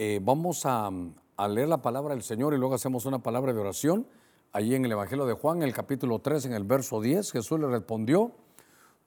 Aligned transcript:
Eh, 0.00 0.20
vamos 0.22 0.64
a, 0.64 0.92
a, 1.36 1.48
leer 1.48 1.66
la 1.66 1.82
palabra 1.82 2.14
del 2.14 2.22
Señor 2.22 2.54
y 2.54 2.56
luego 2.56 2.76
hacemos 2.76 3.04
una 3.04 3.18
palabra 3.18 3.52
de 3.52 3.58
oración. 3.58 4.06
Allí 4.52 4.76
en 4.76 4.84
el 4.84 4.92
Evangelio 4.92 5.26
de 5.26 5.32
Juan, 5.32 5.56
en 5.56 5.64
el 5.64 5.74
capítulo 5.74 6.20
3, 6.20 6.44
en 6.46 6.52
el 6.52 6.62
verso 6.62 7.00
10, 7.00 7.32
Jesús 7.32 7.58
le 7.58 7.66
respondió, 7.66 8.30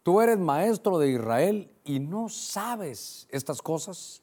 tú 0.04 0.20
eres 0.20 0.38
maestro 0.38 1.00
de 1.00 1.12
Israel 1.12 1.72
y 1.86 2.02
no 2.02 2.28
sabes 2.28 3.26
estas 3.32 3.62
cosas. 3.62 4.22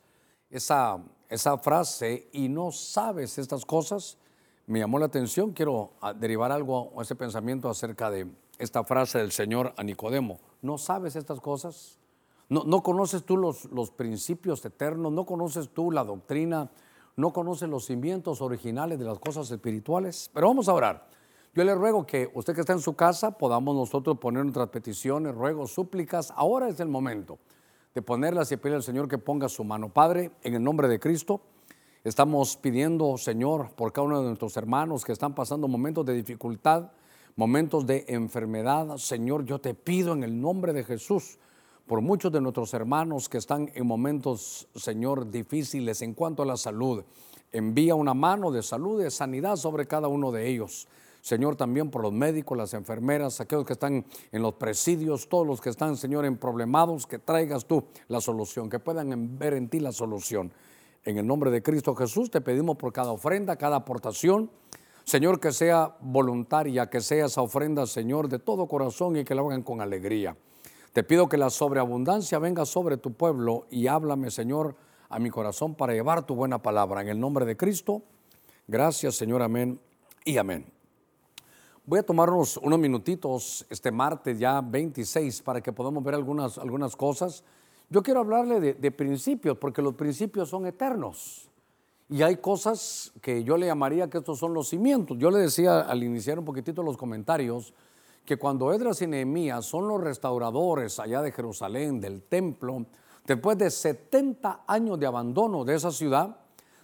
Esa, 0.50 1.02
esa 1.30 1.56
frase, 1.56 2.29
y 2.32 2.50
no 2.50 2.71
sabes 2.71 3.39
estas 3.39 3.64
cosas, 3.64 4.19
me 4.66 4.80
llamó 4.80 4.98
la 4.98 5.07
atención. 5.07 5.53
Quiero 5.53 5.95
ah, 6.03 6.12
derivar 6.12 6.53
algo, 6.53 6.93
ese 7.00 7.16
pensamiento 7.16 7.71
acerca 7.71 8.11
de 8.11 8.27
esta 8.59 8.85
frase 8.85 9.16
del 9.16 9.32
Señor 9.32 9.73
a 9.79 9.82
Nicodemo. 9.82 10.39
¿No 10.61 10.77
sabes 10.77 11.16
estas 11.16 11.41
cosas? 11.41 11.97
No, 12.50 12.82
conoces 12.82 13.24
tú 13.24 13.36
los, 13.36 13.90
principios 13.90 14.64
eternos, 14.64 15.12
no 15.12 15.26
conoces 15.26 15.68
tú 15.68 15.90
la 15.90 16.02
doctrina, 16.02 16.70
no 17.16 17.30
conoces 17.32 17.68
los 17.68 17.84
cimientos 17.84 18.40
originales 18.40 18.98
de 18.98 19.04
las 19.04 19.18
cosas 19.18 19.50
espirituales. 19.50 20.30
Pero 20.32 20.48
vamos 20.48 20.68
a 20.68 20.72
orar. 20.72 21.08
Yo 21.54 21.64
le 21.64 21.75
ruego 21.75 22.06
que 22.06 22.30
usted 22.34 22.54
que 22.54 22.61
está 22.61 22.72
en 22.72 22.80
su 22.80 22.94
casa 22.94 23.32
podamos 23.32 23.75
nosotros 23.75 24.18
poner 24.18 24.44
nuestras 24.44 24.68
peticiones, 24.68 25.34
ruegos, 25.34 25.72
súplicas. 25.72 26.32
Ahora 26.36 26.68
es 26.68 26.80
el 26.80 26.89
momento 26.89 27.39
de 27.94 28.00
ponerlas 28.00 28.50
y 28.53 28.56
pedirle 28.56 28.76
al 28.76 28.82
Señor 28.82 29.08
que 29.08 29.18
ponga 29.18 29.48
su 29.50 29.62
mano. 29.62 29.92
Padre, 29.92 30.30
en 30.42 30.54
el 30.54 30.62
nombre 30.62 30.89
de 30.89 30.98
Cristo, 30.98 31.42
estamos 32.03 32.56
pidiendo, 32.56 33.19
Señor, 33.19 33.72
por 33.72 33.92
cada 33.92 34.06
uno 34.06 34.20
de 34.20 34.27
nuestros 34.28 34.56
hermanos 34.56 35.05
que 35.05 35.12
están 35.12 35.34
pasando 35.34 35.69
momentos 35.69 36.06
de 36.06 36.14
dificultad, 36.14 36.92
momentos 37.36 37.84
de 37.84 38.06
enfermedad. 38.08 38.97
Señor, 38.97 39.44
yo 39.44 39.58
te 39.58 39.75
pido 39.75 40.14
en 40.14 40.22
el 40.22 40.41
nombre 40.41 40.72
de 40.72 40.84
Jesús 40.84 41.39
por 41.88 42.02
muchos 42.02 42.30
de 42.30 42.42
nuestros 42.42 42.74
hermanos 42.74 43.30
que 43.30 43.38
están 43.38 43.70
en 43.74 43.86
momentos, 43.86 44.69
Señor, 44.77 45.30
difíciles 45.30 46.02
en 46.02 46.12
cuanto 46.12 46.42
a 46.42 46.47
la 46.47 46.58
salud. 46.58 47.02
Envía 47.50 47.94
una 47.94 48.12
mano 48.12 48.52
de 48.52 48.62
salud, 48.62 49.02
de 49.02 49.11
sanidad 49.11 49.56
sobre 49.56 49.86
cada 49.86 50.06
uno 50.06 50.30
de 50.30 50.47
ellos. 50.48 50.86
Señor, 51.22 51.56
también 51.56 51.91
por 51.91 52.03
los 52.03 52.12
médicos, 52.12 52.58
las 52.58 52.75
enfermeras, 52.75 53.41
aquellos 53.41 53.64
que 53.64 53.72
están 53.72 54.05
en 54.30 54.42
los 54.42 54.55
presidios, 54.55 55.30
todos 55.30 55.47
los 55.47 55.62
que 55.62 55.70
están, 55.70 55.97
Señor, 55.97 56.27
en 56.27 56.36
problemados, 56.36 57.06
que 57.06 57.19
traigas 57.19 57.64
tú 57.64 57.83
la 58.08 58.20
solución, 58.20 58.69
que 58.69 58.78
puedan 58.78 59.39
ver 59.39 59.55
en 59.55 59.70
ti 59.70 59.80
la 59.80 59.92
solución. 59.92 60.52
En 61.06 61.17
el 61.17 61.27
nombre 61.27 61.50
de 61.50 61.62
Cristo 61.62 61.95
Jesús 61.95 62.30
te 62.30 62.42
pedimos 62.42 62.77
por 62.77 62.92
cada 62.92 63.12
ofrenda, 63.12 63.56
cada 63.56 63.77
aportación. 63.77 64.50
Señor, 65.05 65.41
que 65.41 65.52
sea 65.52 65.97
voluntaria, 66.02 66.91
que 66.91 67.00
sea 67.00 67.25
esa 67.25 67.41
ofrenda, 67.41 67.86
Señor, 67.86 68.28
de 68.28 68.39
todo 68.39 68.69
corazón 68.69 69.17
y 69.17 69.25
que 69.25 69.34
la 69.34 69.41
hagan 69.41 69.62
con 69.62 69.80
alegría. 69.80 70.36
Te 70.92 71.05
pido 71.05 71.28
que 71.28 71.36
la 71.36 71.50
sobreabundancia 71.50 72.39
venga 72.39 72.64
sobre 72.64 72.97
tu 72.97 73.12
pueblo 73.12 73.67
y 73.70 73.86
háblame, 73.86 74.31
Señor, 74.31 74.75
a 75.08 75.19
mi 75.19 75.30
corazón 75.30 75.75
para 75.75 75.92
llevar 75.92 76.27
tu 76.27 76.34
buena 76.34 76.62
palabra. 76.62 77.03
En 77.03 77.08
el 77.08 77.20
nombre 77.20 77.45
de 77.45 77.56
Cristo, 77.56 78.03
gracias, 78.67 79.14
Señor, 79.14 79.42
amén 79.42 79.78
y 80.25 80.39
amén. 80.39 80.67
Voy 81.84 82.00
a 82.00 82.03
tomarnos 82.03 82.58
unos 82.58 82.78
minutitos 82.78 83.67
este 83.70 83.91
martes 83.91 84.39
ya 84.39 84.61
26 84.61 85.42
para 85.42 85.61
que 85.61 85.72
podamos 85.72 86.05
ver 86.05 86.14
algunas, 86.14 86.58
algunas 86.58 86.95
cosas. 86.97 87.45
Yo 87.89 88.02
quiero 88.02 88.20
hablarle 88.20 88.61
de, 88.61 88.75
de 88.75 88.91
principios 88.91 89.56
porque 89.56 89.80
los 89.80 89.95
principios 89.95 90.50
son 90.50 90.67
eternos. 90.67 91.48
Y 92.11 92.23
hay 92.23 92.36
cosas 92.36 93.12
que 93.20 93.45
yo 93.45 93.56
le 93.56 93.67
llamaría 93.67 94.08
que 94.08 94.19
estos 94.19 94.39
son 94.39 94.55
los 94.55 94.69
cimientos. 94.69 95.17
Yo 95.19 95.30
le 95.30 95.39
decía 95.39 95.80
al 95.80 96.02
iniciar 96.02 96.39
un 96.39 96.45
poquitito 96.45 96.83
los 96.83 96.97
comentarios, 96.97 97.75
que 98.29 98.37
cuando 98.37 98.75
Edras 98.75 99.01
y 99.01 99.07
Nehemías 99.07 99.65
son 99.65 99.89
los 99.89 100.03
restauradores 100.03 101.01
allá 101.01 101.23
de 101.23 101.33
Jerusalén, 101.33 101.98
del 101.98 102.25
templo, 102.25 102.85
después 103.27 103.57
de 103.57 103.70
70 103.70 104.65
años 104.67 105.01
de 105.01 105.07
abandono 105.07 105.65
de 105.65 105.75
esa 105.75 105.91
ciudad, 105.91 106.37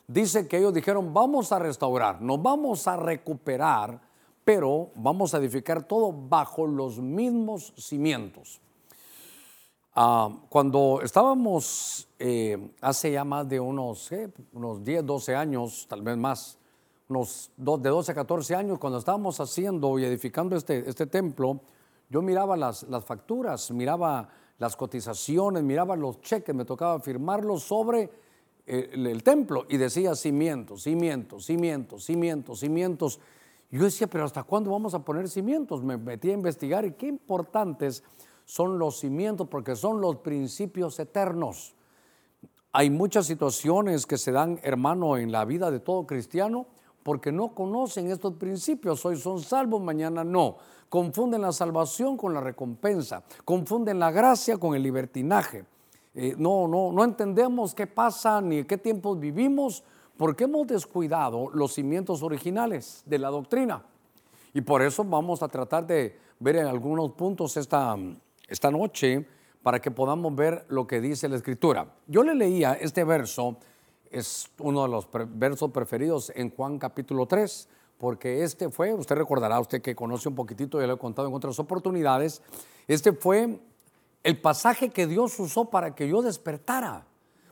dice 0.09 0.49
que 0.49 0.57
ellos 0.57 0.73
dijeron, 0.73 1.13
vamos 1.13 1.53
a 1.53 1.59
restaurar, 1.59 2.23
nos 2.23 2.43
vamos 2.43 2.89
a 2.89 2.97
recuperar, 2.97 4.01
pero 4.43 4.89
vamos 4.95 5.35
a 5.35 5.37
edificar 5.37 5.83
todo 5.83 6.13
bajo 6.13 6.67
los 6.67 6.99
mismos 6.99 7.75
cimientos. 7.77 8.59
Ah, 9.95 10.31
cuando 10.49 11.03
estábamos 11.03 12.09
eh, 12.19 12.71
hace 12.81 13.13
ya 13.13 13.25
más 13.25 13.47
de 13.47 13.61
unos, 13.61 14.11
unos 14.55 14.83
10, 14.83 15.05
12 15.05 15.37
años, 15.37 15.85
tal 15.91 16.01
vez 16.01 16.17
más, 16.17 16.57
de 17.09 17.91
12 17.91 18.13
a 18.13 18.15
14 18.15 18.55
años, 18.55 18.79
cuando 18.79 18.99
estábamos 18.99 19.39
haciendo 19.39 19.99
y 19.99 20.05
edificando 20.05 20.57
este, 20.57 20.89
este 20.89 21.07
templo, 21.07 21.61
yo 22.09 22.23
miraba 22.23 22.57
las, 22.57 22.85
las 22.85 23.05
facturas, 23.05 23.71
miraba 23.71 24.29
las 24.59 24.77
cotizaciones, 24.77 25.63
miraba 25.63 25.97
los 25.97 26.21
cheques, 26.21 26.55
me 26.55 26.65
tocaba 26.65 26.99
firmarlos 27.01 27.63
sobre 27.63 28.11
eh, 28.67 28.91
el, 28.95 29.23
templo 29.23 29.67
y 29.69 29.77
decía 29.77 30.15
cimientos, 30.15 30.85
cimientos, 30.85 31.45
cimientos, 31.45 32.05
cimientos, 32.05 32.61
cimientos. 32.61 33.21
Yo 33.71 33.85
decía, 33.85 34.07
pero 34.07 34.25
¿hasta 34.25 34.43
cuándo 34.45 34.71
vamos 34.71 34.95
a 34.95 35.05
poner 35.05 35.29
cimientos? 35.29 35.83
Me 35.83 35.99
metí 35.99 36.31
a 36.31 36.35
investigar 36.35 36.87
y 36.87 36.93
qué 36.93 37.07
importantes 37.07 38.03
son 38.47 38.79
los 38.79 39.01
cimientos 39.01 39.49
porque 39.49 39.77
son 39.77 40.01
los 40.01 40.17
principios 40.17 40.99
eternos. 40.99 41.75
Hay 42.73 42.89
muchas 42.91 43.27
situaciones 43.27 44.07
que 44.07 44.17
se 44.17 44.33
dan, 44.33 44.59
hermano, 44.63 45.19
en 45.19 45.31
la 45.31 45.45
vida 45.45 45.71
de 45.71 45.81
todo 45.81 46.07
cristiano 46.07 46.67
porque 47.05 47.31
no 47.31 47.55
conocen 47.55 48.11
estos 48.11 48.35
principios. 48.35 49.05
Hoy 49.05 49.17
son 49.17 49.41
salvos, 49.41 49.81
mañana 49.81 50.25
no. 50.25 50.57
Confunden 50.89 51.43
la 51.43 51.53
salvación 51.53 52.17
con 52.17 52.35
la 52.35 52.41
recompensa, 52.41 53.23
confunden 53.45 54.01
la 54.01 54.11
gracia 54.11 54.57
con 54.57 54.75
el 54.75 54.83
libertinaje. 54.83 55.65
Eh, 56.15 56.35
no, 56.39 56.67
no, 56.67 56.91
no 56.93 57.05
entendemos 57.05 57.75
qué 57.75 57.87
pasa 57.87 58.41
ni 58.41 58.65
qué 58.65 58.79
tiempos 58.79 59.19
vivimos 59.19 59.85
porque 60.17 60.45
hemos 60.45 60.67
descuidado 60.67 61.51
los 61.53 61.75
cimientos 61.75 62.23
originales 62.23 63.03
de 63.05 63.19
la 63.19 63.29
doctrina. 63.29 63.85
Y 64.55 64.61
por 64.61 64.81
eso 64.83 65.05
vamos 65.05 65.43
a 65.43 65.49
tratar 65.49 65.87
de 65.87 66.19
ver 66.39 66.57
en 66.57 66.67
algunos 66.67 67.13
puntos 67.13 67.57
esta, 67.57 67.97
esta 68.49 68.71
noche 68.71 69.27
para 69.63 69.81
que 69.81 69.91
podamos 69.91 70.35
ver 70.35 70.65
lo 70.69 70.87
que 70.87 71.01
dice 71.01 71.29
la 71.29 71.37
Escritura. 71.37 71.87
Yo 72.07 72.23
le 72.23 72.35
leía 72.35 72.75
este 72.75 73.03
verso 73.03 73.57
es 74.11 74.51
uno 74.59 74.83
de 74.83 74.89
los 74.89 75.09
versos 75.31 75.71
preferidos 75.71 76.33
en 76.35 76.51
Juan 76.51 76.79
capítulo 76.79 77.27
3, 77.27 77.69
porque 77.99 78.43
este 78.43 78.71
fue, 78.71 78.93
usted 78.93 79.17
recordará, 79.17 79.61
usted 79.61 79.83
que 79.83 79.95
conoce 79.95 80.29
un 80.29 80.35
poquitito, 80.35 80.81
ya 80.81 80.87
lo 80.87 80.95
he 80.95 80.99
contado 80.99 81.29
en 81.29 81.35
otras 81.35 81.59
oportunidades, 81.59 82.43
este 82.87 83.13
fue 83.13 83.61
el 84.23 84.41
pasaje 84.41 84.89
que 84.89 85.07
Dios 85.07 85.39
usó 85.39 85.67
para 85.67 85.95
que 85.95 86.09
yo 86.09 86.23
despertara. 86.23 87.07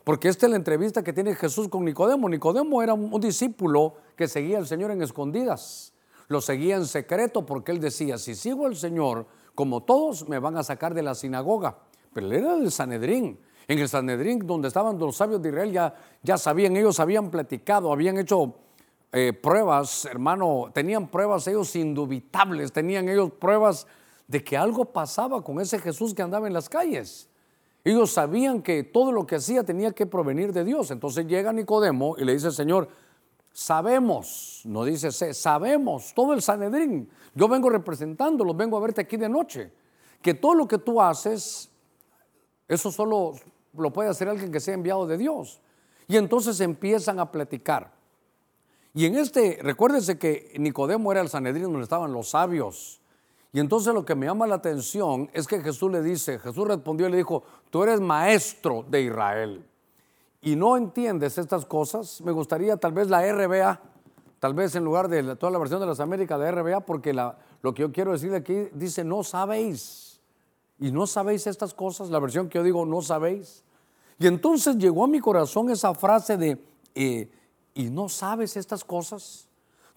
Porque 0.05 0.29
esta 0.29 0.47
es 0.47 0.51
la 0.51 0.57
entrevista 0.57 1.05
que 1.05 1.13
tiene 1.13 1.35
Jesús 1.35 1.69
con 1.69 1.85
Nicodemo. 1.85 2.29
Nicodemo 2.29 2.83
era 2.83 2.95
un, 2.95 3.21
discípulo 3.21 3.95
que 4.17 4.27
seguía 4.27 4.59
al 4.59 4.67
Señor 4.67 4.91
en 4.91 5.03
escondidas. 5.03 5.93
Lo 6.29 6.41
seguía 6.41 6.77
en 6.77 6.87
secreto 6.87 7.47
porque 7.47 7.73
él 7.73 7.81
decía, 7.81 8.19
si 8.19 8.35
sigo 8.35 8.67
al 8.67 8.75
Señor, 8.75 9.27
como 9.55 9.83
todos 9.83 10.29
me 10.29 10.39
van 10.39 10.57
a 10.57 10.65
sacar 10.65 10.95
de 10.95 11.03
la 11.03 11.15
sinagoga. 11.15 11.79
Pero 12.13 12.27
él 12.27 12.33
era 12.33 12.57
del 12.57 12.73
Sanedrín. 12.73 13.39
En 13.73 13.79
el 13.79 13.89
Sanedrín, 13.89 14.47
donde 14.47 14.69
estaban 14.69 14.99
los 14.99 15.17
sabios 15.17 15.41
de 15.41 15.49
Israel, 15.49 15.73
ya, 15.73 15.95
ya 16.23 16.37
sabían, 16.37 16.77
ellos 16.77 17.01
habían 17.01 17.31
platicado, 17.31 17.91
habían 17.91 18.19
hecho 18.19 18.55
eh, 19.11 19.33
pruebas, 19.33 20.05
hermano, 20.05 20.71
tenían 20.75 21.09
pruebas 21.09 21.47
ellos 21.47 21.75
indubitables, 21.75 22.71
tenían 22.71 23.09
ellos 23.09 23.31
pruebas 23.33 23.87
de 24.29 24.45
que 24.45 24.59
algo 24.59 24.85
pasaba 24.85 25.43
con 25.43 25.59
ese 25.59 25.79
Jesús 25.79 26.13
que 26.13 26.21
andaba 26.21 26.47
en 26.47 26.53
las 26.53 26.69
calles. 26.69 27.31
Ellos 27.83 28.11
sabían 28.11 28.61
que 28.61 28.85
todo 28.85 29.11
lo 29.11 29.27
que 29.27 29.37
hacía 29.37 29.65
tenía 29.65 29.93
que 29.93 30.05
provenir 30.05 30.53
de 30.53 30.65
Dios. 30.65 30.91
Entonces 30.91 31.27
llega 31.27 31.51
Nicodemo 31.51 32.15
y 32.19 32.27
le 32.27 32.35
dice, 32.35 32.51
Señor, 32.51 32.91
sabemos, 33.55 34.61
no 34.67 34.85
dice 34.85 35.11
sabemos, 35.33 36.13
todo 36.15 36.35
el 36.35 36.43
Sanedrín, 36.43 37.09
yo 37.35 37.49
vengo 37.49 37.71
representándolos, 37.71 38.55
vengo 38.55 38.77
a 38.77 38.81
verte 38.81 39.01
aquí 39.01 39.17
de 39.17 39.31
noche, 39.31 39.73
que 40.21 40.35
todo 40.35 40.57
lo 40.57 40.69
que 40.69 40.77
tú 40.77 41.01
haces, 41.01 41.71
eso 42.69 42.93
solo 42.93 43.33
lo 43.77 43.93
puede 43.93 44.09
hacer 44.09 44.29
alguien 44.29 44.53
que 44.53 44.61
sea 44.61 44.75
enviado 44.75 45.07
de 45.07 45.17
Dios. 45.17 45.61
Y 46.09 46.17
entonces 46.17 46.61
empiezan 46.61 47.21
a 47.21 47.31
platicar. 47.31 47.93
Y 48.95 49.07
en 49.07 49.17
este, 49.17 49.59
recuérdense 49.63 50.19
que 50.19 50.55
Nicodemo 50.59 51.13
era 51.13 51.23
el 51.23 51.29
Sanedrín 51.29 51.65
donde 51.65 51.83
estaban 51.83 52.13
los 52.13 52.31
sabios. 52.31 53.01
Y 53.53 53.61
entonces 53.61 53.95
lo 53.95 54.05
que 54.05 54.15
me 54.15 54.27
llama 54.27 54.47
la 54.47 54.57
atención 54.57 55.31
es 55.33 55.47
que 55.47 55.61
Jesús 55.61 55.91
le 55.91 56.03
dice, 56.03 56.39
Jesús 56.39 56.67
respondió 56.67 57.09
y 57.09 57.11
le 57.11 57.17
dijo, 57.19 57.43
tú 57.71 57.83
eres 57.83 58.01
maestro 58.01 58.85
de 58.89 59.03
Israel. 59.03 59.65
Y 60.41 60.57
no 60.57 60.77
entiendes 60.77 61.39
estas 61.39 61.65
cosas, 61.65 62.21
me 62.23 62.33
gustaría 62.33 62.77
tal 62.77 62.93
vez 62.93 63.09
la 63.09 63.23
RBA, 63.31 63.81
tal 64.41 64.55
vez 64.55 64.75
en 64.75 64.85
lugar 64.85 65.09
de 65.09 65.37
toda 65.37 65.53
la 65.53 65.59
versión 65.59 65.81
de 65.81 65.87
las 65.87 66.01
Américas 66.01 66.41
de 66.41 66.51
RBA, 66.51 66.81
porque 66.81 67.13
lo 67.13 67.75
que 67.75 67.83
yo 67.83 67.93
quiero 67.93 68.13
decir 68.13 68.35
aquí 68.35 68.69
dice, 68.73 69.05
no 69.05 69.23
sabéis 69.23 70.12
y 70.83 70.91
no 70.91 71.07
sabéis 71.07 71.47
estas 71.47 71.75
cosas, 71.75 72.11
la 72.11 72.19
versión 72.19 72.49
que 72.49 72.59
yo 72.59 72.65
digo, 72.65 72.85
no 72.85 73.03
sabéis. 73.03 73.63
Y 74.19 74.27
entonces 74.27 74.77
llegó 74.79 75.05
a 75.05 75.07
mi 75.07 75.21
corazón 75.21 75.71
esa 75.71 75.95
frase 75.95 76.37
de, 76.37 76.61
eh, 76.97 77.31
¿y 77.73 77.85
no 77.85 78.09
sabes 78.09 78.57
estas 78.57 78.83
cosas? 78.83 79.47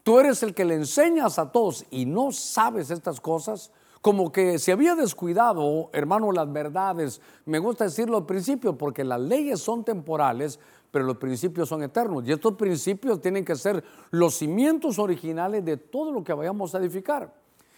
Tú 0.03 0.19
eres 0.19 0.43
el 0.43 0.53
que 0.53 0.63
le 0.63 0.75
enseñas 0.75 1.39
a 1.39 1.51
todos 1.51 1.85
y 1.89 2.05
no 2.05 2.31
sabes 2.31 2.91
estas 2.91 3.19
cosas. 3.19 3.71
Como 3.99 4.31
que 4.31 4.59
se 4.59 4.71
había 4.71 4.93
descuidado, 4.93 5.89
hermano, 5.91 6.31
las 6.31 6.53
verdades. 6.53 7.19
Me 7.45 7.57
gusta 7.57 7.85
decirlo 7.85 8.17
al 8.17 8.27
principio 8.27 8.77
porque 8.77 9.03
las 9.03 9.19
leyes 9.19 9.59
son 9.59 9.83
temporales, 9.83 10.59
pero 10.91 11.03
los 11.03 11.17
principios 11.17 11.67
son 11.67 11.81
eternos. 11.81 12.27
Y 12.27 12.31
estos 12.31 12.53
principios 12.53 13.19
tienen 13.21 13.43
que 13.43 13.55
ser 13.55 13.83
los 14.11 14.35
cimientos 14.35 14.99
originales 14.99 15.65
de 15.65 15.77
todo 15.77 16.11
lo 16.11 16.23
que 16.23 16.33
vayamos 16.33 16.75
a 16.75 16.77
edificar. 16.77 17.33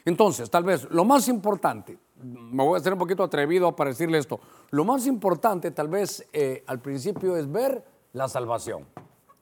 Entonces, 0.08 0.50
tal 0.50 0.64
vez 0.64 0.88
lo 0.90 1.04
más 1.04 1.28
importante, 1.28 2.00
me 2.24 2.64
voy 2.64 2.76
a 2.76 2.78
hacer 2.80 2.94
un 2.94 3.00
poquito 3.00 3.24
atrevido 3.24 3.76
para 3.76 3.90
decirle 3.90 4.18
esto, 4.18 4.40
lo 4.70 4.86
más 4.86 5.06
importante 5.06 5.72
tal 5.72 5.90
vez 5.90 6.26
eh, 6.32 6.64
al 6.66 6.80
principio 6.80 7.36
es 7.36 7.52
ver 7.52 7.84
la 8.14 8.30
salvación. 8.30 8.86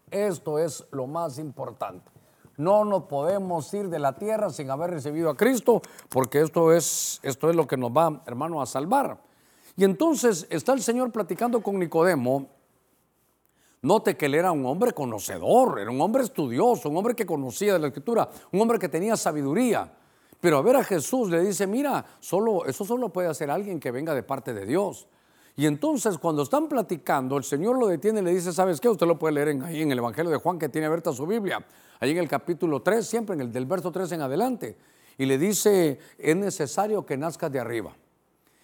Esto 0.10 0.58
es 0.58 0.84
lo 0.90 1.06
más 1.06 1.38
importante. 1.38 2.10
No 2.58 2.84
nos 2.84 3.04
podemos 3.04 3.72
ir 3.76 3.90
de 3.90 4.00
la 4.00 4.14
tierra 4.14 4.50
sin 4.50 4.72
haber 4.72 4.90
recibido 4.90 5.30
a 5.30 5.38
Cristo, 5.38 5.84
porque 6.10 6.42
esto 6.42 6.74
es, 6.74 7.20
esto 7.22 7.48
es 7.52 7.56
lo 7.56 7.68
que 7.68 7.78
nos 7.78 7.92
va, 7.92 8.24
hermano, 8.26 8.60
a 8.60 8.66
salvar. 8.66 9.22
Y 9.78 9.84
entonces 9.84 10.48
está 10.50 10.74
el 10.74 10.82
Señor 10.82 11.12
platicando 11.12 11.62
con 11.62 11.78
Nicodemo. 11.78 12.48
Note 13.84 14.18
que 14.18 14.26
él 14.26 14.34
era 14.34 14.52
un 14.52 14.66
hombre 14.66 14.94
conocedor, 14.94 15.80
era 15.80 15.92
un 15.92 16.02
hombre 16.02 16.24
estudioso, 16.24 16.90
un 16.90 16.98
hombre 16.98 17.14
que 17.14 17.28
conocía 17.28 17.74
de 17.74 17.78
la 17.78 17.88
escritura, 17.88 18.28
un 18.52 18.62
hombre 18.62 18.80
que 18.80 18.90
tenía 18.90 19.16
sabiduría. 19.16 19.94
Pero 20.40 20.58
a 20.58 20.62
ver 20.62 20.76
a 20.76 20.84
Jesús 20.84 21.30
le 21.30 21.42
dice, 21.42 21.66
mira, 21.68 22.06
solo, 22.20 22.66
eso 22.66 22.86
solo 22.86 23.10
puede 23.10 23.28
hacer 23.28 23.50
alguien 23.50 23.80
que 23.80 23.92
venga 23.92 24.14
de 24.14 24.24
parte 24.24 24.54
de 24.54 24.66
Dios. 24.66 25.08
Y 25.58 25.66
entonces 25.66 26.18
cuando 26.18 26.44
están 26.44 26.68
platicando, 26.68 27.38
el 27.38 27.44
Señor 27.44 27.78
lo 27.78 27.88
detiene 27.88 28.20
y 28.20 28.24
le 28.24 28.34
dice, 28.34 28.52
¿sabes 28.52 28.82
qué? 28.82 28.90
Usted 28.90 29.08
lo 29.08 29.18
puede 29.18 29.36
leer 29.36 29.62
ahí 29.64 29.82
en 29.82 29.92
el 29.92 30.00
Evangelio 30.00 30.32
de 30.32 30.38
Juan 30.38 30.60
que 30.60 30.68
tiene 30.68 30.88
abierta 30.88 31.14
su 31.14 31.26
Biblia, 31.26 31.66
ahí 32.00 32.12
en 32.12 32.18
el 32.18 32.28
capítulo 32.28 32.82
3, 32.82 33.08
siempre 33.08 33.36
en 33.36 33.42
el 33.42 33.52
del 33.52 33.66
verso 33.66 33.92
3 33.92 34.12
en 34.12 34.22
adelante. 34.22 34.78
Y 35.18 35.26
le 35.26 35.38
dice, 35.38 36.00
es 36.18 36.36
necesario 36.36 37.06
que 37.06 37.16
nazcas 37.16 37.52
de 37.52 37.60
arriba. 37.60 37.96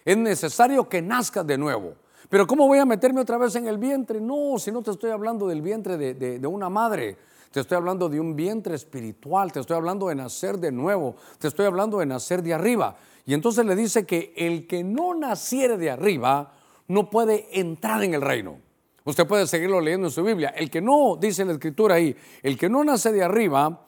Es 0.04 0.18
necesario 0.18 0.90
que 0.90 1.02
nazcas 1.02 1.48
de 1.48 1.58
nuevo. 1.58 1.94
Pero 2.30 2.46
¿cómo 2.46 2.68
voy 2.68 2.80
a 2.80 2.86
meterme 2.86 3.22
otra 3.22 3.38
vez 3.38 3.56
en 3.56 3.68
el 3.68 3.78
vientre? 3.78 4.20
No, 4.20 4.58
si 4.58 4.72
no 4.72 4.82
te 4.82 4.92
estoy 4.92 5.12
hablando 5.12 5.48
del 5.48 5.62
vientre 5.62 5.98
de, 5.98 6.14
de 6.40 6.48
una 6.48 6.70
madre. 6.70 7.18
Te 7.52 7.60
estoy 7.60 7.76
hablando 7.76 8.08
de 8.08 8.20
un 8.20 8.36
vientre 8.36 8.76
espiritual, 8.76 9.52
te 9.52 9.60
estoy 9.60 9.76
hablando 9.76 10.08
de 10.08 10.16
nacer 10.16 10.58
de 10.58 10.72
nuevo, 10.72 11.16
te 11.38 11.50
estoy 11.50 11.66
hablando 11.66 12.00
de 12.00 12.06
nacer 12.06 12.42
de 12.42 12.54
arriba. 12.54 12.96
Y 13.26 13.34
entonces 13.34 13.66
le 13.66 13.76
dice 13.76 14.06
que 14.06 14.34
el 14.38 14.68
que 14.68 14.84
no 14.84 15.14
naciere 15.14 15.78
de 15.78 15.92
arriba 15.92 16.54
no 16.88 17.10
puede 17.10 17.60
entrar 17.60 18.04
en 18.04 18.14
el 18.14 18.22
reino. 18.22 18.58
Usted 19.04 19.28
puede 19.28 19.48
seguirlo 19.48 19.82
leyendo 19.82 20.08
en 20.08 20.12
su 20.12 20.24
Biblia. 20.24 20.50
El 20.50 20.70
que 20.70 20.80
no, 20.80 21.18
dice 21.20 21.44
la 21.44 21.54
escritura 21.54 21.96
ahí, 21.96 22.16
el 22.42 22.58
que 22.58 22.70
no 22.70 22.84
nace 22.84 23.12
de 23.12 23.24
arriba 23.24 23.84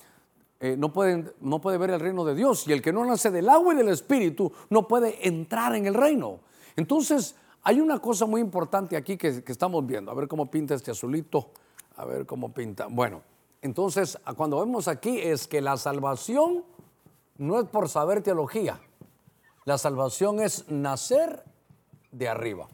eh, 0.59 0.75
no, 0.77 0.91
puede, 0.91 1.33
no 1.39 1.61
puede 1.61 1.77
ver 1.77 1.91
el 1.91 1.99
reino 1.99 2.25
de 2.25 2.35
Dios. 2.35 2.67
Y 2.67 2.73
el 2.73 2.81
que 2.81 2.91
no 2.91 3.05
nace 3.05 3.31
del 3.31 3.47
agua 3.47 3.73
y 3.73 3.77
del 3.77 3.89
espíritu 3.89 4.51
no 4.69 4.87
puede 4.87 5.25
entrar 5.27 5.75
en 5.75 5.85
el 5.85 5.93
reino. 5.93 6.39
Entonces, 6.75 7.35
hay 7.61 7.79
una 7.79 7.99
cosa 7.99 8.25
muy 8.25 8.41
importante 8.41 8.97
aquí 8.97 9.15
que, 9.15 9.43
que 9.43 9.51
estamos 9.51 9.85
viendo. 9.85 10.11
A 10.11 10.15
ver 10.15 10.27
cómo 10.27 10.49
pinta 10.49 10.73
este 10.73 10.91
azulito. 10.91 11.51
A 11.95 12.05
ver 12.05 12.25
cómo 12.25 12.53
pinta. 12.53 12.87
Bueno, 12.89 13.21
entonces, 13.63 14.19
cuando 14.37 14.59
vemos 14.59 14.87
aquí 14.87 15.19
es 15.19 15.47
que 15.47 15.61
la 15.61 15.77
salvación 15.77 16.63
no 17.37 17.59
es 17.59 17.67
por 17.67 17.89
saber 17.89 18.21
teología. 18.21 18.79
La 19.65 19.79
salvación 19.79 20.39
es 20.39 20.69
nacer 20.69 21.43
de 22.11 22.29
arriba 22.29 22.67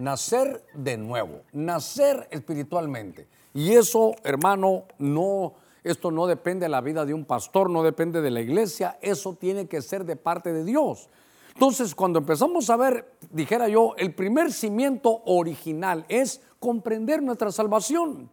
nacer 0.00 0.64
de 0.74 0.96
nuevo, 0.96 1.42
nacer 1.52 2.26
espiritualmente. 2.30 3.28
Y 3.54 3.72
eso, 3.72 4.14
hermano, 4.24 4.84
no, 4.98 5.54
esto 5.84 6.10
no 6.10 6.26
depende 6.26 6.64
de 6.64 6.70
la 6.70 6.80
vida 6.80 7.04
de 7.04 7.14
un 7.14 7.24
pastor, 7.24 7.70
no 7.70 7.82
depende 7.82 8.20
de 8.20 8.30
la 8.30 8.40
iglesia, 8.40 8.98
eso 9.00 9.34
tiene 9.34 9.68
que 9.68 9.82
ser 9.82 10.04
de 10.04 10.16
parte 10.16 10.52
de 10.52 10.64
Dios. 10.64 11.08
Entonces, 11.54 11.94
cuando 11.94 12.20
empezamos 12.20 12.70
a 12.70 12.76
ver, 12.76 13.12
dijera 13.30 13.68
yo, 13.68 13.94
el 13.98 14.14
primer 14.14 14.52
cimiento 14.52 15.22
original 15.26 16.04
es 16.08 16.40
comprender 16.58 17.22
nuestra 17.22 17.52
salvación. 17.52 18.30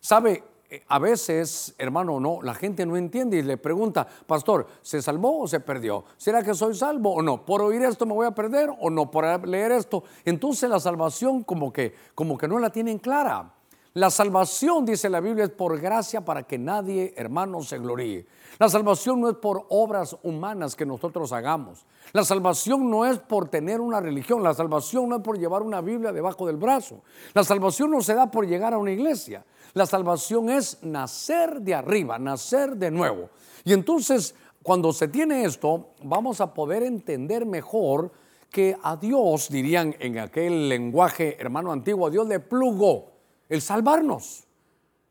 ¿Sabe? 0.00 0.42
Eh, 0.68 0.82
a 0.88 0.98
veces, 0.98 1.74
hermano, 1.78 2.18
no, 2.18 2.40
la 2.42 2.54
gente 2.54 2.84
no 2.84 2.96
entiende 2.96 3.36
y 3.36 3.42
le 3.42 3.56
pregunta, 3.56 4.06
pastor, 4.26 4.66
¿se 4.82 5.00
salvó 5.00 5.42
o 5.42 5.48
se 5.48 5.60
perdió? 5.60 6.04
¿Será 6.16 6.42
que 6.42 6.54
soy 6.54 6.74
salvo 6.74 7.14
o 7.14 7.22
no? 7.22 7.44
¿Por 7.44 7.62
oír 7.62 7.82
esto 7.82 8.04
me 8.04 8.14
voy 8.14 8.26
a 8.26 8.32
perder 8.32 8.70
o 8.80 8.90
no? 8.90 9.10
¿Por 9.10 9.46
leer 9.46 9.72
esto? 9.72 10.02
Entonces 10.24 10.68
la 10.68 10.80
salvación 10.80 11.44
como 11.44 11.72
que, 11.72 11.94
como 12.14 12.36
que 12.36 12.48
no 12.48 12.58
la 12.58 12.70
tienen 12.70 12.98
clara. 12.98 13.52
La 13.96 14.10
salvación, 14.10 14.84
dice 14.84 15.08
la 15.08 15.20
Biblia, 15.20 15.44
es 15.44 15.50
por 15.50 15.80
gracia 15.80 16.22
para 16.22 16.42
que 16.42 16.58
nadie, 16.58 17.14
hermano, 17.16 17.62
se 17.62 17.78
gloríe. 17.78 18.26
La 18.58 18.68
salvación 18.68 19.22
no 19.22 19.30
es 19.30 19.36
por 19.36 19.64
obras 19.70 20.16
humanas 20.22 20.76
que 20.76 20.84
nosotros 20.84 21.32
hagamos. 21.32 21.86
La 22.12 22.22
salvación 22.22 22.90
no 22.90 23.06
es 23.06 23.18
por 23.18 23.48
tener 23.48 23.80
una 23.80 24.00
religión. 24.00 24.42
La 24.42 24.52
salvación 24.52 25.08
no 25.08 25.16
es 25.16 25.22
por 25.22 25.38
llevar 25.38 25.62
una 25.62 25.80
Biblia 25.80 26.12
debajo 26.12 26.46
del 26.46 26.56
brazo. 26.56 27.00
La 27.32 27.42
salvación 27.42 27.90
no 27.90 28.02
se 28.02 28.14
da 28.14 28.30
por 28.30 28.46
llegar 28.46 28.74
a 28.74 28.78
una 28.78 28.90
iglesia. 28.90 29.46
La 29.76 29.84
salvación 29.84 30.48
es 30.48 30.82
nacer 30.82 31.60
de 31.60 31.74
arriba, 31.74 32.18
nacer 32.18 32.76
de 32.76 32.90
nuevo. 32.90 33.28
Y 33.62 33.74
entonces, 33.74 34.34
cuando 34.62 34.90
se 34.90 35.06
tiene 35.06 35.44
esto, 35.44 35.90
vamos 36.02 36.40
a 36.40 36.54
poder 36.54 36.82
entender 36.82 37.44
mejor 37.44 38.10
que 38.50 38.74
a 38.82 38.96
Dios, 38.96 39.50
dirían 39.50 39.94
en 39.98 40.18
aquel 40.18 40.70
lenguaje 40.70 41.36
hermano 41.38 41.72
antiguo, 41.72 42.06
a 42.06 42.10
Dios 42.10 42.26
le 42.26 42.40
plugó 42.40 43.12
el 43.50 43.60
salvarnos. 43.60 44.44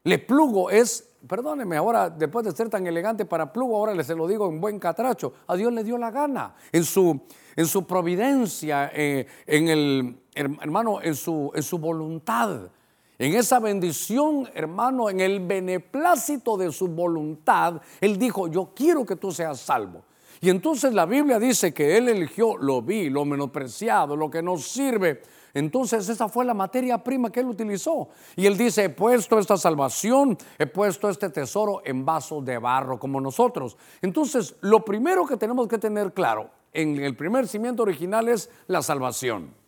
Le 0.03 0.17
plugo 0.17 0.71
es, 0.71 1.12
perdóneme, 1.27 1.77
ahora 1.77 2.09
después 2.09 2.44
de 2.44 2.51
ser 2.51 2.67
tan 2.67 2.88
elegante 2.88 3.23
para 3.25 3.53
plugo, 3.53 3.77
ahora 3.77 4.03
se 4.03 4.15
lo 4.15 4.27
digo 4.27 4.50
en 4.50 4.59
buen 4.59 4.79
catracho, 4.79 5.33
a 5.45 5.56
Dios 5.56 5.71
le 5.73 5.83
dio 5.83 5.95
la 6.00 6.09
gana 6.09 6.56
en 6.71 6.85
su, 6.85 7.21
en 7.56 7.67
su 7.67 7.85
providencia, 7.85 8.89
eh, 8.95 9.27
en 9.45 9.67
el, 9.67 10.23
hermano, 10.33 11.03
en 11.03 11.13
su, 11.13 11.51
en 11.53 11.62
su 11.62 11.77
voluntad. 11.77 12.71
En 13.17 13.33
esa 13.33 13.59
bendición, 13.59 14.50
hermano, 14.53 15.09
en 15.09 15.21
el 15.21 15.39
beneplácito 15.39 16.57
de 16.57 16.71
su 16.71 16.88
voluntad, 16.88 17.81
Él 18.01 18.17
dijo, 18.17 18.47
yo 18.47 18.71
quiero 18.75 19.06
que 19.06 19.15
tú 19.15 19.31
seas 19.31 19.59
salvo. 19.59 20.03
Y 20.41 20.50
entonces 20.50 20.94
la 20.94 21.06
Biblia 21.06 21.39
dice 21.39 21.73
que 21.73 21.97
Él 21.97 22.09
eligió 22.09 22.57
lo 22.57 22.81
vi, 22.81 23.09
lo 23.09 23.23
menospreciado, 23.23 24.15
lo 24.15 24.29
que 24.29 24.41
nos 24.41 24.67
sirve 24.67 25.21
entonces 25.56 26.09
esa 26.09 26.27
fue 26.27 26.44
la 26.44 26.53
materia 26.53 26.97
prima 26.97 27.31
que 27.31 27.39
él 27.39 27.47
utilizó. 27.47 28.09
Y 28.35 28.45
él 28.45 28.57
dice, 28.57 28.83
he 28.83 28.89
puesto 28.89 29.39
esta 29.39 29.56
salvación, 29.56 30.38
he 30.59 30.67
puesto 30.67 31.09
este 31.09 31.29
tesoro 31.29 31.81
en 31.85 32.06
vasos 32.06 32.44
de 32.44 32.57
barro 32.57 33.00
como 33.00 33.21
nosotros. 33.21 33.77
Entonces, 34.01 34.56
lo 34.59 34.83
primero 34.83 35.25
que 35.25 35.38
tenemos 35.38 35.69
que 35.69 35.77
tener 35.77 36.13
claro 36.13 36.50
en 36.73 37.01
el 37.01 37.15
primer 37.15 37.47
cimiento 37.47 37.83
original 37.83 38.27
es 38.27 38.50
la 38.67 38.81
salvación. 38.81 39.64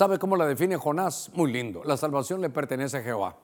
¿Sabe 0.00 0.18
cómo 0.18 0.34
la 0.34 0.46
define 0.46 0.78
Jonás? 0.78 1.30
Muy 1.34 1.52
lindo. 1.52 1.82
La 1.84 1.94
salvación 1.94 2.40
le 2.40 2.48
pertenece 2.48 2.96
a 2.96 3.02
Jehová. 3.02 3.36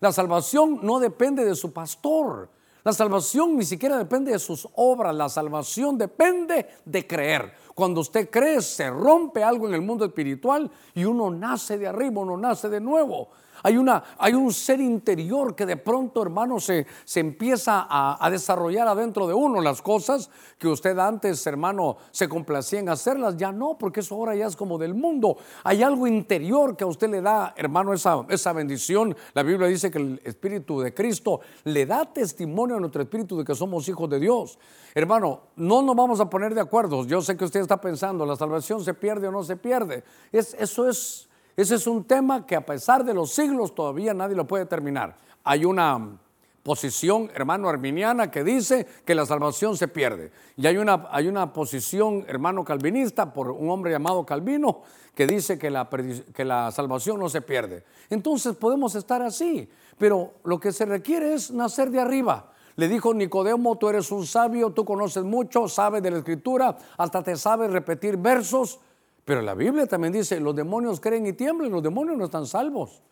La 0.00 0.12
salvación 0.12 0.80
no 0.82 1.00
depende 1.00 1.46
de 1.46 1.54
su 1.54 1.72
pastor. 1.72 2.50
La 2.84 2.92
salvación 2.92 3.56
ni 3.56 3.64
siquiera 3.64 3.96
depende 3.96 4.32
de 4.32 4.38
sus 4.38 4.68
obras. 4.74 5.14
La 5.14 5.30
salvación 5.30 5.96
depende 5.96 6.66
de 6.84 7.06
creer. 7.06 7.54
Cuando 7.74 8.02
usted 8.02 8.28
cree, 8.28 8.60
se 8.60 8.90
rompe 8.90 9.42
algo 9.42 9.66
en 9.66 9.72
el 9.72 9.80
mundo 9.80 10.04
espiritual 10.04 10.70
y 10.92 11.04
uno 11.04 11.30
nace 11.30 11.78
de 11.78 11.86
arriba, 11.86 12.20
uno 12.20 12.36
nace 12.36 12.68
de 12.68 12.78
nuevo. 12.78 13.30
Hay, 13.62 13.76
una, 13.76 14.02
hay 14.18 14.34
un 14.34 14.52
ser 14.52 14.80
interior 14.80 15.54
que 15.54 15.66
de 15.66 15.76
pronto, 15.76 16.22
hermano, 16.22 16.58
se, 16.60 16.86
se 17.04 17.20
empieza 17.20 17.86
a, 17.88 18.30
desarrollar 18.30 18.88
adentro 18.88 19.26
de 19.26 19.34
uno. 19.34 19.60
Las 19.60 19.82
cosas 19.82 20.30
que 20.58 20.68
usted 20.68 20.98
antes, 20.98 21.46
hermano, 21.46 21.96
se 22.10 22.28
complacía 22.28 22.80
en 22.80 22.88
hacerlas, 22.88 23.36
ya 23.36 23.52
no, 23.52 23.76
porque 23.78 24.00
eso 24.00 24.14
ahora 24.14 24.34
ya 24.34 24.46
es 24.46 24.56
como 24.56 24.78
del 24.78 24.94
mundo. 24.94 25.36
Hay 25.64 25.82
algo 25.82 26.06
interior 26.06 26.76
que 26.76 26.84
a 26.84 26.86
usted 26.86 27.10
le 27.10 27.20
da, 27.20 27.54
hermano, 27.56 27.92
esa, 27.92 28.24
esa 28.28 28.52
bendición. 28.52 29.16
La 29.34 29.42
Biblia 29.42 29.68
dice 29.68 29.90
que 29.90 29.98
el 29.98 30.20
Espíritu 30.24 30.80
de 30.80 30.94
Cristo 30.94 31.40
le 31.64 31.86
da 31.86 32.04
testimonio 32.12 32.76
a 32.76 32.80
nuestro 32.80 33.02
Espíritu 33.02 33.38
de 33.38 33.44
que 33.44 33.54
somos 33.54 33.88
hijos 33.88 34.08
de 34.08 34.18
Dios. 34.18 34.58
Hermano, 34.94 35.40
no 35.56 35.82
nos 35.82 35.96
vamos 35.96 36.20
a 36.20 36.28
poner 36.28 36.54
de 36.54 36.60
acuerdo. 36.60 37.04
Yo 37.06 37.22
sé 37.22 37.36
que 37.36 37.44
usted 37.44 37.60
está 37.60 37.80
pensando, 37.80 38.26
¿la 38.26 38.36
salvación 38.36 38.84
se 38.84 38.94
pierde 38.94 39.28
o 39.28 39.32
no 39.32 39.42
se 39.42 39.56
pierde? 39.56 40.04
Es, 40.30 40.54
eso 40.54 40.88
es 40.88 41.28
ese 41.62 41.76
es 41.76 41.86
un 41.86 42.04
tema 42.04 42.46
que 42.46 42.56
a 42.56 42.66
pesar 42.66 43.04
de 43.04 43.14
los 43.14 43.32
siglos 43.32 43.74
todavía 43.74 44.12
nadie 44.12 44.36
lo 44.36 44.46
puede 44.46 44.66
terminar. 44.66 45.16
Hay 45.44 45.64
una 45.64 46.18
posición, 46.62 47.30
hermano, 47.34 47.68
arminiana 47.68 48.30
que 48.30 48.44
dice 48.44 48.86
que 49.04 49.14
la 49.14 49.26
salvación 49.26 49.76
se 49.76 49.88
pierde. 49.88 50.30
Y 50.56 50.66
hay 50.66 50.76
una, 50.76 51.08
hay 51.10 51.28
una 51.28 51.52
posición, 51.52 52.24
hermano, 52.28 52.64
calvinista 52.64 53.32
por 53.32 53.50
un 53.50 53.70
hombre 53.70 53.90
llamado 53.90 54.24
Calvino 54.24 54.82
que 55.14 55.26
dice 55.26 55.58
que 55.58 55.70
la, 55.70 55.88
que 56.34 56.44
la 56.44 56.70
salvación 56.70 57.18
no 57.18 57.28
se 57.28 57.42
pierde. 57.42 57.84
Entonces 58.10 58.56
podemos 58.56 58.94
estar 58.94 59.22
así, 59.22 59.68
pero 59.98 60.34
lo 60.44 60.58
que 60.58 60.72
se 60.72 60.86
requiere 60.86 61.34
es 61.34 61.50
nacer 61.50 61.90
de 61.90 62.00
arriba. 62.00 62.52
Le 62.76 62.88
dijo 62.88 63.12
Nicodemo, 63.12 63.76
tú 63.76 63.88
eres 63.88 64.10
un 64.10 64.26
sabio, 64.26 64.70
tú 64.70 64.84
conoces 64.84 65.24
mucho, 65.24 65.68
sabes 65.68 66.02
de 66.02 66.10
la 66.10 66.18
escritura, 66.18 66.78
hasta 66.96 67.22
te 67.22 67.36
sabes 67.36 67.70
repetir 67.70 68.16
versos. 68.16 68.80
Pero 69.24 69.40
la 69.42 69.54
Biblia 69.54 69.86
también 69.86 70.12
dice, 70.12 70.40
los 70.40 70.54
demonios 70.54 71.00
creen 71.00 71.26
y 71.26 71.32
tiemblan, 71.32 71.70
los 71.70 71.82
demonios 71.82 72.16
no 72.16 72.24
están 72.24 72.46
salvos. 72.46 73.02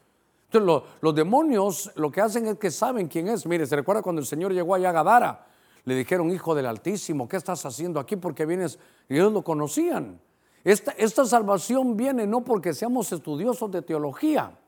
Entonces 0.50 0.82
los 1.00 1.14
demonios 1.14 1.92
lo 1.94 2.10
que 2.10 2.20
hacen 2.20 2.46
es 2.46 2.58
que 2.58 2.72
saben 2.72 3.06
quién 3.06 3.28
es. 3.28 3.46
Mire, 3.46 3.66
se 3.66 3.76
recuerda 3.76 4.02
cuando 4.02 4.20
el 4.20 4.26
Señor 4.26 4.52
llegó 4.52 4.74
allá 4.74 4.90
a 4.90 4.92
Gadara, 4.92 5.46
le 5.84 5.94
dijeron, 5.94 6.30
hijo 6.30 6.54
del 6.54 6.66
Altísimo, 6.66 7.28
¿qué 7.28 7.36
estás 7.36 7.64
haciendo 7.64 8.00
aquí? 8.00 8.16
Porque 8.16 8.44
vienes, 8.46 8.78
y 9.08 9.14
ellos 9.14 9.32
lo 9.32 9.42
conocían. 9.42 10.20
Esta, 10.64 10.90
esta 10.92 11.24
salvación 11.24 11.96
viene 11.96 12.26
no 12.26 12.42
porque 12.42 12.74
seamos 12.74 13.12
estudiosos 13.12 13.70
de 13.70 13.82
teología. 13.82 14.58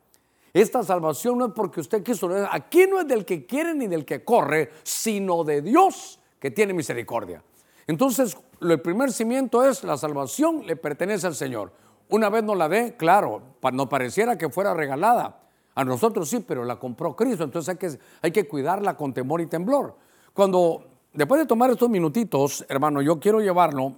Esta 0.53 0.83
salvación 0.83 1.39
no 1.39 1.47
es 1.47 1.53
porque 1.53 1.81
usted 1.81 2.03
quiso, 2.03 2.31
aquí 2.51 2.87
no 2.87 3.01
es 3.01 3.09
del 3.09 3.25
que 3.25 3.47
quiere 3.47 3.75
ni 3.75 3.89
del 3.89 4.05
que 4.05 4.25
corre, 4.25 4.71
sino 4.83 5.45
de 5.45 5.63
Dios 5.63 6.21
que 6.39 6.51
tiene 6.51 6.75
misericordia. 6.75 7.43
Entonces, 7.87 8.37
el 8.61 8.81
primer 8.81 9.13
cimiento 9.13 9.65
es 9.65 9.83
la 9.85 9.97
salvación 9.97 10.67
le 10.67 10.77
pertenece 10.77 11.27
al 11.27 11.35
Señor. 11.35 11.73
Una 12.09 12.29
vez 12.29 12.45
no 12.45 12.55
la 12.55 12.69
dé, 12.69 12.97
claro, 12.97 13.43
no 13.73 13.89
pareciera 13.89 14.37
que 14.37 14.49
fuera 14.49 14.75
regalada. 14.75 15.41
A 15.75 15.85
nosotros 15.85 16.29
sí, 16.29 16.45
pero 16.47 16.65
la 16.65 16.79
compró 16.79 17.17
Cristo, 17.17 17.45
entonces 17.45 17.71
hay 17.71 17.77
que, 17.77 17.99
hay 18.21 18.31
que 18.31 18.47
cuidarla 18.47 18.97
con 18.97 19.15
temor 19.15 19.41
y 19.41 19.47
temblor. 19.47 19.97
Cuando, 20.35 20.85
después 21.13 21.41
de 21.41 21.47
tomar 21.47 21.71
estos 21.71 21.89
minutitos, 21.89 22.65
hermano, 22.69 23.01
yo 23.01 23.19
quiero 23.19 23.41
llevarlo 23.41 23.97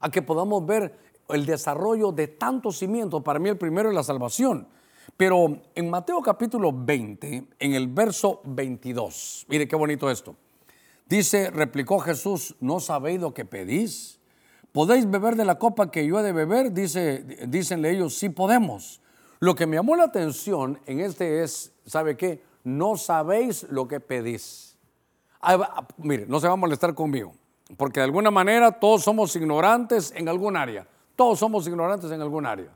a 0.00 0.10
que 0.10 0.20
podamos 0.20 0.66
ver 0.66 0.98
el 1.28 1.46
desarrollo 1.46 2.10
de 2.10 2.26
tantos 2.26 2.78
cimientos. 2.78 3.22
Para 3.22 3.38
mí 3.38 3.48
el 3.48 3.56
primero 3.56 3.88
es 3.88 3.94
la 3.94 4.02
salvación. 4.02 4.66
Pero 5.16 5.58
en 5.74 5.90
Mateo 5.90 6.20
capítulo 6.20 6.72
20, 6.72 7.48
en 7.58 7.74
el 7.74 7.86
verso 7.88 8.40
22, 8.44 9.46
mire 9.48 9.68
qué 9.68 9.76
bonito 9.76 10.10
esto. 10.10 10.34
Dice, 11.06 11.50
replicó 11.50 11.98
Jesús, 11.98 12.56
¿no 12.60 12.80
sabéis 12.80 13.20
lo 13.20 13.34
que 13.34 13.44
pedís? 13.44 14.20
¿Podéis 14.72 15.08
beber 15.10 15.36
de 15.36 15.44
la 15.44 15.58
copa 15.58 15.90
que 15.90 16.06
yo 16.06 16.18
he 16.18 16.22
de 16.22 16.32
beber? 16.32 16.72
Dice, 16.72 17.24
dícenle 17.46 17.90
ellos, 17.90 18.14
sí 18.14 18.30
podemos. 18.30 19.02
Lo 19.38 19.54
que 19.54 19.66
me 19.66 19.76
llamó 19.76 19.96
la 19.96 20.04
atención 20.04 20.80
en 20.86 21.00
este 21.00 21.42
es, 21.42 21.72
¿sabe 21.84 22.16
qué? 22.16 22.42
No 22.64 22.96
sabéis 22.96 23.66
lo 23.68 23.88
que 23.88 24.00
pedís. 24.00 24.78
mire, 25.98 26.26
no 26.26 26.40
se 26.40 26.46
va 26.46 26.54
a 26.54 26.56
molestar 26.56 26.94
conmigo, 26.94 27.34
porque 27.76 28.00
de 28.00 28.04
alguna 28.04 28.30
manera 28.30 28.72
todos 28.72 29.02
somos 29.02 29.34
ignorantes 29.36 30.12
en 30.16 30.28
algún 30.28 30.56
área. 30.56 30.86
Todos 31.16 31.38
somos 31.38 31.66
ignorantes 31.66 32.10
en 32.10 32.22
algún 32.22 32.46
área. 32.46 32.70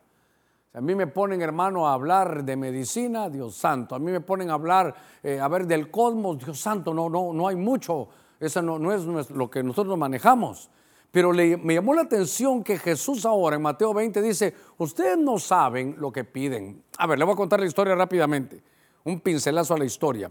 A 0.76 0.80
mí 0.82 0.94
me 0.94 1.06
ponen, 1.06 1.40
hermano, 1.40 1.88
a 1.88 1.94
hablar 1.94 2.44
de 2.44 2.54
medicina, 2.54 3.30
Dios 3.30 3.56
santo. 3.56 3.94
A 3.94 3.98
mí 3.98 4.12
me 4.12 4.20
ponen 4.20 4.50
a 4.50 4.54
hablar, 4.54 4.94
eh, 5.22 5.40
a 5.40 5.48
ver, 5.48 5.66
del 5.66 5.90
cosmos, 5.90 6.38
Dios 6.44 6.60
santo. 6.60 6.92
No, 6.92 7.08
no, 7.08 7.32
no 7.32 7.48
hay 7.48 7.56
mucho. 7.56 8.08
Eso 8.38 8.60
no, 8.60 8.78
no 8.78 8.92
es 8.92 9.30
lo 9.30 9.50
que 9.50 9.62
nosotros 9.62 9.96
manejamos. 9.96 10.68
Pero 11.10 11.32
me 11.32 11.72
llamó 11.72 11.94
la 11.94 12.02
atención 12.02 12.62
que 12.62 12.76
Jesús 12.76 13.24
ahora 13.24 13.56
en 13.56 13.62
Mateo 13.62 13.94
20 13.94 14.20
dice, 14.20 14.54
ustedes 14.76 15.16
no 15.16 15.38
saben 15.38 15.94
lo 15.96 16.12
que 16.12 16.24
piden. 16.24 16.82
A 16.98 17.06
ver, 17.06 17.18
le 17.18 17.24
voy 17.24 17.32
a 17.32 17.36
contar 17.36 17.58
la 17.58 17.64
historia 17.64 17.94
rápidamente. 17.94 18.62
Un 19.04 19.20
pincelazo 19.20 19.72
a 19.72 19.78
la 19.78 19.86
historia. 19.86 20.30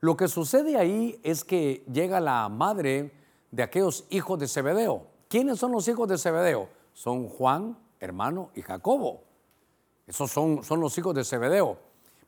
Lo 0.00 0.16
que 0.16 0.26
sucede 0.26 0.78
ahí 0.78 1.20
es 1.22 1.44
que 1.44 1.84
llega 1.92 2.18
la 2.18 2.48
madre 2.48 3.12
de 3.50 3.62
aquellos 3.62 4.06
hijos 4.08 4.38
de 4.38 4.48
Zebedeo. 4.48 5.06
¿Quiénes 5.28 5.58
son 5.58 5.70
los 5.70 5.86
hijos 5.86 6.08
de 6.08 6.16
Zebedeo? 6.16 6.70
Son 6.94 7.28
Juan, 7.28 7.76
hermano, 8.00 8.48
y 8.54 8.62
Jacobo. 8.62 9.31
Esos 10.06 10.30
son, 10.30 10.62
son 10.64 10.80
los 10.80 10.96
hijos 10.98 11.14
de 11.14 11.24
Zebedeo. 11.24 11.78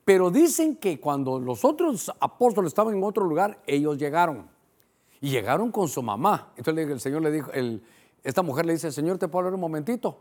Pero 0.04 0.30
dicen 0.30 0.76
que 0.76 1.00
cuando 1.00 1.38
los 1.40 1.64
otros 1.64 2.12
apóstoles 2.20 2.68
estaban 2.68 2.94
en 2.94 3.02
otro 3.02 3.24
lugar, 3.24 3.60
ellos 3.66 3.96
llegaron. 3.96 4.48
Y 5.20 5.30
llegaron 5.30 5.72
con 5.72 5.88
su 5.88 6.02
mamá. 6.02 6.52
Entonces 6.56 6.88
el 6.88 7.00
Señor 7.00 7.22
le 7.22 7.30
dijo, 7.30 7.50
esta 8.22 8.42
mujer 8.42 8.66
le 8.66 8.74
dice, 8.74 8.92
Señor, 8.92 9.18
¿te 9.18 9.28
puedo 9.28 9.40
hablar 9.40 9.54
un 9.54 9.60
momentito? 9.60 10.18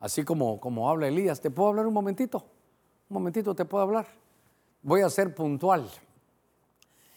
Así 0.00 0.24
como, 0.24 0.60
como 0.60 0.90
habla 0.90 1.08
Elías, 1.08 1.40
¿te 1.40 1.50
puedo 1.50 1.68
hablar 1.68 1.86
un 1.86 1.94
momentito? 1.94 2.44
Un 3.08 3.14
momentito, 3.14 3.54
¿te 3.54 3.64
puedo 3.64 3.84
hablar? 3.84 4.06
Voy 4.82 5.00
a 5.02 5.08
ser 5.08 5.34
puntual. 5.34 5.88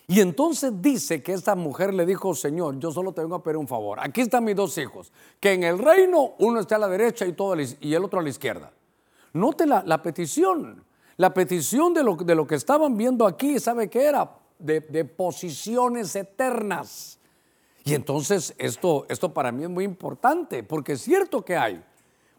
Y 0.07 0.21
entonces 0.21 0.71
dice 0.81 1.21
que 1.21 1.33
esta 1.33 1.55
mujer 1.55 1.93
le 1.93 2.05
dijo, 2.05 2.33
Señor, 2.33 2.79
yo 2.79 2.91
solo 2.91 3.11
te 3.11 3.21
vengo 3.21 3.35
a 3.35 3.43
pedir 3.43 3.57
un 3.57 3.67
favor. 3.67 3.99
Aquí 3.99 4.21
están 4.21 4.45
mis 4.45 4.55
dos 4.55 4.77
hijos, 4.77 5.11
que 5.39 5.51
en 5.51 5.63
el 5.63 5.79
reino 5.79 6.35
uno 6.39 6.61
está 6.61 6.77
a 6.77 6.79
la 6.79 6.87
derecha 6.87 7.25
y, 7.25 7.33
todo, 7.33 7.55
y 7.59 7.93
el 7.93 8.03
otro 8.05 8.19
a 8.19 8.23
la 8.23 8.29
izquierda. 8.29 8.71
Note 9.37 9.65
la, 9.65 10.01
petición. 10.01 10.83
La 11.17 11.33
petición 11.33 11.93
de 11.93 12.03
lo, 12.03 12.15
de 12.15 12.35
lo 12.35 12.45
que 12.45 12.55
estaban 12.55 12.97
viendo 12.97 13.25
aquí, 13.25 13.59
¿sabe 13.59 13.89
qué 13.89 14.05
era? 14.05 14.37
De, 14.59 14.81
posiciones 15.05 16.15
eternas. 16.15 17.19
Y 17.83 17.93
entonces 17.93 18.53
esto, 18.57 19.05
esto 19.09 19.33
para 19.33 19.51
mí 19.51 19.63
es 19.63 19.69
muy 19.69 19.85
importante, 19.85 20.63
porque 20.63 20.93
es 20.93 21.01
cierto 21.01 21.43
que 21.45 21.55
hay. 21.55 21.83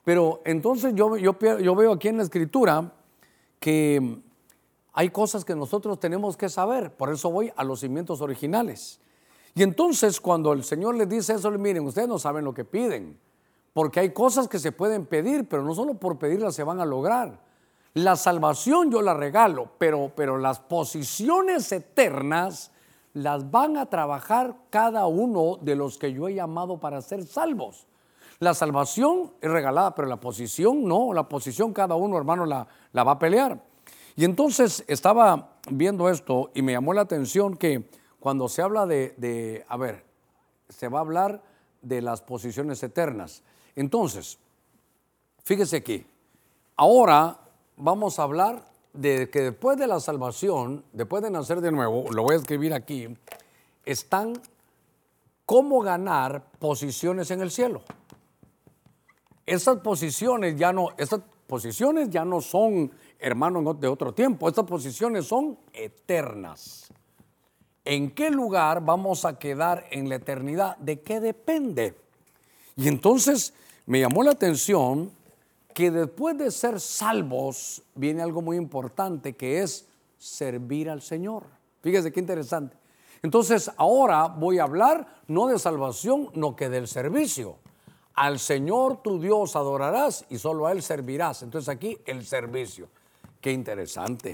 Pero 0.05 0.43
entonces 0.45 0.95
yo, 0.95 1.17
yo, 1.17 1.39
yo 1.39 1.75
veo 1.75 1.93
aquí 1.93 2.09
en 2.09 2.19
la 2.19 2.23
escritura 2.23 2.93
que 3.59 4.21
hay 4.93 5.11
cosas 5.11 5.45
que 5.45 5.55
nosotros 5.55 6.01
tenemos 6.01 6.37
que 6.37 6.49
saber. 6.49 6.91
Por 6.91 7.13
eso 7.13 7.31
voy 7.31 7.53
a 7.57 7.65
los 7.65 7.81
cimientos 7.81 8.21
originales. 8.21 9.01
Y 9.55 9.63
entonces 9.63 10.21
cuando 10.21 10.53
el 10.53 10.65
Señor 10.65 10.97
les 10.97 11.09
dice 11.09 11.35
eso, 11.35 11.51
miren, 11.53 11.87
ustedes 11.87 12.09
no 12.09 12.19
saben 12.19 12.45
lo 12.45 12.53
que 12.53 12.65
piden. 12.65 13.19
Porque 13.79 14.01
hay 14.01 14.11
cosas 14.11 14.49
que 14.49 14.59
se 14.59 14.73
pueden 14.73 15.07
pedir, 15.07 15.49
pero 15.49 15.63
no 15.63 15.73
solo 15.73 15.95
por 15.95 16.19
pedirlas 16.19 16.57
se 16.57 16.65
van 16.65 16.81
a 16.81 16.85
lograr. 16.85 17.39
La 17.95 18.17
salvación 18.17 18.91
yo 18.91 19.03
la 19.03 19.15
regalo, 19.15 19.71
pero, 19.79 20.11
pero 20.17 20.37
las 20.37 20.59
posiciones 20.59 21.71
eternas 21.71 22.73
las 23.13 23.53
van 23.53 23.77
a 23.77 23.87
trabajar 23.87 24.57
cada 24.71 25.07
uno 25.07 25.59
de 25.61 25.77
los 25.77 25.97
que 25.97 26.13
yo 26.13 26.27
he 26.27 26.35
llamado 26.35 26.81
para 26.81 27.01
ser 27.03 27.25
salvos. 27.25 27.87
La 28.41 28.53
salvación 28.53 29.35
es 29.41 29.49
regalada, 29.49 29.95
pero 29.95 30.09
la 30.09 30.19
posición 30.19 30.83
no, 30.83 31.13
la 31.13 31.29
posición 31.29 31.73
cada 31.73 31.95
uno, 31.95 32.19
hermano, 32.19 32.47
la, 32.47 32.67
la 32.93 33.05
va 33.05 33.13
a 33.13 33.19
pelear. 33.21 33.63
Y 34.17 34.25
entonces 34.25 34.83
estaba 34.89 35.51
viendo 35.71 36.09
esto 36.09 36.51
y 36.53 36.63
me 36.63 36.73
llamó 36.73 36.95
la 36.95 37.03
atención 37.03 37.57
que 37.57 37.89
cuando 38.19 38.49
se 38.49 38.61
habla 38.61 38.87
de, 38.87 39.15
de, 39.19 39.65
a 39.69 39.77
ver, 39.77 40.05
se 40.69 40.89
va 40.89 40.99
a 40.99 41.03
hablar 41.03 41.45
de 41.81 42.03
las 42.03 42.23
posiciones 42.23 42.83
eternas. 42.83 43.45
Entonces, 43.79 44.41
fíjese 45.45 45.77
aquí, 45.77 46.05
ahora 46.75 47.39
vamos 47.77 48.19
a 48.19 48.25
hablar 48.25 48.65
de 48.93 49.31
que 49.31 49.41
después 49.41 49.79
de 49.79 49.87
la 49.87 50.01
salvación, 50.01 50.85
después 50.93 51.23
de 51.23 51.31
nacer 51.31 51.61
de 51.61 51.71
nuevo, 51.71 52.11
lo 52.11 52.25
voy 52.25 52.35
a 52.35 52.39
escribir 52.39 52.75
aquí, 52.75 53.07
están 53.85 54.33
cómo 55.47 55.81
ganar 55.81 56.43
posiciones 56.59 57.31
en 57.31 57.41
el 57.41 57.53
cielo. 57.53 57.83
Estas 59.47 59.79
posiciones 59.79 60.57
ya 60.57 60.73
no, 60.73 60.89
posiciones 61.47 62.11
ya 62.11 62.25
no 62.25 62.41
son, 62.41 62.91
hermanos, 63.21 63.79
de 63.79 63.87
otro 63.87 64.13
tiempo, 64.13 64.49
estas 64.49 64.65
posiciones 64.65 65.25
son 65.25 65.57
eternas. 65.73 66.93
¿En 67.85 68.11
qué 68.11 68.29
lugar 68.29 68.85
vamos 68.85 69.25
a 69.25 69.39
quedar 69.39 69.87
en 69.93 70.09
la 70.09 70.17
eternidad? 70.17 70.77
¿De 70.79 71.01
qué 71.01 71.21
depende? 71.21 71.95
Y 72.75 72.89
entonces 72.89 73.55
me 73.89 74.01
llamó 74.01 74.23
la 74.23 74.33
atención 74.33 75.11
que 75.73 75.91
después 75.91 76.37
de 76.37 76.51
ser 76.51 76.79
salvos 76.79 77.83
viene 77.95 78.21
algo 78.23 78.43
muy 78.43 78.59
importante 78.59 79.35
que 79.35 79.63
es 79.63 79.89
servir 80.19 80.91
al 80.91 81.01
Señor. 81.01 81.45
Fíjese 81.81 82.13
qué 82.13 82.21
interesante. 82.21 82.77
Entonces 83.23 83.71
ahora 83.79 84.27
voy 84.27 84.59
a 84.59 84.65
hablar 84.65 85.23
no 85.27 85.47
de 85.47 85.59
salvación, 85.59 86.29
no 86.35 86.55
que 86.55 86.69
del 86.69 86.87
servicio. 86.87 87.57
Al 88.13 88.39
Señor 88.39 89.01
tu 89.03 89.19
Dios 89.19 89.57
adorarás 89.57 90.27
y 90.29 90.37
solo 90.37 90.67
a 90.67 90.73
Él 90.73 90.83
servirás. 90.83 91.43
Entonces 91.43 91.71
aquí 91.71 91.97
el 92.05 92.27
servicio. 92.27 92.89
Qué 93.41 93.53
interesante, 93.53 94.33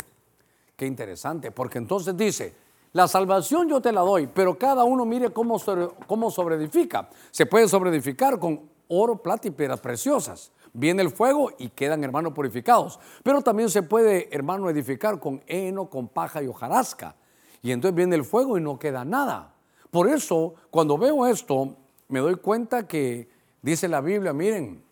qué 0.76 0.84
interesante, 0.84 1.52
porque 1.52 1.78
entonces 1.78 2.16
dice, 2.16 2.54
la 2.92 3.06
salvación 3.06 3.68
yo 3.68 3.80
te 3.80 3.92
la 3.92 4.00
doy, 4.00 4.26
pero 4.26 4.58
cada 4.58 4.82
uno 4.82 5.04
mire 5.04 5.30
cómo, 5.30 5.62
cómo 6.08 6.30
sobreedifica. 6.32 7.08
Se 7.30 7.46
puede 7.46 7.68
sobreedificar 7.68 8.40
con 8.40 8.73
oro, 9.00 9.22
plata 9.22 9.48
y 9.48 9.50
piedras 9.50 9.80
preciosas. 9.80 10.52
Viene 10.72 11.02
el 11.02 11.10
fuego 11.10 11.52
y 11.58 11.68
quedan, 11.68 12.02
hermanos, 12.02 12.32
purificados. 12.32 12.98
Pero 13.22 13.42
también 13.42 13.70
se 13.70 13.82
puede, 13.82 14.34
hermano, 14.34 14.68
edificar 14.68 15.20
con 15.20 15.42
heno, 15.46 15.88
con 15.88 16.08
paja 16.08 16.42
y 16.42 16.48
hojarasca. 16.48 17.14
Y 17.62 17.72
entonces 17.72 17.94
viene 17.94 18.16
el 18.16 18.24
fuego 18.24 18.58
y 18.58 18.60
no 18.60 18.78
queda 18.78 19.04
nada. 19.04 19.54
Por 19.90 20.08
eso, 20.08 20.54
cuando 20.70 20.98
veo 20.98 21.26
esto, 21.26 21.76
me 22.08 22.18
doy 22.18 22.34
cuenta 22.34 22.88
que 22.88 23.28
dice 23.62 23.86
la 23.88 24.00
Biblia, 24.00 24.32
miren, 24.32 24.82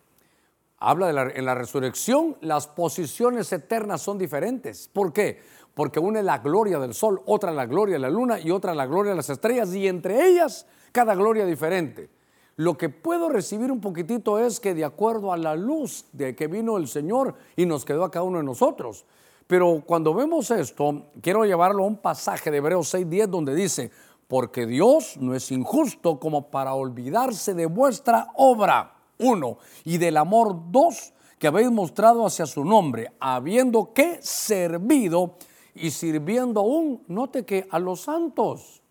habla 0.77 1.07
de 1.07 1.13
la, 1.13 1.23
en 1.23 1.45
la 1.45 1.55
resurrección, 1.55 2.37
las 2.41 2.67
posiciones 2.67 3.51
eternas 3.51 4.01
son 4.01 4.17
diferentes. 4.17 4.87
¿Por 4.87 5.11
qué? 5.11 5.41
Porque 5.73 5.99
una 5.99 6.19
es 6.19 6.25
la 6.25 6.39
gloria 6.39 6.79
del 6.79 6.93
sol, 6.93 7.21
otra 7.25 7.51
la 7.51 7.65
gloria 7.65 7.95
de 7.95 7.99
la 7.99 8.09
luna 8.09 8.39
y 8.39 8.51
otra 8.51 8.73
la 8.73 8.85
gloria 8.85 9.11
de 9.11 9.17
las 9.17 9.29
estrellas, 9.29 9.73
y 9.73 9.87
entre 9.87 10.25
ellas 10.25 10.65
cada 10.91 11.15
gloria 11.15 11.45
diferente. 11.45 12.09
Lo 12.55 12.77
que 12.77 12.89
puedo 12.89 13.29
recibir 13.29 13.71
un 13.71 13.81
poquitito 13.81 14.37
es 14.37 14.59
que 14.59 14.75
de 14.75 14.85
acuerdo 14.85 15.33
a 15.33 15.37
la 15.37 15.55
luz 15.55 16.05
de 16.11 16.35
que 16.35 16.47
vino 16.47 16.77
el 16.77 16.87
Señor 16.87 17.35
y 17.55 17.65
nos 17.65 17.83
quedó 17.83 18.03
a 18.03 18.11
cada 18.11 18.25
uno 18.25 18.37
de 18.37 18.43
nosotros. 18.43 19.05
Pero 19.47 19.81
cuando 19.85 20.13
vemos 20.13 20.51
esto, 20.51 21.07
quiero 21.21 21.45
llevarlo 21.45 21.83
a 21.83 21.87
un 21.87 21.97
pasaje 21.97 22.51
de 22.51 22.57
Hebreos 22.57 22.93
6:10 22.93 23.27
donde 23.27 23.55
dice, 23.55 23.91
porque 24.27 24.65
Dios 24.67 25.17
no 25.19 25.33
es 25.33 25.51
injusto 25.51 26.19
como 26.19 26.49
para 26.49 26.75
olvidarse 26.75 27.53
de 27.53 27.65
vuestra 27.65 28.29
obra, 28.35 28.97
uno, 29.17 29.57
y 29.83 29.97
del 29.97 30.17
amor, 30.17 30.71
dos, 30.71 31.13
que 31.39 31.47
habéis 31.47 31.71
mostrado 31.71 32.25
hacia 32.25 32.45
su 32.45 32.63
nombre, 32.63 33.11
habiendo 33.19 33.93
que 33.93 34.19
servido 34.21 35.37
y 35.73 35.89
sirviendo 35.91 36.61
aún, 36.61 37.03
note 37.07 37.45
que 37.45 37.67
a 37.69 37.79
los 37.79 38.01
santos 38.01 38.82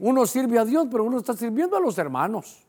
uno 0.00 0.26
sirve 0.26 0.58
a 0.58 0.64
Dios, 0.64 0.86
pero 0.90 1.04
uno 1.04 1.18
está 1.18 1.34
sirviendo 1.34 1.76
a 1.76 1.80
los 1.80 1.98
hermanos. 1.98 2.66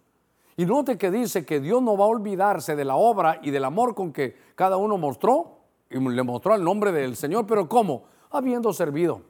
Y 0.56 0.66
note 0.66 0.98
que 0.98 1.12
dice 1.12 1.46
que 1.46 1.60
Dios 1.60 1.82
no 1.82 1.96
va 1.96 2.06
a 2.06 2.08
olvidarse 2.08 2.76
de 2.76 2.84
la 2.84 2.96
obra 2.96 3.40
y 3.44 3.52
del 3.52 3.64
amor 3.64 3.94
con 3.94 4.12
que 4.12 4.36
cada 4.56 4.78
uno 4.78 4.98
mostró. 4.98 5.60
y 5.90 6.00
le 6.00 6.24
mostró 6.24 6.56
el 6.56 6.64
nombre 6.64 6.92
del 6.92 7.16
Señor, 7.16 7.46
pero 7.46 7.70
¿cómo? 7.70 8.06
Habiendo 8.32 8.74
servido. 8.74 9.22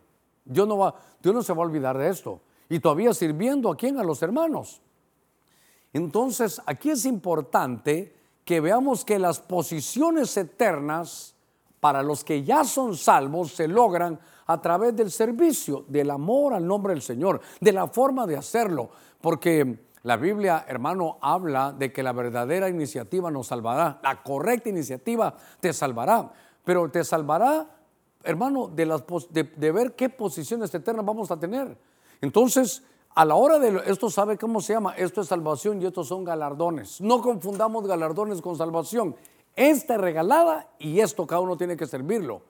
Dios 0.46 0.68
no, 0.68 0.78
va, 0.78 0.96
Dios 1.22 1.36
no 1.36 1.44
se 1.44 1.54
va 1.54 1.64
a 1.64 1.66
olvidar 1.66 1.98
de 1.98 2.10
esto. 2.10 2.42
Y 2.70 2.80
todavía 2.80 3.14
sirviendo 3.14 3.70
a 3.70 3.76
quién? 3.76 4.00
A 4.00 4.04
los 4.04 4.22
hermanos. 4.22 4.82
Entonces, 5.92 6.62
aquí 6.66 6.92
es 6.92 7.06
importante 7.06 8.16
que 8.46 8.62
veamos 8.62 9.04
que 9.04 9.20
las 9.20 9.40
posiciones 9.42 10.36
eternas 10.38 11.36
para 11.82 12.02
los 12.02 12.24
que 12.24 12.44
ya 12.44 12.64
son 12.64 12.96
salvos 12.96 13.52
se 13.52 13.68
logran 13.68 14.20
a 14.48 14.62
través 14.62 14.96
del 14.96 15.12
servicio, 15.12 15.86
del 15.88 16.10
amor 16.10 16.54
al 16.54 16.66
nombre 16.66 16.94
del 16.94 17.02
Señor, 17.02 17.42
de 17.60 17.72
la 17.72 17.88
forma 17.88 18.26
de 18.26 18.38
hacerlo, 18.38 18.90
porque 19.22 19.88
la 20.04 20.16
Biblia, 20.16 20.66
hermano, 20.68 21.18
habla 21.22 21.74
de 21.74 21.92
que 21.92 22.02
la 22.02 22.14
verdadera 22.14 22.70
iniciativa 22.70 23.30
nos 23.30 23.48
salvará, 23.48 24.00
la 24.02 24.24
correcta 24.24 24.70
iniciativa 24.70 25.36
te 25.60 25.74
salvará, 25.74 26.32
pero 26.64 26.90
te 26.90 27.04
salvará, 27.04 27.68
hermano, 28.24 28.70
de, 28.70 28.86
las, 28.86 29.04
de, 29.30 29.72
ver 29.72 29.96
qué 29.96 30.10
posiciones 30.10 30.74
eternas 30.74 31.06
vamos 31.06 31.30
a 31.30 31.38
tener. 31.38 31.78
Entonces, 32.22 32.84
a 33.16 33.26
la 33.26 33.36
hora 33.36 33.60
de 33.60 33.82
esto 33.88 34.10
sabe 34.10 34.38
cómo 34.38 34.62
se 34.62 34.74
llama, 34.74 34.94
esto 34.96 35.22
es 35.22 35.28
salvación 35.28 35.82
y 35.82 35.86
estos 35.86 36.08
son 36.08 36.24
galardones. 36.24 37.02
No 37.02 37.22
confundamos 37.22 37.86
galardones 37.86 38.42
con 38.42 38.56
salvación. 38.56 39.16
Esta 39.56 39.96
es 39.96 40.02
regalada 40.02 40.70
y 40.78 41.00
esto 41.00 41.26
cada 41.26 41.42
uno 41.42 41.58
tiene 41.58 41.76
que 41.76 41.88
servirlo. 41.88 42.44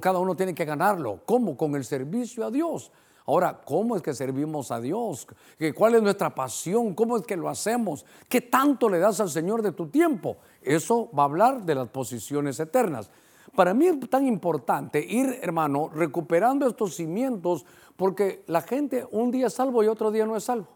Cada 0.00 0.18
uno 0.18 0.36
tiene 0.36 0.54
que 0.54 0.64
ganarlo. 0.64 1.22
¿Cómo? 1.24 1.56
Con 1.56 1.74
el 1.74 1.84
servicio 1.84 2.44
a 2.44 2.50
Dios. 2.50 2.92
Ahora, 3.26 3.60
¿cómo 3.62 3.94
es 3.94 4.02
que 4.02 4.14
servimos 4.14 4.70
a 4.70 4.80
Dios? 4.80 5.26
¿Cuál 5.74 5.96
es 5.96 6.02
nuestra 6.02 6.34
pasión? 6.34 6.94
¿Cómo 6.94 7.16
es 7.16 7.26
que 7.26 7.36
lo 7.36 7.48
hacemos? 7.48 8.06
¿Qué 8.28 8.40
tanto 8.40 8.88
le 8.88 8.98
das 8.98 9.20
al 9.20 9.28
Señor 9.28 9.60
de 9.60 9.72
tu 9.72 9.88
tiempo? 9.88 10.38
Eso 10.62 11.10
va 11.16 11.24
a 11.24 11.26
hablar 11.26 11.62
de 11.62 11.74
las 11.74 11.88
posiciones 11.88 12.58
eternas. 12.58 13.10
Para 13.54 13.74
mí 13.74 13.86
es 13.86 14.08
tan 14.08 14.26
importante 14.26 15.04
ir, 15.04 15.40
hermano, 15.42 15.90
recuperando 15.94 16.66
estos 16.66 16.94
cimientos 16.94 17.66
porque 17.96 18.44
la 18.46 18.62
gente 18.62 19.06
un 19.10 19.30
día 19.30 19.48
es 19.48 19.54
salvo 19.54 19.82
y 19.82 19.88
otro 19.88 20.10
día 20.10 20.24
no 20.24 20.36
es 20.36 20.44
salvo. 20.44 20.68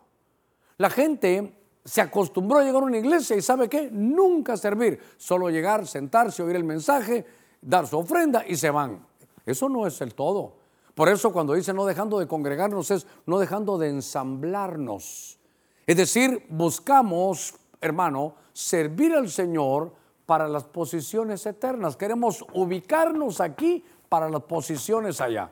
La 0.76 0.90
gente 0.90 1.56
se 1.84 2.00
acostumbró 2.00 2.58
a 2.58 2.64
llegar 2.64 2.82
a 2.82 2.86
una 2.86 2.98
iglesia 2.98 3.36
y 3.36 3.40
sabe 3.40 3.68
qué, 3.68 3.88
nunca 3.90 4.56
servir, 4.56 5.00
solo 5.16 5.48
llegar, 5.48 5.86
sentarse, 5.86 6.42
oír 6.42 6.56
el 6.56 6.64
mensaje, 6.64 7.24
dar 7.62 7.86
su 7.86 7.98
ofrenda 7.98 8.44
y 8.46 8.56
se 8.56 8.70
van. 8.70 9.06
Eso 9.46 9.68
no 9.68 9.86
es 9.86 10.00
el 10.02 10.14
todo. 10.14 10.56
Por 10.94 11.08
eso 11.08 11.32
cuando 11.32 11.54
dice 11.54 11.72
no 11.72 11.86
dejando 11.86 12.18
de 12.18 12.28
congregarnos 12.28 12.90
es 12.90 13.06
no 13.24 13.38
dejando 13.38 13.78
de 13.78 13.88
ensamblarnos. 13.88 15.38
Es 15.86 15.96
decir, 15.96 16.44
buscamos, 16.50 17.54
hermano, 17.80 18.34
servir 18.52 19.14
al 19.14 19.30
Señor 19.30 19.92
para 20.26 20.48
las 20.48 20.64
posiciones 20.64 21.44
eternas. 21.46 21.96
Queremos 21.96 22.44
ubicarnos 22.52 23.40
aquí 23.40 23.84
para 24.08 24.28
las 24.28 24.42
posiciones 24.42 25.20
allá. 25.20 25.50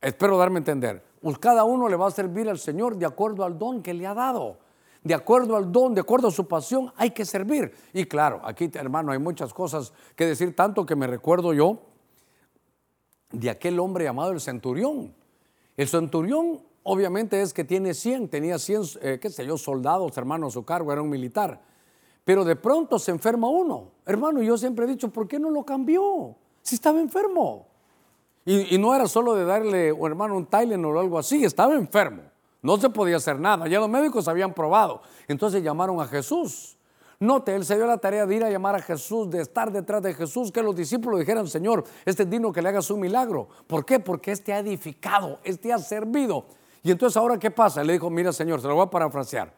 Espero 0.00 0.36
darme 0.36 0.56
a 0.56 0.58
entender. 0.58 1.02
Pues 1.20 1.38
cada 1.38 1.62
uno 1.64 1.88
le 1.88 1.96
va 1.96 2.08
a 2.08 2.10
servir 2.10 2.48
al 2.48 2.58
Señor 2.58 2.96
de 2.96 3.06
acuerdo 3.06 3.44
al 3.44 3.56
don 3.58 3.82
que 3.82 3.94
le 3.94 4.06
ha 4.06 4.14
dado. 4.14 4.58
De 5.04 5.14
acuerdo 5.14 5.56
al 5.56 5.72
don, 5.72 5.94
de 5.94 6.00
acuerdo 6.00 6.28
a 6.28 6.30
su 6.30 6.46
pasión, 6.46 6.92
hay 6.96 7.10
que 7.10 7.24
servir. 7.24 7.72
Y 7.92 8.04
claro, 8.04 8.40
aquí 8.44 8.70
hermano, 8.74 9.12
hay 9.12 9.18
muchas 9.18 9.52
cosas 9.52 9.92
que 10.14 10.26
decir, 10.26 10.54
tanto 10.54 10.86
que 10.86 10.94
me 10.94 11.06
recuerdo 11.06 11.52
yo 11.52 11.80
de 13.32 13.50
aquel 13.50 13.80
hombre 13.80 14.04
llamado 14.04 14.32
el 14.32 14.40
centurión. 14.40 15.14
El 15.76 15.88
centurión 15.88 16.60
obviamente 16.84 17.40
es 17.40 17.52
que 17.52 17.64
tiene 17.64 17.94
100, 17.94 18.28
tenía 18.28 18.58
100, 18.58 18.82
eh, 19.00 19.18
qué 19.20 19.30
sé 19.30 19.46
yo, 19.46 19.56
soldados, 19.58 20.16
hermanos, 20.16 20.52
a 20.52 20.54
su 20.54 20.64
cargo, 20.64 20.92
era 20.92 21.02
un 21.02 21.10
militar. 21.10 21.60
Pero 22.24 22.44
de 22.44 22.56
pronto 22.56 22.98
se 22.98 23.10
enferma 23.10 23.48
uno. 23.48 23.90
Hermano, 24.06 24.42
yo 24.42 24.56
siempre 24.56 24.84
he 24.84 24.88
dicho, 24.88 25.08
¿por 25.08 25.26
qué 25.26 25.38
no 25.38 25.50
lo 25.50 25.64
cambió? 25.64 26.36
Si 26.62 26.76
estaba 26.76 27.00
enfermo. 27.00 27.66
Y, 28.44 28.76
no 28.78 28.94
era 28.94 29.06
solo 29.06 29.34
de 29.34 29.44
darle, 29.44 29.88
hermano, 29.88 30.36
un 30.36 30.46
Tylenol 30.46 30.96
o 30.96 31.00
algo 31.00 31.18
así, 31.18 31.44
estaba 31.44 31.74
enfermo. 31.74 32.22
No 32.62 32.76
se 32.76 32.88
podía 32.88 33.16
hacer 33.16 33.38
nada. 33.38 33.66
Ya 33.68 33.80
los 33.80 33.88
médicos 33.88 34.28
habían 34.28 34.54
probado. 34.54 35.02
Entonces 35.28 35.62
llamaron 35.62 36.00
a 36.00 36.06
Jesús. 36.06 36.78
Note, 37.18 37.54
él 37.54 37.64
se 37.64 37.76
dio 37.76 37.86
la 37.86 37.98
tarea 37.98 38.26
de 38.26 38.34
ir 38.34 38.42
a 38.42 38.50
llamar 38.50 38.74
a 38.74 38.80
Jesús, 38.82 39.30
de 39.30 39.42
estar 39.42 39.70
detrás 39.70 40.02
de 40.02 40.12
Jesús, 40.12 40.50
que 40.50 40.60
los 40.60 40.74
discípulos 40.74 41.20
dijeran, 41.20 41.46
Señor, 41.46 41.84
este 42.04 42.24
es 42.24 42.30
digno 42.30 42.52
que 42.52 42.60
le 42.60 42.68
hagas 42.68 42.90
un 42.90 42.98
milagro. 42.98 43.48
¿Por 43.68 43.84
qué? 43.84 44.00
Porque 44.00 44.32
este 44.32 44.52
ha 44.52 44.58
edificado, 44.58 45.38
este 45.44 45.72
ha 45.72 45.78
servido. 45.78 46.46
Y 46.82 46.90
entonces 46.90 47.16
ahora, 47.16 47.38
¿qué 47.38 47.52
pasa? 47.52 47.84
Le 47.84 47.92
dijo, 47.92 48.10
mira, 48.10 48.32
Señor, 48.32 48.60
se 48.60 48.66
lo 48.66 48.74
voy 48.74 48.86
a 48.86 48.90
parafrasear. 48.90 49.54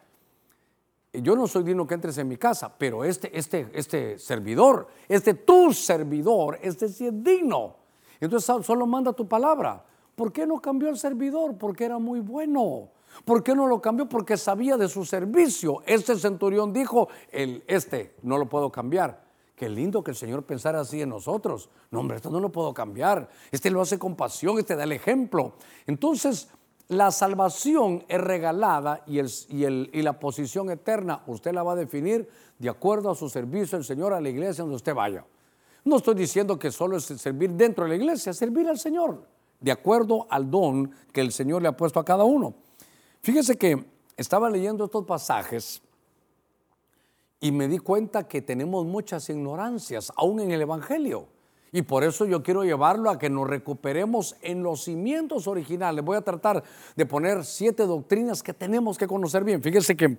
Yo 1.15 1.37
no 1.37 1.47
soy 1.47 1.63
digno 1.63 1.87
que 1.87 1.95
entres 1.95 2.19
en 2.19 2.29
mi 2.29 2.37
casa, 2.37 2.71
pero 2.77 3.03
este, 3.03 3.37
este, 3.39 3.71
este 3.73 4.19
servidor, 4.19 4.89
este 5.09 5.33
tu 5.33 5.73
servidor, 5.73 6.59
este 6.61 6.89
sí 6.89 7.07
es 7.07 7.25
digno. 7.25 7.77
Entonces 8.21 8.67
solo 8.67 8.87
manda 8.87 9.13
tu 9.13 9.27
palabra. 9.27 9.83
¿Por 10.15 10.33
qué 10.33 10.47
no 10.47 10.61
cambió 10.61 10.91
el 10.91 10.99
servidor? 10.99 11.57
Porque 11.57 11.85
era 11.85 11.99
muy 11.99 12.21
bueno. 12.21 12.91
¿Por 13.25 13.43
qué 13.43 13.55
no 13.55 13.67
lo 13.67 13.81
cambió? 13.81 14.09
Porque 14.09 14.37
sabía 14.37 14.77
de 14.77 14.89
su 14.89 15.05
servicio. 15.05 15.83
Este 15.87 16.17
centurión 16.17 16.73
dijo, 16.73 17.09
el, 17.31 17.63
este 17.67 18.15
no 18.23 18.39
lo 18.39 18.49
puedo 18.49 18.71
cambiar. 18.71 19.25
Qué 19.57 19.69
lindo 19.69 20.03
que 20.03 20.11
el 20.11 20.17
Señor 20.17 20.43
pensara 20.43 20.81
así 20.81 21.01
en 21.01 21.11
nosotros. 21.11 21.71
No, 21.91 22.01
hombre, 22.01 22.17
esto 22.17 22.31
no 22.31 22.41
lo 22.41 22.51
puedo 22.51 22.75
cambiar. 22.75 23.29
Este 23.53 23.71
lo 23.71 23.81
hace 23.81 23.99
con 23.99 24.17
pasión, 24.17 24.59
este 24.59 24.75
da 24.75 24.83
el 24.83 24.93
ejemplo. 24.93 25.55
Entonces, 25.87 26.49
la 26.89 27.11
salvación 27.11 28.05
es 28.09 28.21
regalada 28.21 29.05
y, 29.07 29.21
y, 29.21 30.03
la 30.03 30.19
posición 30.19 30.71
eterna 30.71 31.23
usted 31.27 31.53
la 31.53 31.63
va 31.63 31.73
a 31.73 31.77
definir 31.77 32.29
de 32.59 32.69
acuerdo 32.69 33.11
a 33.11 33.15
su 33.15 33.29
servicio 33.29 33.79
al 33.79 33.85
Señor, 33.85 34.13
a 34.13 34.21
la 34.21 34.29
iglesia 34.29 34.63
donde 34.63 34.77
usted 34.77 34.95
vaya. 34.95 35.25
No 35.85 35.97
estoy 35.97 36.15
diciendo 36.15 36.59
que 36.59 36.71
solo 36.71 36.97
es 36.97 37.05
servir 37.05 37.53
dentro 37.53 37.85
de 37.85 37.91
la 37.91 37.97
iglesia, 37.97 38.33
servir 38.33 38.69
al 38.69 38.79
Señor, 38.79 39.23
de 39.61 39.71
acuerdo 39.71 40.27
al 40.31 40.51
don 40.51 40.91
que 41.13 41.21
el 41.21 41.31
Señor 41.31 41.63
le 41.63 41.69
ha 41.69 41.77
puesto 41.77 42.01
a 42.01 42.05
cada 42.05 42.25
uno. 42.25 42.55
Fíjese 43.25 43.57
que 43.57 43.83
estaba 44.19 44.51
leyendo 44.51 44.85
estos 44.85 45.07
pasajes 45.07 45.81
y 47.41 47.53
me 47.53 47.69
di 47.69 47.79
cuenta 47.79 48.29
que 48.29 48.43
tenemos 48.43 48.85
muchas 48.85 49.31
ignorancias, 49.31 50.13
aún 50.15 50.41
en 50.41 50.51
el 50.51 50.61
Evangelio. 50.61 51.29
Y 51.73 51.81
por 51.81 52.05
eso 52.05 52.27
yo 52.27 52.43
quiero 52.43 52.65
llevarlo 52.65 53.09
a 53.09 53.19
que 53.19 53.31
nos 53.31 53.49
recuperemos 53.49 54.37
en 54.43 54.63
los 54.63 54.85
cimientos 54.85 55.47
originales. 55.47 56.05
Voy 56.05 56.19
a 56.19 56.21
tratar 56.21 56.63
de 56.95 57.07
poner 57.07 57.47
siete 57.47 57.87
doctrinas 57.87 58.43
que 58.43 58.53
tenemos 58.53 58.99
que 58.99 59.07
conocer 59.07 59.43
bien. 59.43 59.63
Fíjese 59.63 59.97
que 59.97 60.05
en 60.05 60.19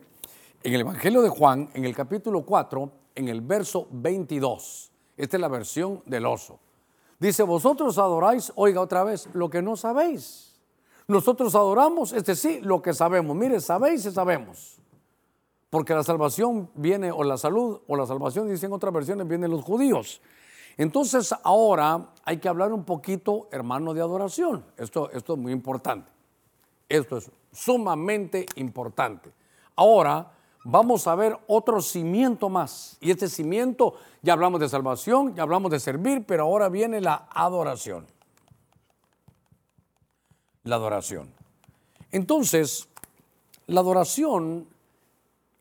el 0.63 0.81
Evangelio 0.81 1.21
de 1.21 1.29
Juan, 1.29 1.69
en 1.75 1.85
el 1.85 1.95
capítulo 1.95 2.41
4, 2.41 2.91
en 3.13 3.27
el 3.27 3.41
verso 3.41 3.87
22, 3.91 4.91
esta 5.15 5.37
es 5.37 5.41
la 5.41 5.47
versión 5.47 6.01
del 6.07 6.25
oso. 6.25 6.59
Dice, 7.19 7.43
vosotros 7.43 7.99
adoráis, 7.99 8.51
oiga 8.55 8.81
otra 8.81 9.03
vez, 9.03 9.29
lo 9.33 9.47
que 9.51 9.61
no 9.61 9.77
sabéis. 9.77 10.44
Nosotros 11.07 11.53
adoramos, 11.53 12.13
este 12.13 12.35
sí, 12.35 12.59
lo 12.61 12.81
que 12.81 12.93
sabemos. 12.93 13.35
Mire, 13.35 13.61
sabéis 13.61 14.05
y 14.05 14.11
sabemos. 14.11 14.79
Porque 15.69 15.93
la 15.93 16.03
salvación 16.03 16.69
viene, 16.73 17.11
o 17.11 17.23
la 17.23 17.37
salud, 17.37 17.81
o 17.87 17.95
la 17.95 18.05
salvación, 18.05 18.49
dicen 18.49 18.73
otras 18.73 18.93
versiones, 18.93 19.27
vienen 19.27 19.51
los 19.51 19.63
judíos. 19.63 20.21
Entonces 20.77 21.33
ahora 21.43 22.07
hay 22.23 22.37
que 22.37 22.49
hablar 22.49 22.73
un 22.73 22.83
poquito, 22.83 23.47
hermano, 23.51 23.93
de 23.93 24.01
adoración. 24.01 24.65
Esto, 24.77 25.11
esto 25.11 25.33
es 25.33 25.39
muy 25.39 25.51
importante. 25.51 26.11
Esto 26.89 27.17
es 27.17 27.29
sumamente 27.51 28.45
importante. 28.55 29.31
Ahora 29.75 30.31
vamos 30.63 31.07
a 31.07 31.15
ver 31.15 31.37
otro 31.47 31.81
cimiento 31.81 32.49
más. 32.49 32.97
Y 32.99 33.11
este 33.11 33.29
cimiento, 33.29 33.95
ya 34.21 34.33
hablamos 34.33 34.59
de 34.59 34.69
salvación, 34.69 35.35
ya 35.35 35.43
hablamos 35.43 35.71
de 35.71 35.79
servir, 35.79 36.25
pero 36.25 36.43
ahora 36.43 36.67
viene 36.69 36.99
la 36.99 37.27
adoración 37.31 38.14
la 40.65 40.75
adoración. 40.75 41.31
Entonces, 42.11 42.89
la 43.67 43.79
adoración 43.79 44.67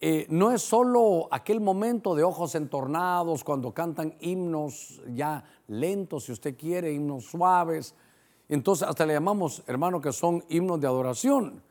eh, 0.01 0.27
no 0.29 0.51
es 0.51 0.63
solo 0.63 1.29
aquel 1.31 1.61
momento 1.61 2.15
de 2.15 2.25
ojos 2.25 2.55
entornados 2.55 3.45
cuando 3.45 3.73
cantan 3.73 4.15
himnos 4.21 5.01
ya 5.15 5.45
lentos, 5.69 6.25
si 6.25 6.33
usted 6.33 6.57
quiere, 6.57 6.93
himnos 6.93 7.25
suaves. 7.25 7.95
Entonces, 8.49 8.89
hasta 8.89 9.07
le 9.07 9.15
llamamos, 9.15 9.63
hermano, 9.67 10.01
que 10.01 10.13
son 10.13 10.45
himnos 10.49 10.81
de 10.81 10.87
adoración. 10.87 11.63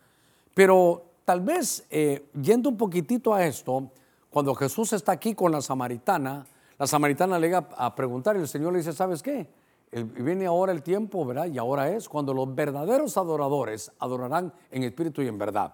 Pero 0.53 1.03
tal 1.25 1.41
vez, 1.41 1.85
eh, 1.89 2.29
yendo 2.41 2.69
un 2.69 2.77
poquitito 2.77 3.33
a 3.33 3.45
esto, 3.45 3.89
cuando 4.29 4.55
Jesús 4.55 4.93
está 4.93 5.11
aquí 5.11 5.35
con 5.35 5.51
la 5.51 5.61
samaritana, 5.61 6.45
la 6.77 6.87
samaritana 6.87 7.37
le 7.37 7.47
llega 7.47 7.69
a 7.77 7.93
preguntar 7.93 8.35
y 8.35 8.39
el 8.39 8.47
Señor 8.47 8.73
le 8.73 8.79
dice, 8.79 8.93
¿sabes 8.93 9.21
qué? 9.21 9.47
Viene 10.01 10.45
ahora 10.45 10.71
el 10.71 10.81
tiempo, 10.81 11.25
¿verdad? 11.25 11.45
Y 11.45 11.57
ahora 11.57 11.89
es 11.89 12.09
cuando 12.09 12.33
los 12.33 12.53
verdaderos 12.53 13.17
adoradores 13.17 13.91
adorarán 13.99 14.53
en 14.71 14.83
espíritu 14.83 15.21
y 15.21 15.27
en 15.27 15.37
verdad. 15.37 15.73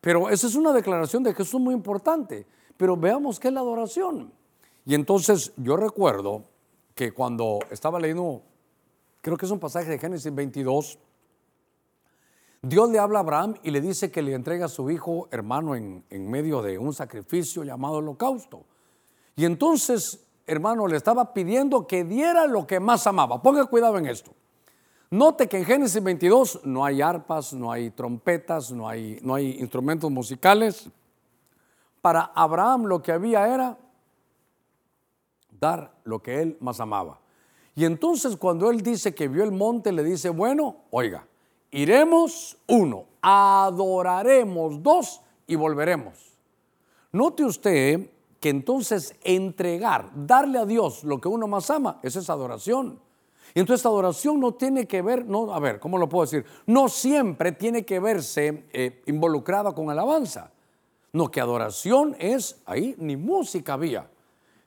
Pero 0.00 0.28
esa 0.28 0.46
es 0.46 0.54
una 0.54 0.72
declaración 0.72 1.22
de 1.22 1.34
Jesús 1.34 1.60
muy 1.60 1.74
importante. 1.74 2.46
Pero 2.76 2.96
veamos 2.96 3.40
qué 3.40 3.48
es 3.48 3.54
la 3.54 3.60
adoración. 3.60 4.32
Y 4.84 4.94
entonces 4.94 5.52
yo 5.56 5.76
recuerdo 5.76 6.44
que 6.94 7.12
cuando 7.12 7.60
estaba 7.70 7.98
leyendo, 7.98 8.42
creo 9.20 9.36
que 9.36 9.46
es 9.46 9.52
un 9.52 9.58
pasaje 9.58 9.90
de 9.90 9.98
Génesis 9.98 10.34
22, 10.34 10.98
Dios 12.62 12.90
le 12.90 12.98
habla 12.98 13.18
a 13.18 13.22
Abraham 13.22 13.54
y 13.62 13.70
le 13.70 13.80
dice 13.80 14.10
que 14.10 14.22
le 14.22 14.34
entrega 14.34 14.66
a 14.66 14.68
su 14.68 14.90
hijo 14.90 15.28
hermano 15.30 15.74
en, 15.74 16.04
en 16.10 16.30
medio 16.30 16.62
de 16.62 16.78
un 16.78 16.92
sacrificio 16.92 17.64
llamado 17.64 17.96
holocausto. 17.96 18.64
Y 19.34 19.44
entonces 19.44 20.25
hermano, 20.46 20.86
le 20.86 20.96
estaba 20.96 21.34
pidiendo 21.34 21.86
que 21.86 22.04
diera 22.04 22.46
lo 22.46 22.66
que 22.66 22.80
más 22.80 23.06
amaba. 23.06 23.42
Ponga 23.42 23.64
cuidado 23.66 23.98
en 23.98 24.06
esto. 24.06 24.32
Note 25.10 25.48
que 25.48 25.58
en 25.58 25.64
Génesis 25.64 26.02
22 26.02 26.60
no 26.64 26.84
hay 26.84 27.00
arpas, 27.00 27.52
no 27.52 27.70
hay 27.70 27.90
trompetas, 27.90 28.72
no 28.72 28.88
hay, 28.88 29.18
no 29.22 29.34
hay 29.34 29.58
instrumentos 29.60 30.10
musicales. 30.10 30.88
Para 32.00 32.32
Abraham 32.34 32.86
lo 32.86 33.02
que 33.02 33.12
había 33.12 33.46
era 33.46 33.78
dar 35.60 35.92
lo 36.04 36.20
que 36.22 36.42
él 36.42 36.56
más 36.60 36.80
amaba. 36.80 37.20
Y 37.74 37.84
entonces 37.84 38.36
cuando 38.36 38.70
él 38.70 38.82
dice 38.82 39.14
que 39.14 39.28
vio 39.28 39.44
el 39.44 39.52
monte, 39.52 39.92
le 39.92 40.02
dice, 40.02 40.30
bueno, 40.30 40.76
oiga, 40.90 41.26
iremos 41.70 42.56
uno, 42.66 43.04
adoraremos 43.20 44.82
dos 44.82 45.20
y 45.46 45.54
volveremos. 45.54 46.36
Note 47.12 47.44
usted 47.44 48.10
entonces 48.48 49.14
entregar, 49.24 50.10
darle 50.14 50.58
a 50.58 50.66
Dios 50.66 51.04
lo 51.04 51.20
que 51.20 51.28
uno 51.28 51.46
más 51.46 51.70
ama, 51.70 52.00
esa 52.02 52.20
es 52.20 52.30
adoración. 52.30 53.00
Y 53.54 53.60
entonces 53.60 53.86
adoración 53.86 54.38
no 54.40 54.52
tiene 54.52 54.86
que 54.86 55.00
ver, 55.00 55.24
no, 55.24 55.54
a 55.54 55.58
ver, 55.58 55.80
¿cómo 55.80 55.96
lo 55.96 56.08
puedo 56.08 56.24
decir? 56.24 56.44
No 56.66 56.88
siempre 56.88 57.52
tiene 57.52 57.84
que 57.84 58.00
verse 58.00 58.64
eh, 58.72 59.02
involucrada 59.06 59.72
con 59.72 59.88
alabanza. 59.90 60.50
No, 61.12 61.30
que 61.30 61.40
adoración 61.40 62.14
es, 62.18 62.60
ahí 62.66 62.94
ni 62.98 63.16
música 63.16 63.72
había, 63.72 64.10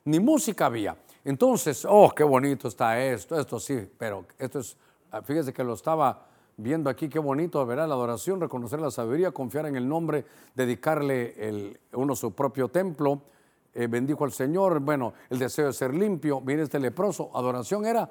ni 0.04 0.18
música 0.18 0.66
había. 0.66 0.96
Entonces, 1.24 1.86
oh, 1.88 2.10
qué 2.10 2.24
bonito 2.24 2.66
está 2.66 3.00
esto, 3.00 3.38
esto 3.38 3.60
sí, 3.60 3.88
pero 3.96 4.24
esto 4.38 4.58
es, 4.58 4.76
ah, 5.12 5.22
fíjese 5.22 5.52
que 5.52 5.62
lo 5.62 5.74
estaba 5.74 6.26
viendo 6.56 6.90
aquí, 6.90 7.08
qué 7.08 7.18
bonito, 7.18 7.64
verá 7.64 7.86
la 7.86 7.94
adoración, 7.94 8.40
reconocer 8.40 8.80
la 8.80 8.90
sabiduría, 8.90 9.30
confiar 9.30 9.66
en 9.66 9.76
el 9.76 9.88
nombre, 9.88 10.24
dedicarle 10.54 11.34
el, 11.48 11.78
uno 11.92 12.16
su 12.16 12.32
propio 12.32 12.68
templo, 12.68 13.22
eh, 13.74 13.86
bendijo 13.86 14.24
al 14.24 14.32
Señor, 14.32 14.80
bueno, 14.80 15.14
el 15.28 15.38
deseo 15.38 15.66
de 15.66 15.72
ser 15.72 15.94
limpio, 15.94 16.40
mire 16.40 16.62
este 16.62 16.78
leproso, 16.78 17.30
adoración 17.34 17.86
era, 17.86 18.10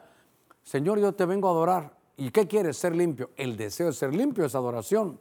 Señor, 0.64 1.00
yo 1.00 1.14
te 1.14 1.26
vengo 1.26 1.48
a 1.48 1.52
adorar. 1.52 2.00
¿Y 2.18 2.32
qué 2.32 2.48
quieres? 2.48 2.78
Ser 2.78 2.96
limpio. 2.96 3.32
El 3.38 3.56
deseo 3.56 3.88
de 3.88 3.94
ser 3.94 4.14
limpio 4.14 4.46
es 4.46 4.54
adoración. 4.54 5.20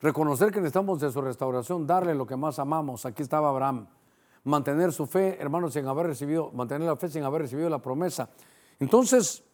Reconocer 0.00 0.50
que 0.50 0.60
necesitamos 0.60 0.98
de 1.00 1.12
su 1.12 1.20
restauración, 1.20 1.86
darle 1.86 2.14
lo 2.14 2.26
que 2.26 2.36
más 2.36 2.58
amamos. 2.58 3.06
Aquí 3.06 3.22
estaba 3.22 3.50
Abraham. 3.50 3.86
Mantener 4.44 4.92
su 4.92 5.06
fe, 5.06 5.36
hermanos, 5.40 5.74
sin 5.74 5.86
haber 5.86 6.06
recibido, 6.06 6.50
mantener 6.52 6.88
la 6.88 6.96
fe 6.96 7.08
sin 7.08 7.22
haber 7.22 7.42
recibido 7.42 7.68
la 7.68 7.78
promesa. 7.78 8.30
Entonces, 8.80 9.44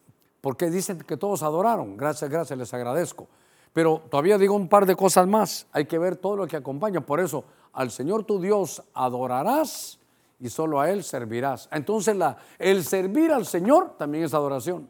porque 0.41 0.71
dicen 0.71 0.99
que 1.01 1.17
todos 1.17 1.43
adoraron? 1.43 1.97
Gracias, 1.97 2.31
gracias, 2.31 2.59
les 2.59 2.73
agradezco. 2.73 3.29
Pero 3.73 4.03
todavía 4.09 4.39
digo 4.39 4.55
un 4.55 4.69
par 4.69 4.87
de 4.87 4.97
cosas 4.97 5.27
más. 5.27 5.67
Hay 5.73 5.85
que 5.85 5.99
ver 5.99 6.17
todo 6.17 6.37
lo 6.37 6.47
que 6.47 6.57
acompaña. 6.57 7.03
Por 7.03 7.21
eso, 7.21 7.45
al 7.73 7.91
Señor 7.91 8.25
tu 8.25 8.41
Dios 8.41 8.83
adorarás 8.95 9.99
y 10.41 10.49
solo 10.49 10.81
a 10.81 10.91
Él 10.91 11.03
servirás. 11.03 11.69
Entonces, 11.73 12.17
el 12.59 12.85
servir 12.85 13.33
al 13.33 13.47
Señor 13.47 13.97
también 13.97 14.25
es 14.25 14.35
adoración. 14.35 14.89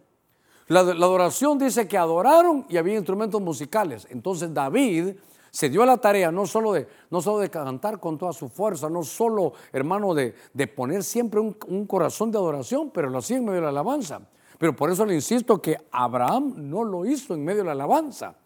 La, 0.68 0.80
adoración 0.80 1.58
dice 1.58 1.88
que 1.88 1.96
adoraron 1.96 2.66
y 2.68 2.76
había 2.76 2.96
instrumentos 2.96 3.40
musicales. 3.40 4.06
Entonces 4.10 4.52
David 4.52 5.14
se 5.50 5.70
dio 5.70 5.82
a 5.82 5.86
la 5.86 5.96
tarea 5.96 6.30
no 6.30 6.46
solo 6.46 6.74
de, 6.74 6.86
no 7.10 7.22
solo 7.22 7.38
de 7.38 7.48
cantar 7.48 7.98
con 7.98 8.18
toda 8.18 8.34
su 8.34 8.50
fuerza, 8.50 8.90
no 8.90 9.02
solo, 9.02 9.54
hermano, 9.72 10.12
de, 10.12 10.34
de 10.52 10.66
poner 10.66 11.02
siempre 11.02 11.40
un, 11.40 11.56
un, 11.68 11.86
corazón 11.86 12.30
de 12.30 12.36
adoración, 12.36 12.90
pero 12.90 13.08
lo 13.08 13.18
hacía 13.18 13.38
en 13.38 13.46
medio 13.46 13.56
de 13.56 13.62
la 13.62 13.68
alabanza. 13.70 14.20
Pero 14.58 14.76
por 14.76 14.90
eso 14.90 15.06
le 15.06 15.14
insisto 15.14 15.62
que 15.62 15.78
Abraham 15.90 16.52
no 16.56 16.84
lo 16.84 17.06
hizo 17.06 17.32
en 17.32 17.44
medio 17.44 17.60
de 17.60 17.66
la 17.66 17.72
alabanza. 17.72 18.36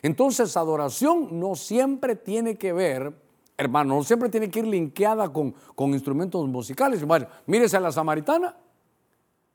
Entonces, 0.00 0.56
adoración 0.56 1.38
no 1.38 1.56
siempre 1.56 2.16
tiene 2.16 2.56
que 2.56 2.72
ver, 2.72 3.12
hermano, 3.56 3.96
no 3.96 4.04
siempre 4.04 4.28
tiene 4.28 4.50
que 4.50 4.60
ir 4.60 4.66
linkeada 4.66 5.32
con, 5.32 5.52
con 5.74 5.90
instrumentos 5.90 6.46
musicales. 6.48 7.04
Bueno, 7.04 7.26
mírese 7.46 7.76
a 7.76 7.80
la 7.80 7.92
samaritana. 7.92 8.56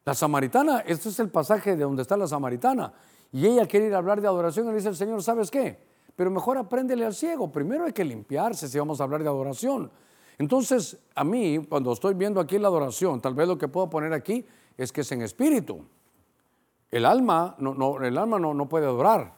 La 0.03 0.13
samaritana, 0.15 0.79
este 0.79 1.09
es 1.09 1.19
el 1.19 1.29
pasaje 1.29 1.75
de 1.75 1.83
donde 1.83 2.01
está 2.01 2.17
la 2.17 2.27
samaritana. 2.27 2.91
Y 3.31 3.45
ella 3.45 3.67
quiere 3.67 3.87
ir 3.87 3.93
a 3.93 3.99
hablar 3.99 4.19
de 4.19 4.27
adoración 4.27 4.65
y 4.65 4.69
le 4.69 4.75
dice 4.75 4.89
el 4.89 4.95
Señor, 4.95 5.21
¿sabes 5.21 5.51
qué? 5.51 5.79
Pero 6.15 6.31
mejor 6.31 6.57
apréndele 6.57 7.05
al 7.05 7.13
ciego. 7.13 7.51
Primero 7.51 7.85
hay 7.85 7.93
que 7.93 8.03
limpiarse 8.03 8.67
si 8.67 8.77
vamos 8.79 8.99
a 8.99 9.03
hablar 9.03 9.21
de 9.21 9.29
adoración. 9.29 9.91
Entonces, 10.37 10.97
a 11.13 11.23
mí, 11.23 11.65
cuando 11.69 11.93
estoy 11.93 12.15
viendo 12.15 12.39
aquí 12.39 12.57
la 12.57 12.67
adoración, 12.67 13.21
tal 13.21 13.35
vez 13.35 13.47
lo 13.47 13.57
que 13.57 13.67
puedo 13.67 13.89
poner 13.89 14.11
aquí 14.11 14.45
es 14.75 14.91
que 14.91 15.01
es 15.01 15.11
en 15.11 15.21
espíritu. 15.21 15.85
El 16.89 17.05
alma 17.05 17.55
no, 17.59 17.73
no 17.73 18.03
el 18.03 18.17
alma 18.17 18.39
no, 18.39 18.53
no 18.53 18.67
puede 18.67 18.85
adorar. 18.85 19.35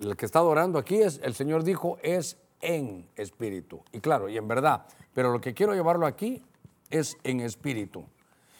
El 0.00 0.16
que 0.16 0.26
está 0.26 0.40
adorando 0.40 0.78
aquí 0.78 0.96
es, 0.96 1.20
el 1.22 1.34
Señor 1.34 1.62
dijo, 1.62 1.98
es 2.02 2.36
en 2.60 3.08
espíritu. 3.16 3.80
Y 3.92 4.00
claro, 4.00 4.28
y 4.28 4.36
en 4.36 4.48
verdad. 4.48 4.86
Pero 5.12 5.32
lo 5.32 5.40
que 5.40 5.54
quiero 5.54 5.74
llevarlo 5.74 6.06
aquí 6.06 6.42
es 6.90 7.16
en 7.24 7.40
espíritu. 7.40 8.04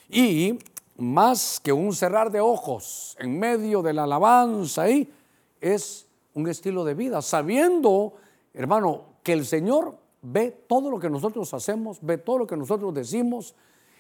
Y 0.09 0.59
más 0.97 1.61
que 1.61 1.73
un 1.73 1.95
cerrar 1.95 2.31
de 2.31 2.41
ojos 2.41 3.17
en 3.21 3.39
medio 3.39 3.83
de 3.83 3.93
la 3.93 4.05
alabanza 4.05 4.83
ahí, 4.83 5.13
es 5.61 6.07
un 6.35 6.49
estilo 6.49 6.85
de 6.85 6.95
vida, 6.95 7.23
sabiendo, 7.23 8.15
hermano, 8.55 9.05
que 9.23 9.33
el 9.33 9.45
Señor 9.45 9.97
ve 10.23 10.65
todo 10.69 10.91
lo 10.91 10.99
que 10.99 11.11
nosotros 11.11 11.53
hacemos, 11.55 11.99
ve 12.01 12.19
todo 12.19 12.39
lo 12.39 12.47
que 12.47 12.57
nosotros 12.57 12.95
decimos. 12.95 13.55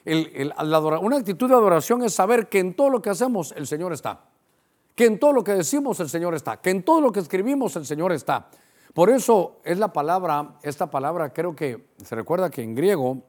una 0.04 1.16
actitud 1.16 1.48
de 1.48 1.54
adoración 1.54 2.02
es 2.04 2.14
saber 2.14 2.48
que 2.48 2.60
en 2.60 2.74
todo 2.74 2.90
lo 2.90 3.02
que 3.02 3.10
hacemos 3.10 3.52
el 3.56 3.66
Señor 3.66 3.92
está, 3.92 4.20
que 4.94 5.06
en 5.06 5.18
todo 5.18 5.32
lo 5.32 5.44
que 5.44 5.52
decimos 5.52 6.00
el 6.00 6.08
Señor 6.08 6.34
está, 6.34 6.60
que 6.60 6.70
en 6.70 6.82
todo 6.82 7.00
lo 7.00 7.12
que 7.12 7.20
escribimos 7.20 7.76
el 7.76 7.86
Señor 7.86 8.12
está. 8.12 8.48
Por 8.98 9.10
eso 9.10 9.60
es 9.62 9.78
la 9.78 9.92
palabra, 9.92 10.56
esta 10.60 10.90
palabra 10.90 11.32
creo 11.32 11.54
que 11.54 11.86
se 12.04 12.16
recuerda 12.16 12.50
que 12.50 12.64
en 12.64 12.74
griego 12.74 13.22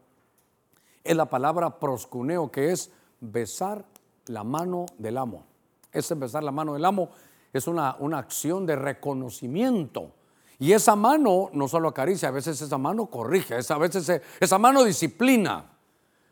es 1.03 1.15
la 1.15 1.27
palabra 1.27 1.77
proscuneo, 1.79 2.49
que 2.49 2.71
es 2.71 2.89
besar 3.19 3.85
la 4.25 4.43
mano 4.43 4.87
del 4.97 5.19
amo. 5.19 5.45
Ese 5.91 6.15
besar 6.15 6.43
la 6.43 6.51
mano 6.51 6.73
del 6.73 6.85
amo 6.85 7.11
es 7.53 7.67
una, 7.67 7.95
una 7.99 8.17
acción 8.17 8.65
de 8.65 8.77
reconocimiento. 8.77 10.11
Y 10.57 10.73
esa 10.73 10.95
mano 10.95 11.51
no 11.53 11.67
solo 11.67 11.89
acaricia, 11.89 12.29
a 12.29 12.31
veces 12.31 12.59
esa 12.59 12.79
mano 12.79 13.05
corrige, 13.05 13.53
a 13.53 13.77
veces 13.77 14.23
esa 14.39 14.57
mano 14.57 14.83
disciplina. 14.83 15.69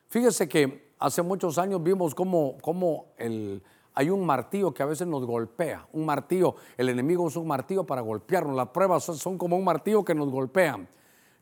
Fíjese 0.07 0.49
que 0.49 0.93
hace 0.97 1.21
muchos 1.21 1.59
años 1.59 1.83
vimos 1.83 2.15
cómo, 2.15 2.57
cómo 2.59 3.13
el, 3.17 3.61
hay 3.97 4.11
un 4.11 4.23
martillo 4.23 4.71
que 4.71 4.83
a 4.83 4.85
veces 4.85 5.07
nos 5.07 5.25
golpea. 5.25 5.87
Un 5.93 6.05
martillo, 6.05 6.53
el 6.77 6.89
enemigo 6.89 7.23
usa 7.23 7.41
un 7.41 7.47
martillo 7.47 7.83
para 7.83 8.01
golpearnos. 8.01 8.55
Las 8.55 8.67
pruebas 8.67 9.03
son, 9.03 9.17
son 9.17 9.37
como 9.39 9.57
un 9.57 9.63
martillo 9.63 10.05
que 10.05 10.13
nos 10.13 10.29
golpean. 10.29 10.87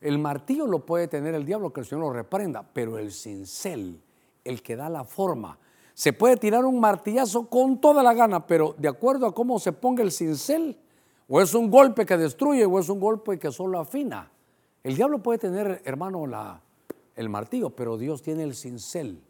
El 0.00 0.18
martillo 0.18 0.66
lo 0.66 0.86
puede 0.86 1.06
tener 1.06 1.34
el 1.34 1.44
diablo, 1.44 1.70
que 1.70 1.80
el 1.80 1.86
Señor 1.86 2.06
lo 2.06 2.12
reprenda, 2.14 2.64
pero 2.72 2.96
el 2.96 3.12
cincel 3.12 4.00
el 4.46 4.62
que 4.62 4.74
da 4.74 4.88
la 4.88 5.04
forma. 5.04 5.58
Se 5.92 6.14
puede 6.14 6.38
tirar 6.38 6.64
un 6.64 6.80
martillazo 6.80 7.48
con 7.48 7.78
toda 7.78 8.02
la 8.02 8.14
gana, 8.14 8.46
pero 8.46 8.74
de 8.78 8.88
acuerdo 8.88 9.26
a 9.26 9.34
cómo 9.34 9.58
se 9.58 9.72
ponga 9.72 10.02
el 10.02 10.12
cincel, 10.12 10.78
o 11.28 11.40
es 11.40 11.52
un 11.54 11.70
golpe 11.70 12.06
que 12.06 12.16
destruye 12.16 12.64
o 12.64 12.78
es 12.78 12.88
un 12.88 13.00
golpe 13.00 13.38
que 13.38 13.50
solo 13.50 13.80
afina. 13.80 14.30
El 14.82 14.94
diablo 14.96 15.18
puede 15.22 15.38
tener, 15.38 15.82
hermano, 15.84 16.26
la, 16.26 16.62
el 17.16 17.28
martillo, 17.28 17.70
pero 17.70 17.98
Dios 17.98 18.22
tiene 18.22 18.44
el 18.44 18.54
cincel. 18.54 19.20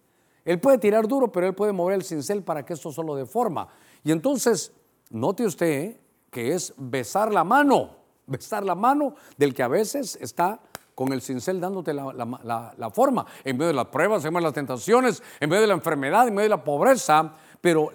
Él 0.46 0.60
puede 0.60 0.78
tirar 0.78 1.08
duro, 1.08 1.30
pero 1.30 1.48
él 1.48 1.54
puede 1.54 1.72
mover 1.72 1.96
el 1.96 2.04
cincel 2.04 2.44
para 2.44 2.64
que 2.64 2.72
esto 2.72 2.92
solo 2.92 3.16
deforma. 3.16 3.68
Y 4.04 4.12
entonces, 4.12 4.72
note 5.10 5.44
usted 5.44 5.96
que 6.30 6.54
es 6.54 6.72
besar 6.76 7.32
la 7.32 7.42
mano, 7.42 7.96
besar 8.26 8.64
la 8.64 8.76
mano 8.76 9.14
del 9.36 9.52
que 9.52 9.64
a 9.64 9.68
veces 9.68 10.16
está 10.20 10.60
con 10.94 11.12
el 11.12 11.20
cincel 11.20 11.60
dándote 11.60 11.92
la, 11.92 12.90
forma, 12.94 13.26
en 13.44 13.56
medio 13.58 13.66
de 13.66 13.74
las 13.74 13.86
pruebas, 13.86 14.24
en 14.24 14.32
medio 14.32 14.44
de 14.44 14.48
las 14.48 14.54
tentaciones, 14.54 15.22
en 15.40 15.50
medio 15.50 15.62
de 15.62 15.66
la 15.66 15.74
enfermedad, 15.74 16.26
en 16.26 16.34
medio 16.34 16.44
de 16.48 16.56
la 16.56 16.64
pobreza, 16.64 17.34
pero 17.60 17.90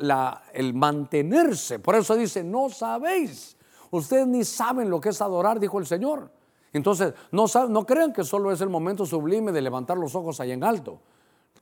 el 0.53 0.73
mantenerse, 0.75 1.79
por 1.79 1.95
eso 1.95 2.15
dice, 2.15 2.43
no 2.43 2.69
sabéis, 2.69 3.57
ustedes 3.89 4.27
ni 4.27 4.43
saben 4.43 4.89
lo 4.89 5.01
que 5.01 5.09
es 5.09 5.21
adorar, 5.21 5.59
dijo 5.59 5.79
el 5.79 5.87
Señor. 5.87 6.29
Entonces, 6.73 7.13
no, 7.31 7.45
no 7.69 7.85
crean 7.87 8.13
que 8.13 8.23
solo 8.23 8.51
es 8.51 8.61
el 8.61 8.69
momento 8.69 9.05
sublime 9.05 9.51
de 9.51 9.61
levantar 9.61 9.97
los 9.97 10.13
ojos 10.13 10.39
ahí 10.39 10.51
en 10.51 10.63
alto. 10.63 10.99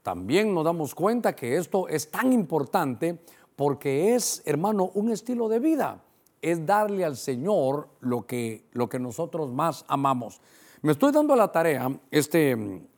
También 0.02 0.54
nos 0.54 0.64
damos 0.64 0.94
cuenta 0.94 1.34
que 1.34 1.56
esto 1.56 1.88
es 1.88 2.10
tan 2.10 2.32
importante 2.32 3.20
porque 3.56 4.14
es, 4.14 4.42
hermano, 4.46 4.90
un 4.94 5.10
estilo 5.10 5.48
de 5.48 5.58
vida. 5.58 6.02
Es 6.40 6.64
darle 6.64 7.04
al 7.04 7.16
Señor 7.16 7.88
lo 8.00 8.26
que, 8.26 8.64
lo 8.72 8.88
que 8.88 8.98
nosotros 8.98 9.52
más 9.52 9.84
amamos. 9.88 10.40
Me 10.80 10.92
estoy 10.92 11.12
dando 11.12 11.36
la 11.36 11.52
tarea 11.52 11.90
este, 12.10 12.52
en 12.52 12.88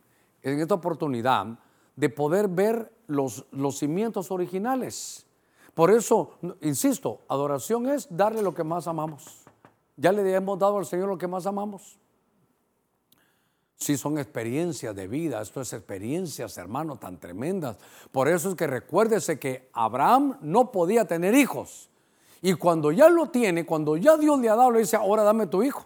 esta 0.43 0.75
oportunidad 0.75 1.59
de 1.97 2.09
poder 2.09 2.47
ver 2.47 2.93
los, 3.09 3.45
los 3.51 3.79
cimientos 3.79 4.31
originales. 4.31 5.27
Por 5.75 5.91
eso, 5.91 6.35
insisto, 6.61 7.23
adoración 7.29 7.89
es 7.89 8.07
darle 8.15 8.43
lo 8.43 8.55
que 8.55 8.63
más 8.63 8.87
amamos. 8.87 9.43
Ya 9.97 10.13
le 10.13 10.33
hemos 10.33 10.59
dado 10.59 10.79
al 10.79 10.87
Señor 10.87 11.09
lo 11.09 11.19
que 11.19 11.27
más 11.27 11.47
amamos. 11.47 11.99
Sí, 13.83 13.97
son 13.97 14.19
experiencias 14.19 14.95
de 14.95 15.09
vida, 15.09 15.43
esto 15.43 15.61
es 15.61 15.73
experiencias, 15.73 16.57
hermano, 16.57 16.97
tan 16.97 17.19
tremendas. 17.19 17.79
Por 18.13 18.29
eso 18.29 18.51
es 18.51 18.55
que 18.55 18.69
recuérdese 18.69 19.41
que 19.41 19.69
Abraham 19.73 20.39
no 20.41 20.71
podía 20.71 21.05
tener 21.05 21.35
hijos. 21.35 21.91
Y 22.43 22.55
cuando 22.55 22.93
ya 22.93 23.09
lo 23.09 23.31
tiene, 23.31 23.67
cuando 23.67 23.97
ya 23.97 24.17
Dios 24.17 24.39
le 24.39 24.49
ha 24.49 24.55
dado, 24.55 24.71
le 24.71 24.81
dice, 24.81 24.97
ahora 24.97 25.25
dame 25.25 25.49
tu 25.49 25.65
hijo. 25.65 25.85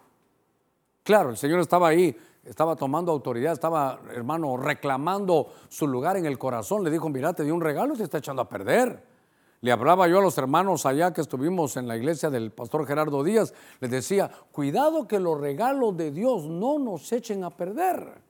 Claro, 1.05 1.31
el 1.31 1.39
Señor 1.39 1.61
estaba 1.61 1.89
ahí 1.89 2.15
estaba 2.47 2.77
tomando 2.77 3.11
autoridad, 3.13 3.53
estaba, 3.53 3.99
hermano, 4.13 4.57
reclamando 4.57 5.53
su 5.69 5.89
lugar 5.89 6.17
en 6.17 6.27
el 6.27 6.39
corazón. 6.39 6.85
Le 6.85 6.91
dijo, 6.91 7.09
mira, 7.09 7.33
te 7.33 7.43
di 7.43 7.51
un 7.51 7.61
regalo 7.61 7.95
y 7.95 7.97
se 7.97 8.05
está 8.05 8.19
echando 8.19 8.43
a 8.43 8.49
perder. 8.49 9.16
Le 9.61 9.73
hablaba 9.73 10.07
yo 10.07 10.19
a 10.19 10.23
los 10.23 10.37
hermanos 10.39 10.87
allá 10.87 11.13
que 11.13 11.21
estuvimos 11.21 11.77
en 11.77 11.89
la 11.89 11.97
iglesia 11.97 12.31
del 12.31 12.53
pastor 12.53 12.87
Gerardo 12.87 13.25
Díaz, 13.25 13.55
les 13.81 13.91
decía, 13.91 14.31
cuidado 14.53 15.09
que 15.09 15.19
los 15.19 15.41
regalos 15.41 15.97
de 15.97 16.11
Dios 16.11 16.45
no 16.45 16.79
nos 16.79 17.11
echen 17.13 17.43
a 17.43 17.51
perder. 17.51 18.27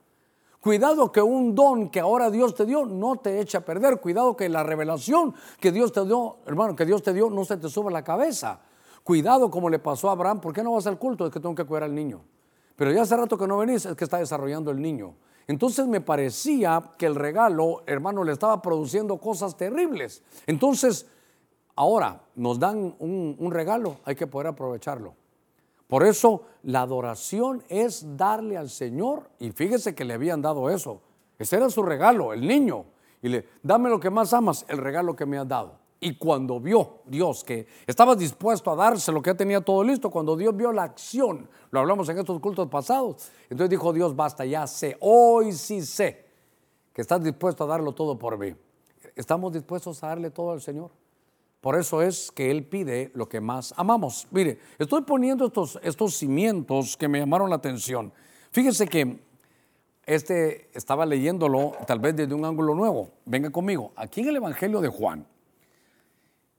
Cuidado 0.59 1.11
que 1.11 1.21
un 1.21 1.53
don 1.53 1.89
que 1.89 1.99
ahora 1.99 2.29
Dios 2.29 2.55
te 2.55 2.65
dio 2.65 2.85
no 2.85 3.17
te 3.17 3.39
eche 3.39 3.57
a 3.57 3.61
perder. 3.63 3.99
Cuidado 3.99 4.35
que 4.35 4.49
la 4.49 4.63
revelación 4.63 5.33
que 5.59 5.71
Dios 5.71 5.91
te 5.91 6.03
dio, 6.05 6.37
hermano, 6.45 6.75
que 6.75 6.85
Dios 6.85 7.03
te 7.03 7.13
dio 7.13 7.29
no 7.29 7.45
se 7.45 7.57
te 7.57 7.69
suba 7.69 7.89
a 7.89 7.93
la 7.93 8.03
cabeza. 8.03 8.59
Cuidado 9.03 9.49
como 9.49 9.69
le 9.69 9.79
pasó 9.79 10.09
a 10.09 10.13
Abraham, 10.13 10.41
¿por 10.41 10.53
qué 10.53 10.63
no 10.63 10.73
vas 10.73 10.87
al 10.87 10.97
culto? 10.97 11.25
Es 11.25 11.31
que 11.31 11.39
tengo 11.39 11.55
que 11.55 11.63
cuidar 11.63 11.83
al 11.83 11.95
niño. 11.95 12.21
Pero 12.75 12.91
ya 12.91 13.03
hace 13.03 13.15
rato 13.15 13.37
que 13.37 13.47
no 13.47 13.57
venís, 13.57 13.85
es 13.85 13.95
que 13.95 14.03
está 14.03 14.17
desarrollando 14.17 14.71
el 14.71 14.81
niño. 14.81 15.15
Entonces 15.47 15.87
me 15.87 16.01
parecía 16.01 16.91
que 16.97 17.05
el 17.05 17.15
regalo, 17.15 17.83
hermano, 17.85 18.23
le 18.23 18.33
estaba 18.33 18.61
produciendo 18.61 19.17
cosas 19.17 19.55
terribles. 19.55 20.21
Entonces, 20.45 21.05
ahora 21.77 22.23
nos 22.35 22.59
dan 22.59 22.95
un, 22.99 23.49
regalo, 23.51 23.97
hay 24.03 24.15
que 24.15 24.27
poder 24.27 24.47
aprovecharlo. 24.47 25.13
Por 25.87 26.03
eso 26.03 26.41
la 26.63 26.81
adoración 26.81 27.63
es 27.69 28.17
darle 28.17 28.57
al 28.57 28.69
Señor, 28.69 29.29
y 29.39 29.51
fíjese 29.51 29.95
que 29.95 30.03
le 30.03 30.15
habían 30.15 30.41
dado 30.41 30.69
eso. 30.69 30.99
Ese 31.39 31.55
era 31.55 31.69
su 31.69 31.83
regalo, 31.83 32.33
el 32.33 32.45
niño. 32.45 32.85
Y 33.21 33.29
le, 33.29 33.45
dame 33.63 33.89
lo 33.89 33.99
que 33.99 34.09
más 34.09 34.33
amas, 34.33 34.65
el 34.67 34.79
regalo 34.79 35.15
que 35.15 35.25
me 35.25 35.37
has 35.37 35.47
dado. 35.47 35.75
Y 35.99 36.17
cuando 36.17 36.59
vio 36.59 36.99
Dios 37.05 37.43
que 37.43 37.67
estaba 37.87 38.15
dispuesto 38.15 38.69
a 38.71 38.75
darse 38.75 39.11
lo 39.11 39.21
que 39.21 39.33
tenía 39.33 39.61
todo 39.61 39.83
listo, 39.83 40.09
cuando 40.09 40.35
Dios 40.35 40.55
vio 40.55 40.71
la 40.71 40.83
acción, 40.83 41.47
lo 41.71 41.79
hablamos 41.79 42.09
en 42.09 42.17
estos 42.17 42.39
cultos 42.39 42.67
pasados, 42.67 43.31
entonces 43.49 43.69
dijo 43.69 43.93
Dios, 43.93 44.15
basta, 44.15 44.45
ya 44.45 44.67
sé, 44.67 44.97
hoy 44.99 45.53
sí 45.53 45.81
sé 45.81 46.25
que 46.93 47.01
estás 47.01 47.23
dispuesto 47.23 47.63
a 47.63 47.67
darlo 47.67 47.93
todo 47.93 48.17
por 48.17 48.37
mí. 48.37 48.53
Estamos 49.15 49.53
dispuestos 49.53 50.03
a 50.03 50.07
darle 50.09 50.29
todo 50.29 50.51
al 50.51 50.61
Señor. 50.61 50.91
Por 51.61 51.77
eso 51.77 52.01
es 52.01 52.31
que 52.31 52.51
Él 52.51 52.65
pide 52.65 53.11
lo 53.13 53.27
que 53.27 53.41
más 53.41 53.73
amamos. 53.77 54.27
Mire, 54.31 54.59
estoy 54.77 55.01
poniendo 55.01 55.47
estos, 55.47 55.79
estos 55.83 56.15
cimientos 56.15 56.95
que 56.95 57.07
me 57.07 57.19
llamaron 57.19 57.49
la 57.49 57.55
atención. 57.55 58.13
Fíjese 58.51 58.87
que 58.87 59.19
este 60.05 60.69
estaba 60.73 61.05
leyéndolo 61.05 61.73
tal 61.85 61.99
vez 61.99 62.15
desde 62.15 62.33
un 62.33 62.45
ángulo 62.45 62.75
nuevo. 62.75 63.09
Venga 63.25 63.49
conmigo. 63.49 63.91
Aquí 63.95 64.21
en 64.21 64.29
el 64.29 64.37
Evangelio 64.37 64.81
de 64.81 64.87
Juan, 64.87 65.25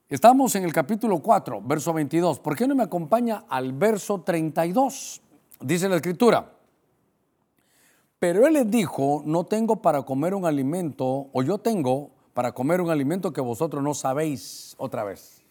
Estamos 0.09 0.55
en 0.55 0.63
el 0.63 0.73
capítulo 0.73 1.19
4, 1.19 1.61
verso 1.63 1.93
22. 1.93 2.39
¿Por 2.39 2.55
qué 2.55 2.67
no 2.67 2.73
me 2.73 2.81
acompaña 2.81 3.45
al 3.47 3.73
verso 3.73 4.21
32? 4.21 5.21
Dice 5.61 5.87
la 5.87 5.97
escritura. 5.97 6.51
Pero 8.17 8.47
él 8.47 8.53
les 8.53 8.71
dijo, 8.71 9.21
no 9.23 9.43
tengo 9.43 9.83
para 9.83 10.01
comer 10.01 10.33
un 10.33 10.47
alimento, 10.47 11.27
o 11.31 11.43
yo 11.43 11.59
tengo 11.59 12.09
para 12.33 12.51
comer 12.53 12.81
un 12.81 12.89
alimento 12.89 13.33
que 13.33 13.41
vosotros 13.41 13.83
no 13.83 13.93
sabéis. 13.93 14.75
Otra 14.77 15.03
vez. 15.03 15.43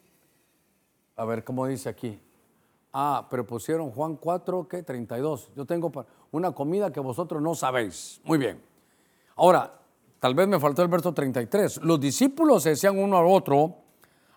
A 1.16 1.24
ver, 1.24 1.44
¿cómo 1.44 1.66
dice 1.66 1.88
aquí? 1.88 2.20
Ah, 2.92 3.26
pero 3.28 3.46
pusieron 3.46 3.90
Juan 3.90 4.16
4, 4.16 4.68
¿qué? 4.68 4.82
32. 4.82 5.50
Yo 5.56 5.64
tengo 5.66 5.92
una 6.30 6.52
comida 6.52 6.92
que 6.92 7.00
vosotros 7.00 7.42
no 7.42 7.54
sabéis. 7.54 8.20
Muy 8.24 8.38
bien. 8.38 8.62
Ahora, 9.36 9.80
tal 10.20 10.34
vez 10.34 10.48
me 10.48 10.58
faltó 10.58 10.82
el 10.82 10.88
verso 10.88 11.12
33. 11.12 11.82
Los 11.82 12.00
discípulos 12.00 12.62
se 12.62 12.70
decían 12.70 12.98
uno 12.98 13.18
al 13.18 13.26
otro, 13.26 13.76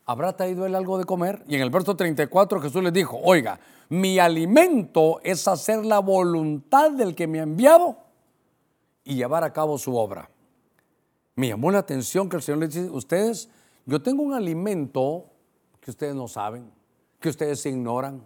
¿habrá 0.06 0.36
traído 0.36 0.66
él 0.66 0.76
algo 0.76 0.98
de 0.98 1.06
comer? 1.06 1.44
Y 1.48 1.56
en 1.56 1.62
el 1.62 1.70
verso 1.70 1.96
34 1.96 2.62
Jesús 2.62 2.84
les 2.84 2.94
dijo, 2.94 3.20
oiga, 3.24 3.60
mi 3.90 4.20
alimento 4.20 5.20
es 5.24 5.48
hacer 5.48 5.86
la 5.86 6.00
voluntad 6.00 6.92
del 6.92 7.14
que 7.14 7.28
me 7.28 7.40
ha 7.40 7.44
enviado 7.44 7.98
y 9.04 9.16
llevar 9.16 9.44
a 9.44 9.54
cabo 9.54 9.78
su 9.78 9.96
obra. 9.96 10.30
Me 11.36 11.48
llamó 11.48 11.72
la 11.72 11.80
atención 11.80 12.30
que 12.30 12.36
el 12.36 12.42
Señor 12.42 12.60
les 12.60 12.74
dice, 12.74 12.90
ustedes, 12.90 13.50
yo 13.86 14.02
tengo 14.02 14.24
un 14.24 14.34
alimento 14.34 15.26
que 15.80 15.92
ustedes 15.92 16.14
no 16.14 16.28
saben, 16.28 16.72
que 17.20 17.30
ustedes 17.30 17.66
ignoran. 17.66 18.22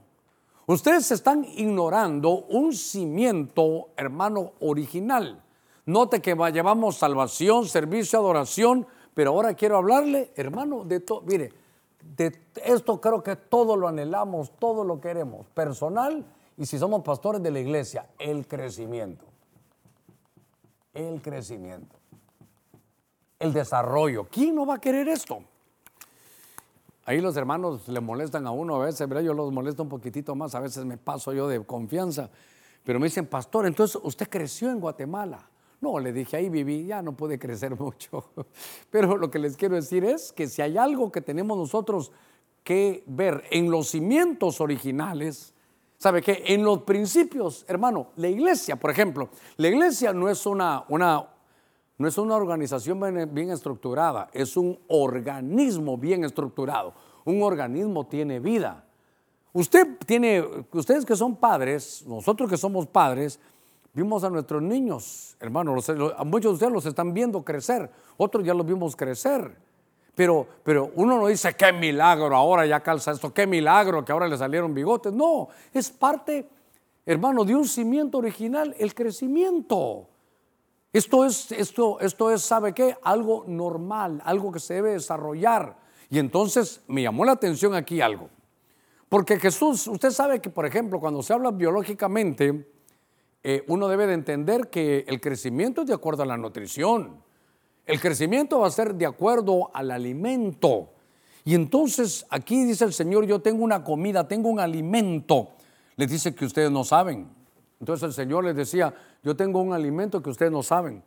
Ustedes 0.67 1.11
están 1.11 1.45
ignorando 1.45 2.45
un 2.45 2.73
cimiento, 2.73 3.89
hermano, 3.95 4.53
original. 4.59 5.43
Note 5.85 6.21
que 6.21 6.35
llevamos 6.51 6.97
salvación, 6.97 7.67
servicio, 7.67 8.19
adoración, 8.19 8.87
pero 9.13 9.31
ahora 9.31 9.53
quiero 9.53 9.77
hablarle, 9.77 10.31
hermano, 10.35 10.83
de 10.83 10.99
todo. 10.99 11.21
Mire, 11.21 11.53
de 12.01 12.35
esto 12.63 12.99
creo 12.99 13.21
que 13.21 13.35
todo 13.35 13.75
lo 13.75 13.87
anhelamos, 13.87 14.51
todo 14.57 14.83
lo 14.83 14.99
queremos, 14.99 15.47
personal 15.47 16.25
y 16.57 16.65
si 16.65 16.79
somos 16.79 17.03
pastores 17.03 17.43
de 17.43 17.51
la 17.51 17.59
iglesia, 17.59 18.07
el 18.17 18.47
crecimiento. 18.47 19.25
El 20.93 21.21
crecimiento. 21.21 21.95
El 23.39 23.53
desarrollo. 23.53 24.27
¿Quién 24.31 24.55
no 24.55 24.65
va 24.65 24.75
a 24.75 24.81
querer 24.81 25.07
esto? 25.07 25.43
Ahí 27.05 27.21
los 27.21 27.37
hermanos 27.37 27.87
le 27.87 27.99
molestan 27.99 28.47
a 28.47 28.51
uno 28.51 28.75
a 28.75 28.85
veces, 28.85 29.07
yo 29.23 29.33
los 29.33 29.51
molesto 29.51 29.83
un 29.83 29.89
poquitito 29.89 30.33
más, 30.35 30.55
a 30.55 30.59
veces 30.59 30.85
me 30.85 30.97
paso 30.97 31.33
yo 31.33 31.47
de 31.47 31.63
confianza, 31.63 32.31
pero 32.83 32.99
me 32.99 33.05
dicen, 33.05 33.27
pastor, 33.27 33.67
entonces 33.67 33.99
usted 34.03 34.27
creció 34.27 34.71
en 34.71 34.79
Guatemala. 34.79 35.47
No, 35.81 35.99
le 35.99 36.11
dije, 36.11 36.37
ahí 36.37 36.49
viví, 36.49 36.85
ya 36.87 37.03
no 37.03 37.11
pude 37.11 37.37
crecer 37.37 37.79
mucho. 37.79 38.31
Pero 38.89 39.17
lo 39.17 39.29
que 39.29 39.37
les 39.37 39.55
quiero 39.55 39.75
decir 39.75 40.03
es 40.03 40.31
que 40.31 40.47
si 40.47 40.63
hay 40.63 40.77
algo 40.77 41.11
que 41.11 41.21
tenemos 41.21 41.57
nosotros 41.57 42.11
que 42.63 43.03
ver 43.05 43.43
en 43.51 43.69
los 43.69 43.89
cimientos 43.89 44.59
originales, 44.59 45.53
¿sabe 45.99 46.23
qué? 46.23 46.43
En 46.47 46.63
los 46.63 46.81
principios, 46.81 47.65
hermano, 47.67 48.07
la 48.15 48.29
iglesia, 48.29 48.77
por 48.77 48.89
ejemplo, 48.89 49.29
la 49.57 49.67
iglesia 49.67 50.11
no 50.11 50.27
es 50.27 50.47
una, 50.47 50.85
una, 50.89 51.27
no 51.97 52.07
es 52.07 52.17
una 52.17 52.35
organización 52.35 52.99
bien, 53.33 53.49
estructurada, 53.51 54.29
es 54.33 54.57
un 54.57 54.77
organismo 54.87 55.97
bien 55.97 56.23
estructurado. 56.23 56.93
Un 57.23 57.41
organismo 57.41 58.05
tiene 58.05 58.39
vida. 58.39 58.85
Usted 59.53 59.97
tiene, 60.05 60.43
ustedes 60.71 61.05
que 61.05 61.15
son 61.15 61.37
padres, 61.37 62.03
nosotros 62.05 62.49
que 62.49 62.57
somos 62.57 62.85
padres, 62.85 63.39
Vimos 63.95 64.25
a 64.25 64.29
nuestros 64.29 64.61
niños, 64.61 65.37
hermanos, 65.39 65.89
muchos 66.25 66.51
de 66.51 66.53
ustedes 66.55 66.73
los 66.73 66.85
están 66.85 67.13
viendo 67.13 67.45
crecer, 67.45 67.89
otros 68.17 68.43
ya 68.43 68.53
los 68.53 68.65
vimos 68.65 68.93
crecer. 68.93 69.57
Pero, 70.13 70.45
pero 70.63 70.91
uno 70.95 71.17
no 71.17 71.27
dice, 71.27 71.53
qué 71.55 71.71
milagro, 71.71 72.35
ahora 72.35 72.65
ya 72.65 72.81
calza 72.81 73.11
esto, 73.11 73.33
qué 73.33 73.47
milagro 73.47 74.03
que 74.03 74.11
ahora 74.11 74.27
le 74.27 74.37
salieron 74.37 74.73
bigotes. 74.73 75.13
No, 75.13 75.47
es 75.73 75.89
parte, 75.89 76.45
hermano, 77.05 77.45
de 77.45 77.55
un 77.55 77.65
cimiento 77.65 78.17
original, 78.17 78.75
el 78.77 78.93
crecimiento. 78.93 80.09
Esto 80.95 81.25
es, 81.25 81.51
esto, 81.51 81.99
esto 81.99 82.31
es, 82.31 82.41
¿sabe 82.41 82.73
qué? 82.73 82.95
Algo 83.03 83.43
normal, 83.47 84.21
algo 84.23 84.49
que 84.49 84.61
se 84.61 84.75
debe 84.75 84.93
desarrollar. 84.93 85.77
Y 86.09 86.19
entonces 86.19 86.83
me 86.87 87.01
llamó 87.01 87.25
la 87.25 87.33
atención 87.33 87.75
aquí 87.75 87.99
algo. 87.99 88.29
Porque 89.09 89.37
Jesús, 89.37 89.87
usted 89.87 90.11
sabe 90.11 90.39
que, 90.39 90.49
por 90.49 90.65
ejemplo, 90.65 91.01
cuando 91.01 91.21
se 91.21 91.33
habla 91.33 91.51
biológicamente, 91.51 92.71
eh, 93.43 93.65
uno 93.67 93.89
debe 93.89 94.07
de 94.07 94.13
entender 94.13 94.69
que 94.69 95.03
el 95.09 95.19
crecimiento 95.19 95.81
es 95.81 95.87
de 95.87 95.93
acuerdo 95.93 96.23
a 96.23 96.27
la 96.27 96.37
nutrición. 96.37 97.21
El 97.85 97.99
crecimiento 97.99 98.59
va 98.59 98.67
a 98.67 98.71
ser 98.71 98.95
de 98.95 99.05
acuerdo 99.05 99.71
al 99.73 99.91
alimento. 99.91 100.93
Y 101.43 101.55
entonces 101.55 102.25
aquí 102.29 102.63
dice 102.63 102.85
el 102.85 102.93
Señor, 102.93 103.25
yo 103.25 103.41
tengo 103.41 103.65
una 103.65 103.83
comida, 103.83 104.29
tengo 104.29 104.47
un 104.47 104.61
alimento. 104.61 105.49
Les 105.97 106.09
dice 106.09 106.33
que 106.33 106.45
ustedes 106.45 106.71
no 106.71 106.85
saben. 106.85 107.34
Entonces 107.79 108.03
el 108.03 108.13
Señor 108.13 108.43
les 108.43 108.55
decía, 108.55 108.93
yo 109.23 109.35
tengo 109.35 109.61
un 109.61 109.73
alimento 109.73 110.21
que 110.21 110.29
ustedes 110.29 110.51
no 110.51 110.63
saben. 110.63 111.03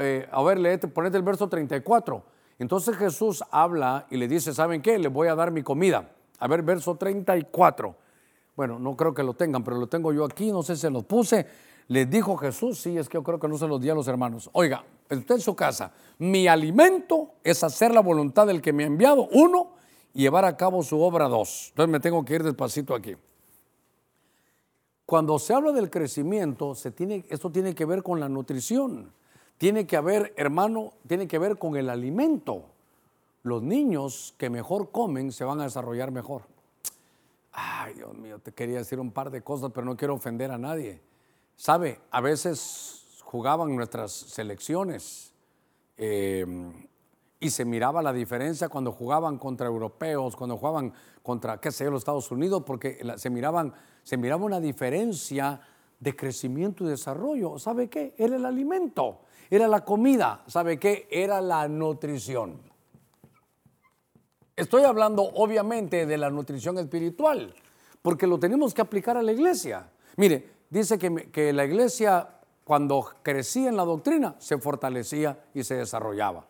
Eh, 0.00 0.26
a 0.30 0.42
ver, 0.42 0.58
leete, 0.58 0.88
ponete 0.88 1.16
el 1.16 1.22
verso 1.22 1.48
34. 1.48 2.22
Entonces 2.58 2.96
Jesús 2.96 3.44
habla 3.50 4.06
y 4.10 4.16
le 4.16 4.28
dice, 4.28 4.54
¿saben 4.54 4.80
qué? 4.80 4.98
Les 4.98 5.12
voy 5.12 5.28
a 5.28 5.34
dar 5.34 5.50
mi 5.50 5.62
comida. 5.62 6.10
A 6.38 6.48
ver, 6.48 6.62
verso 6.62 6.96
34. 6.96 7.94
Bueno, 8.56 8.78
no 8.78 8.96
creo 8.96 9.12
que 9.12 9.22
lo 9.22 9.34
tengan, 9.34 9.62
pero 9.62 9.76
lo 9.76 9.86
tengo 9.86 10.12
yo 10.12 10.24
aquí, 10.24 10.50
no 10.50 10.62
sé 10.62 10.74
si 10.76 10.82
se 10.82 10.90
los 10.90 11.04
puse. 11.04 11.46
Les 11.88 12.08
dijo 12.08 12.36
Jesús, 12.36 12.80
sí, 12.80 12.96
es 12.96 13.08
que 13.08 13.18
yo 13.18 13.22
creo 13.22 13.38
que 13.38 13.46
no 13.46 13.58
se 13.58 13.68
los 13.68 13.80
di 13.80 13.90
a 13.90 13.94
los 13.94 14.08
hermanos. 14.08 14.50
Oiga, 14.52 14.84
usted 15.10 15.36
en 15.36 15.40
su 15.40 15.54
casa, 15.54 15.92
mi 16.18 16.48
alimento 16.48 17.34
es 17.44 17.62
hacer 17.62 17.92
la 17.92 18.00
voluntad 18.00 18.46
del 18.46 18.60
que 18.60 18.72
me 18.72 18.84
ha 18.84 18.86
enviado, 18.86 19.28
uno, 19.32 19.74
y 20.12 20.22
llevar 20.22 20.46
a 20.46 20.56
cabo 20.56 20.82
su 20.82 21.00
obra, 21.00 21.28
dos. 21.28 21.68
Entonces 21.68 21.92
me 21.92 22.00
tengo 22.00 22.24
que 22.24 22.34
ir 22.34 22.42
despacito 22.42 22.94
aquí. 22.94 23.14
Cuando 25.06 25.38
se 25.38 25.54
habla 25.54 25.70
del 25.70 25.88
crecimiento, 25.88 26.74
se 26.74 26.90
tiene, 26.90 27.24
esto 27.28 27.50
tiene 27.50 27.76
que 27.76 27.84
ver 27.84 28.02
con 28.02 28.18
la 28.18 28.28
nutrición. 28.28 29.12
Tiene 29.56 29.86
que 29.86 29.96
haber, 29.96 30.34
hermano, 30.36 30.92
tiene 31.06 31.28
que 31.28 31.38
ver 31.38 31.58
con 31.58 31.76
el 31.76 31.88
alimento. 31.88 32.64
Los 33.44 33.62
niños 33.62 34.34
que 34.36 34.50
mejor 34.50 34.90
comen 34.90 35.30
se 35.30 35.44
van 35.44 35.60
a 35.60 35.64
desarrollar 35.64 36.10
mejor. 36.10 36.42
Ay, 37.52 37.94
Dios 37.94 38.14
mío, 38.18 38.40
te 38.40 38.52
quería 38.52 38.78
decir 38.78 38.98
un 38.98 39.12
par 39.12 39.30
de 39.30 39.42
cosas, 39.42 39.70
pero 39.72 39.86
no 39.86 39.96
quiero 39.96 40.14
ofender 40.14 40.50
a 40.50 40.58
nadie. 40.58 41.00
Sabe, 41.56 42.00
a 42.10 42.20
veces 42.20 43.20
jugaban 43.22 43.74
nuestras 43.74 44.12
selecciones 44.12 45.32
em, 45.96 46.72
y 47.38 47.50
se 47.50 47.64
miraba 47.64 48.02
la 48.02 48.12
diferencia 48.12 48.68
cuando 48.68 48.92
jugaban 48.92 49.38
contra 49.38 49.66
europeos, 49.66 50.36
cuando 50.36 50.56
jugaban 50.56 50.92
contra, 51.22 51.60
qué 51.60 51.70
sé 51.70 51.84
yo, 51.84 51.90
los 51.90 52.00
Estados 52.00 52.30
Unidos, 52.30 52.62
porque 52.64 52.98
se, 53.16 53.30
miraban, 53.30 53.74
se 54.02 54.16
miraba 54.16 54.44
una 54.44 54.60
diferencia 54.60 55.60
de 56.00 56.16
crecimiento 56.16 56.84
y 56.84 56.88
desarrollo. 56.88 57.58
¿Sabe 57.58 57.88
qué? 57.88 58.14
Era 58.16 58.36
el 58.36 58.46
alimento, 58.46 59.20
era 59.50 59.68
la 59.68 59.84
comida. 59.84 60.44
¿Sabe 60.46 60.78
qué? 60.78 61.08
Era 61.10 61.40
la 61.40 61.68
nutrición. 61.68 62.60
Estoy 64.54 64.84
hablando 64.84 65.22
obviamente 65.22 66.06
de 66.06 66.16
la 66.16 66.30
nutrición 66.30 66.78
espiritual, 66.78 67.54
porque 68.00 68.26
lo 68.26 68.38
tenemos 68.38 68.72
que 68.72 68.80
aplicar 68.80 69.18
a 69.18 69.22
la 69.22 69.32
iglesia. 69.32 69.90
Mire, 70.16 70.48
dice 70.70 70.98
que, 70.98 71.30
que 71.30 71.52
la 71.52 71.66
iglesia 71.66 72.30
cuando 72.64 73.06
crecía 73.22 73.68
en 73.68 73.76
la 73.76 73.84
doctrina 73.84 74.36
se 74.38 74.56
fortalecía 74.56 75.44
y 75.52 75.62
se 75.62 75.74
desarrollaba. 75.74 76.46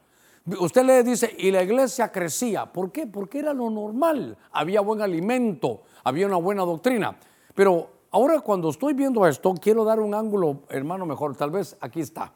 Usted 0.46 0.85
le 0.85 1.02
dice, 1.02 1.35
y 1.38 1.50
la 1.50 1.62
iglesia 1.62 2.12
crecía. 2.12 2.66
¿Por 2.66 2.92
qué? 2.92 3.06
Porque 3.06 3.40
era 3.40 3.52
lo 3.52 3.68
normal. 3.68 4.37
Había 4.52 4.80
buen 4.80 5.00
alimento, 5.00 5.82
había 6.04 6.26
una 6.26 6.37
buena 6.37 6.62
doctrina. 6.62 7.16
Pero 7.54 7.90
ahora 8.12 8.40
cuando 8.40 8.70
estoy 8.70 8.94
viendo 8.94 9.26
esto, 9.26 9.54
quiero 9.61 9.85
dar 9.85 9.98
un 9.98 10.14
ángulo, 10.14 10.62
hermano, 10.68 11.04
mejor. 11.04 11.37
Tal 11.37 11.50
vez 11.50 11.76
aquí 11.80 12.00
está. 12.00 12.32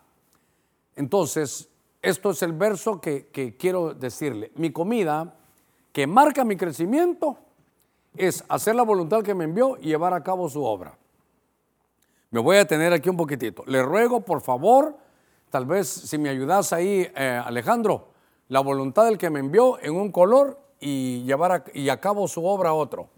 Entonces, 0.96 1.68
esto 2.02 2.30
es 2.30 2.42
el 2.42 2.52
verso 2.52 3.00
que, 3.00 3.28
que 3.28 3.56
quiero 3.56 3.94
decirle. 3.94 4.50
Mi 4.56 4.72
comida 4.72 5.36
que 5.92 6.06
marca 6.08 6.44
mi 6.44 6.56
crecimiento 6.56 7.38
es 8.16 8.44
hacer 8.48 8.74
la 8.74 8.82
voluntad 8.82 9.22
que 9.22 9.34
me 9.34 9.44
envió 9.44 9.76
y 9.80 9.86
llevar 9.86 10.14
a 10.14 10.22
cabo 10.24 10.48
su 10.48 10.64
obra. 10.64 10.98
Me 12.30 12.40
voy 12.40 12.56
a 12.56 12.66
tener 12.66 12.92
aquí 12.92 13.08
un 13.08 13.16
poquitito. 13.16 13.62
Le 13.66 13.82
ruego, 13.82 14.20
por 14.20 14.40
favor, 14.40 14.96
Tal 15.50 15.66
vez 15.66 15.88
si 15.88 16.16
me 16.16 16.28
ayudas 16.28 16.72
ahí, 16.72 17.10
eh, 17.14 17.42
Alejandro, 17.44 18.08
la 18.48 18.60
voluntad 18.60 19.04
del 19.04 19.18
que 19.18 19.30
me 19.30 19.40
envió 19.40 19.80
en 19.82 19.94
un 19.96 20.12
color 20.12 20.60
y 20.78 21.24
llevar 21.24 21.52
a, 21.52 21.64
y 21.74 21.88
a 21.88 22.00
cabo 22.00 22.28
su 22.28 22.44
obra 22.44 22.70
a 22.70 22.74
otro. 22.74 23.08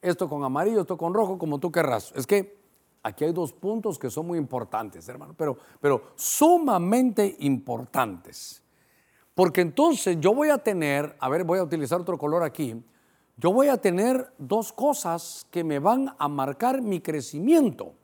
Esto 0.00 0.28
con 0.28 0.44
amarillo, 0.44 0.82
esto 0.82 0.96
con 0.96 1.12
rojo, 1.12 1.36
como 1.36 1.58
tú 1.58 1.72
querrás. 1.72 2.12
Es 2.14 2.26
que 2.26 2.56
aquí 3.02 3.24
hay 3.24 3.32
dos 3.32 3.52
puntos 3.52 3.98
que 3.98 4.08
son 4.08 4.26
muy 4.26 4.38
importantes, 4.38 5.08
hermano, 5.08 5.34
pero, 5.36 5.58
pero 5.80 6.12
sumamente 6.14 7.36
importantes. 7.40 8.62
Porque 9.34 9.60
entonces 9.60 10.16
yo 10.20 10.32
voy 10.32 10.50
a 10.50 10.58
tener, 10.58 11.16
a 11.18 11.28
ver, 11.28 11.42
voy 11.42 11.58
a 11.58 11.64
utilizar 11.64 12.00
otro 12.00 12.16
color 12.16 12.44
aquí, 12.44 12.80
yo 13.36 13.52
voy 13.52 13.66
a 13.66 13.78
tener 13.78 14.32
dos 14.38 14.72
cosas 14.72 15.44
que 15.50 15.64
me 15.64 15.80
van 15.80 16.14
a 16.18 16.28
marcar 16.28 16.80
mi 16.80 17.00
crecimiento. 17.00 17.94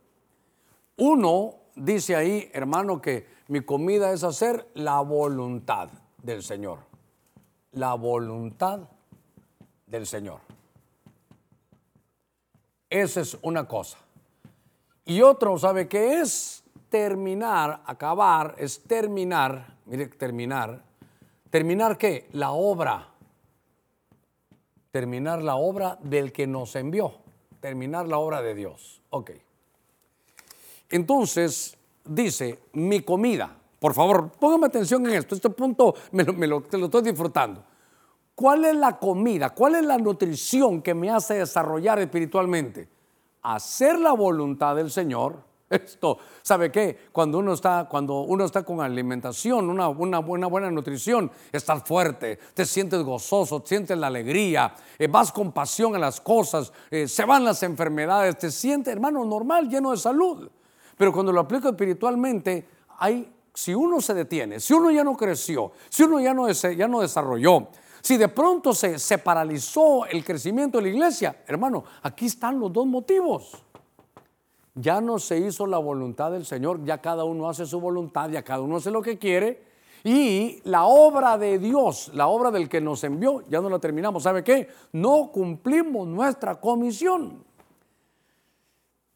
Uno 0.97 1.55
dice 1.77 2.17
ahí, 2.17 2.51
hermano, 2.53 3.01
que 3.01 3.27
mi 3.51 3.63
comida 3.63 4.13
es 4.13 4.23
hacer 4.23 4.71
la 4.75 5.01
voluntad 5.01 5.89
del 6.23 6.45
Señor. 6.45 6.79
La 7.73 7.95
voluntad 7.95 8.79
del 9.89 10.07
Señor. 10.07 10.39
Esa 12.89 13.23
es 13.23 13.37
una 13.43 13.67
cosa. 13.67 13.99
Y 15.05 15.23
otro, 15.23 15.59
¿sabe 15.59 15.89
qué 15.89 16.21
es? 16.21 16.63
Terminar, 16.91 17.83
acabar, 17.87 18.55
es 18.57 18.85
terminar, 18.85 19.79
mire, 19.87 20.07
terminar. 20.07 20.85
¿Terminar 21.51 21.99
qué? 21.99 22.29
La 22.31 22.53
obra. 22.53 23.09
Terminar 24.93 25.43
la 25.43 25.57
obra 25.57 25.99
del 26.01 26.31
que 26.33 26.47
nos 26.47 26.77
envió. 26.77 27.15
Terminar 27.59 28.07
la 28.07 28.19
obra 28.19 28.43
de 28.43 28.55
Dios. 28.55 29.03
Ok. 29.11 29.33
Entonces, 30.89 31.77
dice, 32.11 32.64
mi 32.75 33.01
comida. 33.01 33.57
Por 33.79 33.94
favor, 33.94 34.31
póngame 34.33 34.66
atención 34.66 35.07
en 35.07 35.14
esto. 35.14 35.35
Este 35.35 35.51
punto 35.51 35.94
me 36.12 36.25
lo, 36.25 36.61
lo 36.70 36.85
estoy 36.85 37.03
disfrutando. 37.03 37.64
¿Cuál 38.35 38.64
es 38.64 38.75
la 38.75 38.99
comida? 38.99 39.51
¿Cuál 39.51 39.77
es 39.77 39.85
la 39.85 39.99
nutrición 39.99 40.83
que 40.83 40.94
me 40.94 41.11
hace 41.11 41.35
desarrollar 41.35 41.99
espiritualmente? 41.99 42.88
Hacer 43.42 43.99
la 43.99 44.12
voluntad 44.12 44.77
del 44.77 44.90
Señor. 44.90 45.44
Esto, 45.70 46.18
¿sabe 46.42 46.73
qué? 46.73 47.09
Cuando 47.12 47.38
uno 47.38 47.53
está, 47.53 47.87
cuando 47.88 48.23
uno 48.23 48.44
está 48.44 48.64
con 48.64 48.81
alimentación, 48.81 49.70
una, 49.70 49.88
una, 49.88 50.18
buena 50.18 50.70
nutrición, 50.70 51.31
estás 51.53 51.85
fuerte, 51.85 52.38
te 52.55 52.66
sientes 52.66 53.03
gozoso, 53.03 53.62
sientes 53.64 53.96
la 53.96 54.09
alegría, 54.09 54.75
eh, 54.99 55.07
vas 55.07 55.31
con 55.31 55.53
pasión 55.53 55.94
a 55.94 55.99
las 55.99 56.20
cosas, 56.20 56.73
eh, 56.90 57.07
se 57.07 57.25
van 57.25 57.44
las 57.44 57.62
enfermedades, 57.62 58.37
te 58.37 58.51
sientes, 58.51 58.92
hermano, 58.92 59.25
normal, 59.25 59.68
lleno 59.68 59.92
de 59.92 59.96
salud. 59.96 60.51
Pero 61.01 61.15
cuando 61.15 61.33
lo 61.33 61.41
aplico 61.41 61.71
espiritualmente, 61.71 62.69
hay, 62.99 63.27
si 63.55 63.75
uno 63.75 64.03
se 64.03 64.13
detiene, 64.13 64.61
si 64.61 64.75
uno 64.75 64.91
ya 64.91 65.03
no 65.03 65.17
creció, 65.17 65.73
si 65.89 66.03
uno 66.03 66.21
ya 66.21 66.35
no, 66.35 66.47
ya 66.51 66.87
no 66.89 67.01
desarrolló, 67.01 67.69
si 68.03 68.19
de 68.19 68.29
pronto 68.29 68.75
se, 68.75 68.99
se 68.99 69.17
paralizó 69.17 70.05
el 70.05 70.23
crecimiento 70.23 70.77
de 70.77 70.85
la 70.85 70.89
iglesia, 70.91 71.43
hermano, 71.47 71.85
aquí 72.03 72.27
están 72.27 72.61
los 72.61 72.71
dos 72.71 72.85
motivos. 72.85 73.65
Ya 74.75 75.01
no 75.01 75.19
se 75.19 75.39
hizo 75.39 75.67
la 75.67 75.79
voluntad 75.79 76.33
del 76.33 76.45
Señor, 76.45 76.85
ya 76.85 76.99
cada 76.99 77.25
uno 77.25 77.49
hace 77.49 77.65
su 77.65 77.81
voluntad, 77.81 78.29
ya 78.29 78.43
cada 78.43 78.61
uno 78.61 78.77
hace 78.77 78.91
lo 78.91 79.01
que 79.01 79.19
quiere. 79.19 79.65
Y 80.05 80.61
la 80.65 80.85
obra 80.85 81.39
de 81.39 81.59
Dios, 81.59 82.11
la 82.13 82.27
obra 82.27 82.51
del 82.51 82.69
que 82.69 82.83
nos 82.83 83.03
envió, 83.05 83.43
ya 83.49 83.63
no 83.63 83.71
la 83.71 83.79
terminamos. 83.79 84.25
¿Sabe 84.25 84.45
qué? 84.45 84.69
No 84.93 85.31
cumplimos 85.33 86.07
nuestra 86.07 86.61
comisión. 86.61 87.43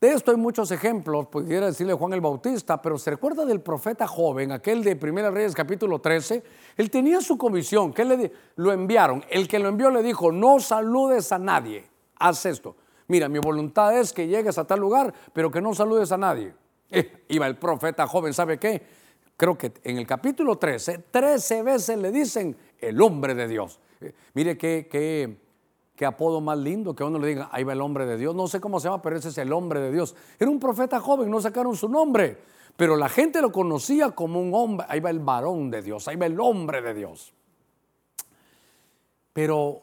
De 0.05 0.13
esto 0.13 0.33
hay 0.33 0.37
muchos 0.37 0.71
ejemplos, 0.71 1.29
pudiera 1.29 1.65
decirle 1.65 1.95
Juan 1.95 2.13
el 2.13 2.21
Bautista, 2.21 2.83
pero 2.83 2.99
se 2.99 3.13
recuerda 3.13 3.47
del 3.47 3.63
profeta 3.63 4.07
joven, 4.07 4.53
aquel 4.53 4.85
de 4.85 4.97
Primera 4.97 5.31
Reyes 5.31 5.55
capítulo 5.55 5.99
13, 5.99 6.43
él 6.77 6.91
tenía 6.91 7.23
su 7.23 7.39
comisión, 7.39 7.91
que 7.91 8.05
le 8.05 8.31
lo 8.57 8.71
enviaron, 8.71 9.25
el 9.31 9.49
que 9.49 9.59
lo 9.59 9.71
envió 9.71 9.89
le 9.89 10.03
dijo, 10.03 10.31
no 10.31 10.61
saludes 10.61 11.33
a 11.33 11.39
nadie, 11.39 11.89
haz 12.19 12.45
esto. 12.45 12.77
Mira, 13.09 13.31
mi 13.31 13.39
voluntad 13.39 13.99
es 13.99 14.13
que 14.13 14.29
llegues 14.29 14.59
a 14.59 14.67
tal 14.67 14.81
lugar, 14.81 15.15
pero 15.33 15.51
que 15.51 15.63
no 15.63 15.75
saludes 15.75 16.13
a 16.13 16.19
nadie. 16.19 16.53
Eh, 16.91 17.25
iba 17.29 17.47
el 17.47 17.57
profeta 17.57 18.07
joven, 18.07 18.35
¿sabe 18.35 18.59
qué? 18.59 18.83
Creo 19.39 19.57
que 19.57 19.73
en 19.85 19.97
el 19.97 20.07
capítulo 20.07 20.59
13, 20.59 20.99
13 21.11 21.63
veces 21.63 21.97
le 21.97 22.13
dicen 22.13 22.55
el 22.79 23.01
hombre 23.01 23.35
de 23.35 23.49
Dios. 23.49 23.81
Eh, 24.03 24.13
mire 24.35 24.59
qué, 24.59 24.87
qué 24.89 25.44
Qué 25.97 26.05
apodo 26.05 26.41
más 26.41 26.59
lindo 26.59 26.95
que 26.95 27.05
uno 27.05 27.19
le 27.19 27.29
diga, 27.29 27.49
ahí 27.53 27.63
va 27.63 27.73
el 27.73 27.81
hombre 27.81 28.05
de 28.05 28.17
Dios. 28.17 28.35
No 28.35 28.49
sé 28.49 28.61
cómo 28.61 28.81
se 28.81 28.89
llama, 28.89 29.01
pero 29.01 29.17
ese 29.17 29.29
es 29.29 29.39
el 29.39 29.53
hombre 29.53 29.81
de 29.81 29.93
Dios. 29.93 30.17
Era 30.39 30.51
un 30.51 30.59
profeta 30.59 30.99
joven, 30.99 31.31
no 31.31 31.41
sacaron 31.41 31.77
su 31.77 31.89
nombre. 31.89 32.39
Pero 32.77 32.97
la 32.97 33.09
gente 33.09 33.41
lo 33.41 33.53
conocía 33.53 34.11
como 34.11 34.41
un 34.41 34.53
hombre. 34.55 34.87
Ahí 34.89 34.99
va 34.99 35.11
el 35.11 35.21
varón 35.21 35.71
de 35.71 35.83
Dios, 35.83 36.09
ahí 36.09 36.17
va 36.17 36.27
el 36.27 36.41
hombre 36.41 36.83
de 36.83 36.95
Dios. 36.95 37.33
Pero 39.33 39.83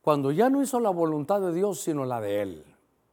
cuando 0.00 0.32
ya 0.32 0.48
no 0.48 0.62
hizo 0.62 0.80
la 0.80 0.90
voluntad 0.90 1.40
de 1.40 1.52
Dios, 1.52 1.80
sino 1.80 2.04
la 2.06 2.20
de 2.20 2.42
Él, 2.42 2.64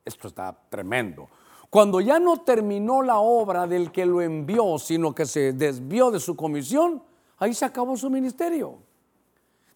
esto 0.05 0.29
está 0.29 0.57
tremendo. 0.69 1.29
Cuando 1.69 2.01
ya 2.01 2.19
no 2.19 2.37
terminó 2.37 3.01
la 3.01 3.19
obra 3.19 3.65
del 3.67 3.91
que 3.91 4.05
lo 4.05 4.21
envió, 4.21 4.77
sino 4.77 5.15
que 5.15 5.25
se 5.25 5.53
desvió 5.53 6.11
de 6.11 6.19
su 6.19 6.35
comisión, 6.35 7.01
ahí 7.37 7.53
se 7.53 7.65
acabó 7.65 7.95
su 7.95 8.09
ministerio. 8.09 8.79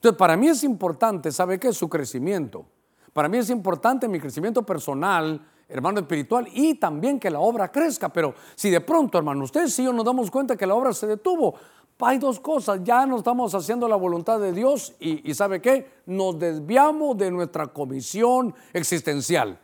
Entonces, 0.06 0.20
para 0.20 0.38
mí 0.38 0.48
es 0.48 0.64
importante, 0.64 1.32
¿sabe 1.32 1.60
qué? 1.60 1.74
Su 1.74 1.90
crecimiento. 1.90 2.64
Para 3.12 3.28
mí 3.28 3.40
es 3.40 3.50
importante 3.50 4.08
mi 4.08 4.20
crecimiento 4.20 4.62
personal, 4.62 5.44
hermano 5.68 6.02
espiritual, 6.02 6.48
y 6.54 6.76
también 6.76 7.20
que 7.20 7.32
la 7.32 7.40
obra 7.40 7.72
crezca. 7.72 8.10
Pero 8.10 8.36
si 8.54 8.70
de 8.70 8.82
pronto, 8.82 9.18
hermano, 9.18 9.44
ustedes 9.44 9.80
y 9.80 9.84
yo 9.84 9.92
nos 9.92 10.06
damos 10.06 10.30
cuenta 10.30 10.56
que 10.56 10.68
la 10.68 10.76
obra 10.76 10.94
se 10.94 11.08
detuvo, 11.08 11.56
hay 12.00 12.20
dos 12.20 12.40
cosas. 12.40 12.82
Ya 12.84 13.08
no 13.08 13.18
estamos 13.18 13.56
haciendo 13.56 13.88
la 13.88 13.96
voluntad 13.96 14.40
de 14.40 14.52
Dios 14.52 14.94
y, 15.00 15.34
¿sabe 15.34 15.60
qué? 15.60 15.90
Nos 16.06 16.38
desviamos 16.38 17.18
de 17.18 17.32
nuestra 17.32 17.66
comisión 17.66 18.54
existencial. 18.74 19.58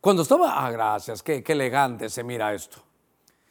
Cuando 0.00 0.22
estaba, 0.22 0.64
ah, 0.64 0.70
gracias, 0.70 1.20
qué 1.20 1.42
elegante 1.48 2.08
se 2.08 2.22
mira 2.22 2.54
esto. 2.54 2.78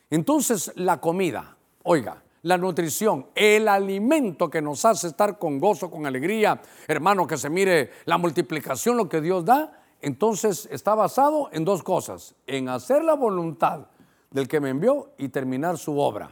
Entonces, 0.10 0.72
la 0.76 1.02
comida, 1.02 1.58
oiga, 1.84 2.24
la 2.44 2.58
nutrición, 2.58 3.28
el 3.36 3.68
alimento 3.68 4.50
que 4.50 4.62
nos 4.62 4.86
hace 4.86 5.08
estar 5.08 5.38
con 5.38 5.60
gozo, 5.60 5.92
con 5.92 6.06
alegría, 6.06 6.62
hermano, 6.88 7.28
que 7.28 7.38
se 7.38 7.50
mire 7.50 7.92
la 8.06 8.18
multiplicación, 8.18 8.98
lo 8.98 9.10
que 9.10 9.22
Dios 9.22 9.46
da, 9.46 9.84
entonces 10.02 10.68
está 10.72 10.96
basado 10.96 11.50
en 11.52 11.66
dos 11.66 11.84
cosas, 11.84 12.36
en 12.48 12.70
hacer 12.70 13.04
la 13.04 13.16
voluntad 13.16 13.88
del 14.32 14.48
que 14.48 14.60
me 14.60 14.70
envió 14.70 15.12
y 15.18 15.30
terminar 15.30 15.78
su 15.78 16.00
obra. 16.00 16.32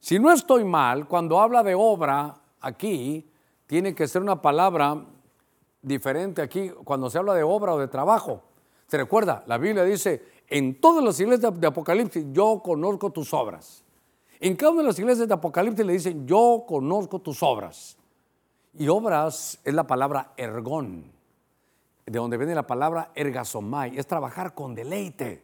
Si 0.00 0.18
no 0.18 0.32
estoy 0.32 0.64
mal, 0.64 1.08
cuando 1.08 1.40
habla 1.40 1.62
de 1.62 1.74
obra 1.74 2.36
aquí, 2.60 3.28
tiene 3.66 3.94
que 3.94 4.08
ser 4.08 4.22
una 4.22 4.40
palabra 4.40 5.04
diferente 5.82 6.42
aquí 6.42 6.70
cuando 6.84 7.10
se 7.10 7.18
habla 7.18 7.34
de 7.34 7.42
obra 7.42 7.74
o 7.74 7.78
de 7.78 7.88
trabajo. 7.88 8.42
¿Se 8.86 8.96
recuerda? 8.96 9.42
La 9.46 9.58
Biblia 9.58 9.84
dice, 9.84 10.24
en 10.48 10.80
todas 10.80 11.02
las 11.02 11.18
iglesias 11.18 11.60
de 11.60 11.66
Apocalipsis, 11.66 12.26
yo 12.32 12.62
conozco 12.64 13.10
tus 13.10 13.34
obras. 13.34 13.85
En 14.40 14.56
cada 14.56 14.72
una 14.72 14.82
de 14.82 14.88
las 14.88 14.98
iglesias 14.98 15.28
de 15.28 15.34
Apocalipsis 15.34 15.86
le 15.86 15.92
dicen, 15.94 16.26
yo 16.26 16.64
conozco 16.66 17.20
tus 17.20 17.42
obras. 17.42 17.96
Y 18.78 18.88
obras 18.88 19.58
es 19.64 19.72
la 19.72 19.86
palabra 19.86 20.32
ergón, 20.36 21.10
de 22.04 22.18
donde 22.18 22.36
viene 22.36 22.54
la 22.54 22.66
palabra 22.66 23.10
ergasomai, 23.14 23.96
es 23.96 24.06
trabajar 24.06 24.54
con 24.54 24.74
deleite. 24.74 25.42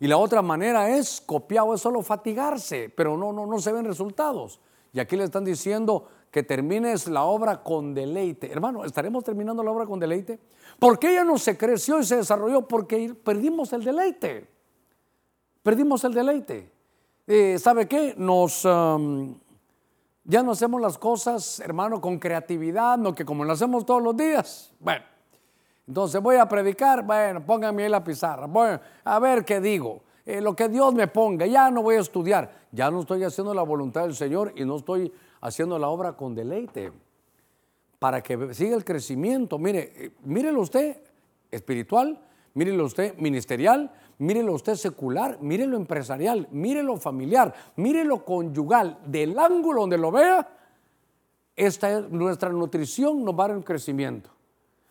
Y 0.00 0.08
la 0.08 0.16
otra 0.16 0.42
manera 0.42 0.90
es 0.90 1.20
copiado, 1.20 1.74
es 1.74 1.80
solo 1.80 2.02
fatigarse, 2.02 2.92
pero 2.96 3.16
no, 3.16 3.32
no, 3.32 3.46
no 3.46 3.58
se 3.60 3.70
ven 3.70 3.84
resultados. 3.84 4.58
Y 4.92 4.98
aquí 4.98 5.16
le 5.16 5.24
están 5.24 5.44
diciendo 5.44 6.08
que 6.32 6.42
termines 6.42 7.06
la 7.06 7.22
obra 7.22 7.62
con 7.62 7.94
deleite. 7.94 8.50
Hermano, 8.50 8.84
¿estaremos 8.84 9.22
terminando 9.22 9.62
la 9.62 9.70
obra 9.70 9.86
con 9.86 10.00
deleite? 10.00 10.40
¿Por 10.78 10.98
qué 10.98 11.12
ella 11.12 11.24
no 11.24 11.38
se 11.38 11.56
creció 11.56 12.00
y 12.00 12.04
se 12.04 12.16
desarrolló? 12.16 12.66
Porque 12.66 13.14
perdimos 13.14 13.72
el 13.72 13.84
deleite. 13.84 14.48
perdimos 15.62 16.02
el 16.02 16.14
deleite. 16.14 16.72
Eh, 17.26 17.58
¿Sabe 17.58 17.86
qué? 17.86 18.14
Nos, 18.16 18.62
ya 20.24 20.42
no 20.42 20.52
hacemos 20.52 20.80
las 20.80 20.98
cosas, 20.98 21.60
hermano, 21.60 22.00
con 22.00 22.18
creatividad, 22.18 22.98
no 22.98 23.14
que 23.14 23.24
como 23.24 23.44
lo 23.44 23.52
hacemos 23.52 23.86
todos 23.86 24.02
los 24.02 24.16
días. 24.16 24.72
Bueno, 24.80 25.04
entonces 25.86 26.20
voy 26.20 26.36
a 26.36 26.48
predicar, 26.48 27.04
bueno, 27.04 27.44
pónganme 27.44 27.84
ahí 27.84 27.88
la 27.88 28.02
pizarra, 28.02 28.46
bueno, 28.46 28.80
a 29.04 29.18
ver 29.18 29.44
qué 29.44 29.60
digo. 29.60 30.02
Eh, 30.24 30.40
lo 30.40 30.54
que 30.54 30.68
Dios 30.68 30.94
me 30.94 31.08
ponga, 31.08 31.46
ya 31.46 31.70
no 31.70 31.82
voy 31.82 31.96
a 31.96 32.00
estudiar, 32.00 32.52
ya 32.70 32.90
no 32.90 33.00
estoy 33.00 33.24
haciendo 33.24 33.52
la 33.52 33.62
voluntad 33.62 34.02
del 34.02 34.14
Señor 34.14 34.52
y 34.54 34.64
no 34.64 34.76
estoy 34.76 35.12
haciendo 35.40 35.78
la 35.78 35.88
obra 35.88 36.12
con 36.12 36.34
deleite 36.34 36.92
para 37.98 38.22
que 38.22 38.54
siga 38.54 38.76
el 38.76 38.84
crecimiento. 38.84 39.58
Mire, 39.58 39.92
eh, 39.96 40.10
mírelo 40.24 40.60
usted 40.60 41.02
espiritual, 41.50 42.20
mírelo 42.54 42.84
usted 42.84 43.16
ministerial, 43.18 43.92
mírelo 44.22 44.52
usted 44.52 44.76
secular, 44.76 45.38
mírelo 45.40 45.76
empresarial, 45.76 46.46
mírelo 46.52 46.96
familiar, 46.96 47.52
mírelo 47.76 48.24
conyugal, 48.24 48.98
del 49.04 49.38
ángulo 49.38 49.80
donde 49.82 49.98
lo 49.98 50.12
vea, 50.12 50.48
esta 51.56 51.98
es 51.98 52.08
nuestra 52.08 52.50
nutrición 52.50 53.24
nos 53.24 53.38
va 53.38 53.46
a 53.46 53.48
dar 53.48 53.64
crecimiento. 53.64 54.30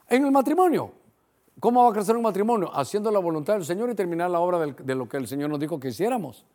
En 0.08 0.26
el 0.26 0.32
matrimonio, 0.32 0.92
¿cómo 1.60 1.84
va 1.84 1.90
a 1.90 1.94
crecer 1.94 2.16
un 2.16 2.24
matrimonio? 2.24 2.70
Haciendo 2.74 3.10
la 3.10 3.20
voluntad 3.20 3.54
del 3.54 3.66
Señor 3.66 3.90
y 3.90 3.96
terminar 3.96 4.30
la 4.30 4.40
obra 4.40 4.60
de 4.60 4.96
lo 4.96 5.08
que 5.08 5.18
el 5.18 5.28
Señor 5.28 5.50
nos 5.50 5.60
dijo 5.60 5.80
que 5.80 5.88
hiciéramos. 5.88 6.46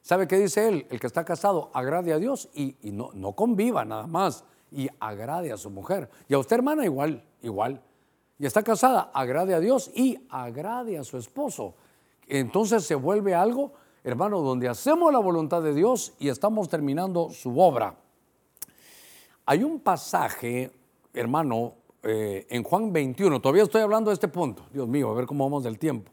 ¿Sabe 0.00 0.26
qué 0.26 0.38
dice 0.38 0.66
él? 0.66 0.86
El 0.90 0.98
que 0.98 1.06
está 1.06 1.24
casado 1.24 1.70
agrade 1.74 2.14
a 2.14 2.18
Dios 2.18 2.48
y, 2.54 2.74
no, 2.84 3.10
no 3.12 3.32
conviva 3.32 3.84
nada 3.84 4.06
más 4.06 4.44
y 4.72 4.88
agrade 4.98 5.52
a 5.52 5.58
su 5.58 5.68
mujer. 5.68 6.08
Y 6.28 6.34
a 6.34 6.38
usted 6.38 6.56
hermana 6.56 6.84
igual, 6.86 7.22
igual. 7.42 7.82
Y 8.38 8.46
está 8.46 8.62
casada, 8.62 9.10
agrade 9.12 9.52
a 9.52 9.60
Dios 9.60 9.90
y 9.94 10.26
agrade 10.30 10.96
a 10.96 11.04
su 11.04 11.18
esposo. 11.18 11.74
Entonces 12.28 12.84
se 12.84 12.94
vuelve 12.94 13.34
algo, 13.34 13.72
hermano, 14.04 14.40
donde 14.40 14.68
hacemos 14.68 15.12
la 15.12 15.18
voluntad 15.18 15.62
de 15.62 15.74
Dios 15.74 16.12
y 16.18 16.28
estamos 16.28 16.68
terminando 16.68 17.30
su 17.30 17.58
obra. 17.58 17.96
Hay 19.46 19.64
un 19.64 19.80
pasaje, 19.80 20.70
hermano, 21.14 21.74
eh, 22.02 22.46
en 22.50 22.62
Juan 22.62 22.92
21, 22.92 23.40
todavía 23.40 23.62
estoy 23.62 23.82
hablando 23.82 24.10
de 24.10 24.14
este 24.14 24.28
punto, 24.28 24.66
Dios 24.72 24.86
mío, 24.86 25.10
a 25.10 25.14
ver 25.14 25.26
cómo 25.26 25.44
vamos 25.44 25.64
del 25.64 25.78
tiempo. 25.78 26.12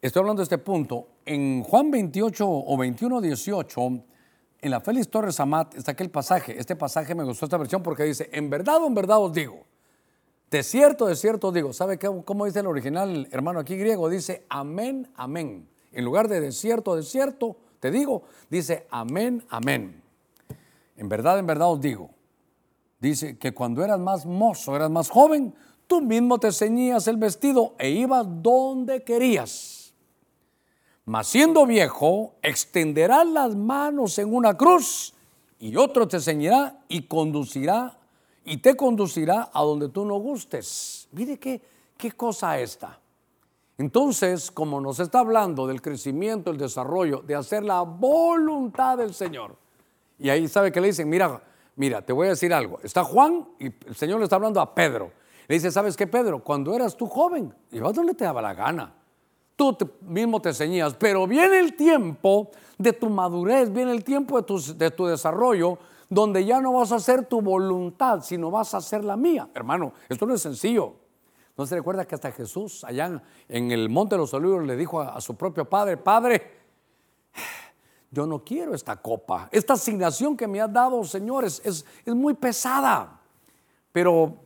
Estoy 0.00 0.20
hablando 0.20 0.40
de 0.40 0.44
este 0.44 0.58
punto. 0.58 1.08
En 1.26 1.64
Juan 1.64 1.90
28 1.90 2.48
o 2.48 2.76
21, 2.76 3.20
18, 3.20 3.80
en 4.60 4.70
la 4.70 4.80
Félix 4.80 5.08
Torres 5.08 5.40
Amat 5.40 5.74
está 5.74 5.92
aquel 5.92 6.10
pasaje. 6.10 6.56
Este 6.58 6.76
pasaje 6.76 7.14
me 7.16 7.24
gustó 7.24 7.46
esta 7.46 7.56
versión 7.56 7.82
porque 7.82 8.04
dice, 8.04 8.30
en 8.32 8.48
verdad 8.48 8.82
o 8.82 8.86
en 8.86 8.94
verdad 8.94 9.18
os 9.18 9.32
digo, 9.32 9.66
de 10.50 10.62
cierto, 10.62 11.06
de 11.06 11.16
cierto 11.16 11.52
digo. 11.52 11.72
¿Sabe 11.72 11.98
cómo 11.98 12.46
dice 12.46 12.60
el 12.60 12.66
original, 12.66 13.28
hermano, 13.30 13.60
aquí 13.60 13.76
griego? 13.76 14.08
Dice, 14.08 14.44
amén, 14.48 15.10
amén. 15.16 15.68
En 15.92 16.04
lugar 16.04 16.28
de 16.28 16.40
de 16.40 16.52
cierto, 16.52 16.96
de 16.96 17.02
cierto, 17.02 17.56
te 17.80 17.90
digo, 17.90 18.22
dice, 18.50 18.86
amén, 18.90 19.44
amén. 19.48 20.02
En 20.96 21.08
verdad, 21.08 21.38
en 21.38 21.46
verdad 21.46 21.70
os 21.70 21.80
digo 21.80 22.10
Dice 23.00 23.38
que 23.38 23.54
cuando 23.54 23.84
eras 23.84 24.00
más 24.00 24.26
mozo, 24.26 24.74
eras 24.74 24.90
más 24.90 25.08
joven, 25.08 25.54
tú 25.86 26.00
mismo 26.00 26.38
te 26.38 26.50
ceñías 26.50 27.06
el 27.06 27.16
vestido 27.16 27.74
e 27.78 27.90
ibas 27.90 28.26
donde 28.42 29.04
querías. 29.04 29.94
Mas 31.04 31.28
siendo 31.28 31.64
viejo, 31.64 32.34
extenderás 32.42 33.26
las 33.26 33.54
manos 33.54 34.18
en 34.18 34.34
una 34.34 34.56
cruz 34.56 35.14
y 35.60 35.76
otro 35.76 36.08
te 36.08 36.20
ceñirá 36.20 36.80
y 36.88 37.02
conducirá 37.02 37.98
y 38.48 38.58
te 38.58 38.76
conducirá 38.76 39.50
a 39.52 39.62
donde 39.62 39.88
tú 39.88 40.04
no 40.04 40.16
gustes. 40.16 41.08
Mire 41.12 41.38
qué, 41.38 41.60
qué 41.96 42.12
cosa 42.12 42.58
esta. 42.58 42.98
Entonces, 43.76 44.50
como 44.50 44.80
nos 44.80 44.98
está 44.98 45.20
hablando 45.20 45.66
del 45.66 45.80
crecimiento, 45.80 46.50
el 46.50 46.58
desarrollo, 46.58 47.22
de 47.22 47.34
hacer 47.34 47.62
la 47.62 47.82
voluntad 47.82 48.98
del 48.98 49.14
Señor, 49.14 49.56
y 50.18 50.30
ahí 50.30 50.48
sabe 50.48 50.72
que 50.72 50.80
le 50.80 50.88
dicen, 50.88 51.08
mira, 51.08 51.40
Mira, 51.78 52.02
te 52.02 52.12
voy 52.12 52.26
a 52.26 52.30
decir 52.30 52.52
algo. 52.52 52.80
Está 52.82 53.04
Juan 53.04 53.46
y 53.60 53.66
el 53.66 53.94
Señor 53.94 54.18
le 54.18 54.24
está 54.24 54.34
hablando 54.34 54.60
a 54.60 54.74
Pedro. 54.74 55.12
Le 55.46 55.54
dice, 55.54 55.70
¿sabes 55.70 55.96
qué, 55.96 56.08
Pedro? 56.08 56.42
Cuando 56.42 56.74
eras 56.74 56.96
tú 56.96 57.06
joven, 57.06 57.54
ibas 57.70 57.94
donde 57.94 58.14
te 58.14 58.24
daba 58.24 58.42
la 58.42 58.52
gana. 58.52 58.92
Tú 59.54 59.78
mismo 60.00 60.42
te 60.42 60.52
ceñías, 60.52 60.94
pero 60.94 61.28
viene 61.28 61.60
el 61.60 61.76
tiempo 61.76 62.50
de 62.78 62.92
tu 62.92 63.08
madurez, 63.08 63.72
viene 63.72 63.92
el 63.92 64.02
tiempo 64.02 64.38
de 64.38 64.42
tu, 64.42 64.58
de 64.76 64.90
tu 64.90 65.06
desarrollo, 65.06 65.78
donde 66.08 66.44
ya 66.44 66.60
no 66.60 66.72
vas 66.72 66.92
a 66.92 66.96
hacer 66.96 67.26
tu 67.26 67.42
voluntad, 67.42 68.22
sino 68.22 68.50
vas 68.50 68.74
a 68.74 68.78
hacer 68.78 69.04
la 69.04 69.16
mía. 69.16 69.48
Hermano, 69.54 69.92
esto 70.08 70.26
no 70.26 70.34
es 70.34 70.42
sencillo. 70.42 70.94
¿No 71.56 71.66
se 71.66 71.74
recuerda 71.74 72.06
que 72.06 72.14
hasta 72.14 72.30
Jesús 72.32 72.84
allá 72.84 73.20
en 73.48 73.72
el 73.72 73.88
Monte 73.88 74.14
de 74.14 74.20
los 74.20 74.32
Olivos 74.32 74.64
le 74.64 74.76
dijo 74.76 75.00
a, 75.00 75.20
su 75.20 75.34
propio 75.34 75.68
Padre, 75.68 75.96
Padre, 75.96 76.52
yo 78.10 78.26
no 78.26 78.44
quiero 78.44 78.74
esta 78.74 78.96
copa. 78.96 79.48
Esta 79.50 79.74
asignación 79.74 80.36
que 80.36 80.46
me 80.46 80.60
has 80.60 80.72
dado, 80.72 81.02
señores, 81.04 81.60
es, 81.64 81.84
es 82.04 82.14
muy 82.14 82.34
pesada. 82.34 83.20
Pero 83.92 84.36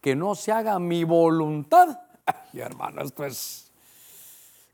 que 0.00 0.14
no 0.14 0.34
se 0.34 0.52
haga 0.52 0.78
mi 0.78 1.04
voluntad. 1.04 2.00
Ay, 2.26 2.60
hermano, 2.60 3.02
esto 3.02 3.24
es... 3.24 3.70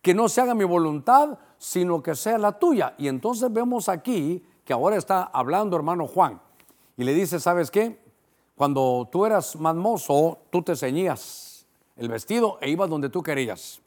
Que 0.02 0.14
no 0.14 0.28
se 0.28 0.40
haga 0.40 0.54
mi 0.54 0.64
voluntad, 0.64 1.38
sino 1.58 2.02
que 2.02 2.14
sea 2.14 2.38
la 2.38 2.58
tuya. 2.58 2.94
Y 2.98 3.08
entonces 3.08 3.52
vemos 3.52 3.88
aquí 3.88 4.44
que 4.68 4.74
ahora 4.74 4.96
está 4.96 5.22
hablando 5.22 5.76
hermano 5.76 6.06
Juan. 6.06 6.42
Y 6.98 7.04
le 7.04 7.14
dice, 7.14 7.40
¿sabes 7.40 7.70
qué? 7.70 7.98
Cuando 8.54 9.08
tú 9.10 9.24
eras 9.24 9.56
más 9.56 9.74
mozo, 9.74 10.40
tú 10.50 10.60
te 10.60 10.76
ceñías 10.76 11.66
el 11.96 12.10
vestido 12.10 12.58
e 12.60 12.68
ibas 12.68 12.90
donde 12.90 13.08
tú 13.08 13.22
querías. 13.22 13.80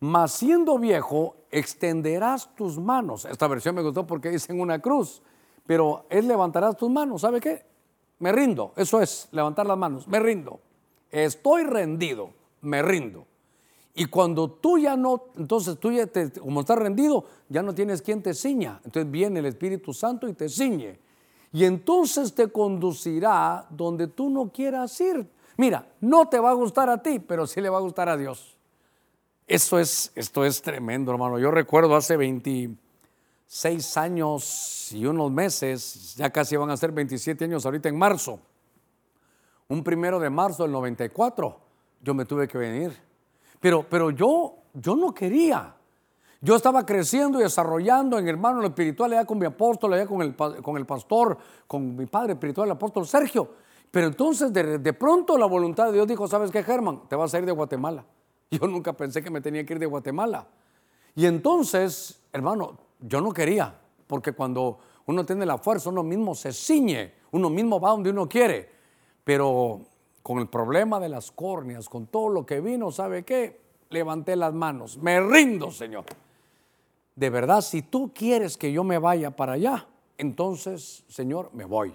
Mas 0.00 0.32
siendo 0.32 0.78
viejo, 0.78 1.36
extenderás 1.50 2.48
tus 2.56 2.78
manos. 2.78 3.26
Esta 3.26 3.46
versión 3.46 3.74
me 3.74 3.82
gustó 3.82 4.06
porque 4.06 4.30
dice 4.30 4.54
en 4.54 4.62
una 4.62 4.78
cruz, 4.78 5.20
pero 5.66 6.06
es 6.08 6.24
levantarás 6.24 6.78
tus 6.78 6.88
manos. 6.88 7.20
¿Sabe 7.20 7.38
qué? 7.38 7.66
Me 8.20 8.32
rindo. 8.32 8.72
Eso 8.76 9.02
es, 9.02 9.28
levantar 9.32 9.66
las 9.66 9.76
manos. 9.76 10.08
Me 10.08 10.18
rindo. 10.18 10.60
Estoy 11.10 11.64
rendido. 11.64 12.30
Me 12.62 12.80
rindo. 12.80 13.26
Y 13.94 14.06
cuando 14.06 14.50
tú 14.50 14.78
ya 14.78 14.96
no, 14.96 15.26
entonces 15.36 15.78
tú 15.78 15.92
ya 15.92 16.08
como 16.40 16.60
estás 16.60 16.78
rendido, 16.78 17.24
ya 17.48 17.62
no 17.62 17.72
tienes 17.74 18.02
quien 18.02 18.22
te 18.22 18.34
ciña. 18.34 18.80
Entonces 18.84 19.08
viene 19.10 19.38
el 19.38 19.46
Espíritu 19.46 19.94
Santo 19.94 20.26
y 20.26 20.32
te 20.32 20.48
ciñe. 20.48 20.98
Y 21.52 21.64
entonces 21.64 22.34
te 22.34 22.48
conducirá 22.48 23.66
donde 23.70 24.08
tú 24.08 24.28
no 24.28 24.50
quieras 24.50 25.00
ir. 25.00 25.24
Mira, 25.56 25.86
no 26.00 26.28
te 26.28 26.40
va 26.40 26.50
a 26.50 26.54
gustar 26.54 26.90
a 26.90 27.00
ti, 27.00 27.20
pero 27.20 27.46
sí 27.46 27.60
le 27.60 27.68
va 27.68 27.78
a 27.78 27.82
gustar 27.82 28.08
a 28.08 28.16
Dios. 28.16 28.56
Esto 29.46 29.78
es, 29.78 30.10
esto 30.16 30.44
es 30.44 30.60
tremendo, 30.60 31.12
hermano. 31.12 31.38
Yo 31.38 31.52
recuerdo 31.52 31.94
hace 31.94 32.16
26 32.16 33.96
años 33.96 34.90
y 34.90 35.06
unos 35.06 35.30
meses, 35.30 36.16
ya 36.16 36.30
casi 36.30 36.56
van 36.56 36.70
a 36.70 36.76
ser 36.76 36.90
27 36.90 37.44
años 37.44 37.64
ahorita 37.64 37.88
en 37.88 37.96
marzo. 37.96 38.40
Un 39.68 39.84
primero 39.84 40.18
de 40.18 40.30
marzo 40.30 40.64
del 40.64 40.72
94, 40.72 41.60
yo 42.02 42.14
me 42.14 42.24
tuve 42.24 42.48
que 42.48 42.58
venir. 42.58 43.13
Pero, 43.64 43.82
pero 43.88 44.10
yo, 44.10 44.56
yo 44.74 44.94
no 44.94 45.14
quería. 45.14 45.74
Yo 46.42 46.54
estaba 46.54 46.84
creciendo 46.84 47.40
y 47.40 47.44
desarrollando 47.44 48.18
en 48.18 48.28
hermano 48.28 48.60
lo 48.60 48.66
espiritual, 48.66 49.14
allá 49.14 49.24
con 49.24 49.38
mi 49.38 49.46
apóstol, 49.46 49.94
allá 49.94 50.06
con 50.06 50.20
el, 50.20 50.36
con 50.36 50.76
el 50.76 50.84
pastor, 50.84 51.38
con 51.66 51.96
mi 51.96 52.04
padre 52.04 52.34
espiritual, 52.34 52.68
el 52.68 52.72
apóstol 52.72 53.06
Sergio. 53.06 53.48
Pero 53.90 54.08
entonces 54.08 54.52
de, 54.52 54.76
de 54.76 54.92
pronto 54.92 55.38
la 55.38 55.46
voluntad 55.46 55.86
de 55.86 55.92
Dios 55.92 56.06
dijo, 56.06 56.28
¿sabes 56.28 56.50
qué, 56.50 56.62
Germán? 56.62 57.08
Te 57.08 57.16
vas 57.16 57.32
a 57.32 57.38
ir 57.38 57.46
de 57.46 57.52
Guatemala. 57.52 58.04
Yo 58.50 58.66
nunca 58.66 58.92
pensé 58.92 59.22
que 59.22 59.30
me 59.30 59.40
tenía 59.40 59.64
que 59.64 59.72
ir 59.72 59.78
de 59.78 59.86
Guatemala. 59.86 60.46
Y 61.14 61.24
entonces, 61.24 62.20
hermano, 62.34 62.76
yo 63.00 63.22
no 63.22 63.32
quería, 63.32 63.74
porque 64.06 64.32
cuando 64.32 64.78
uno 65.06 65.24
tiene 65.24 65.46
la 65.46 65.56
fuerza, 65.56 65.88
uno 65.88 66.02
mismo 66.02 66.34
se 66.34 66.52
ciñe, 66.52 67.14
uno 67.30 67.48
mismo 67.48 67.80
va 67.80 67.92
donde 67.92 68.10
uno 68.10 68.28
quiere. 68.28 68.70
Pero 69.24 69.86
con 70.24 70.38
el 70.38 70.48
problema 70.48 70.98
de 71.00 71.10
las 71.10 71.30
córneas, 71.30 71.90
con 71.90 72.06
todo 72.06 72.30
lo 72.30 72.46
que 72.46 72.62
vino, 72.62 72.90
¿sabe 72.90 73.24
qué? 73.24 73.60
Levanté 73.90 74.36
las 74.36 74.54
manos, 74.54 74.96
me 74.96 75.20
rindo, 75.20 75.70
Señor. 75.70 76.06
De 77.14 77.28
verdad, 77.28 77.60
si 77.60 77.82
tú 77.82 78.10
quieres 78.14 78.56
que 78.56 78.72
yo 78.72 78.84
me 78.84 78.96
vaya 78.96 79.36
para 79.36 79.52
allá, 79.52 79.86
entonces, 80.16 81.04
Señor, 81.08 81.50
me 81.52 81.66
voy. 81.66 81.94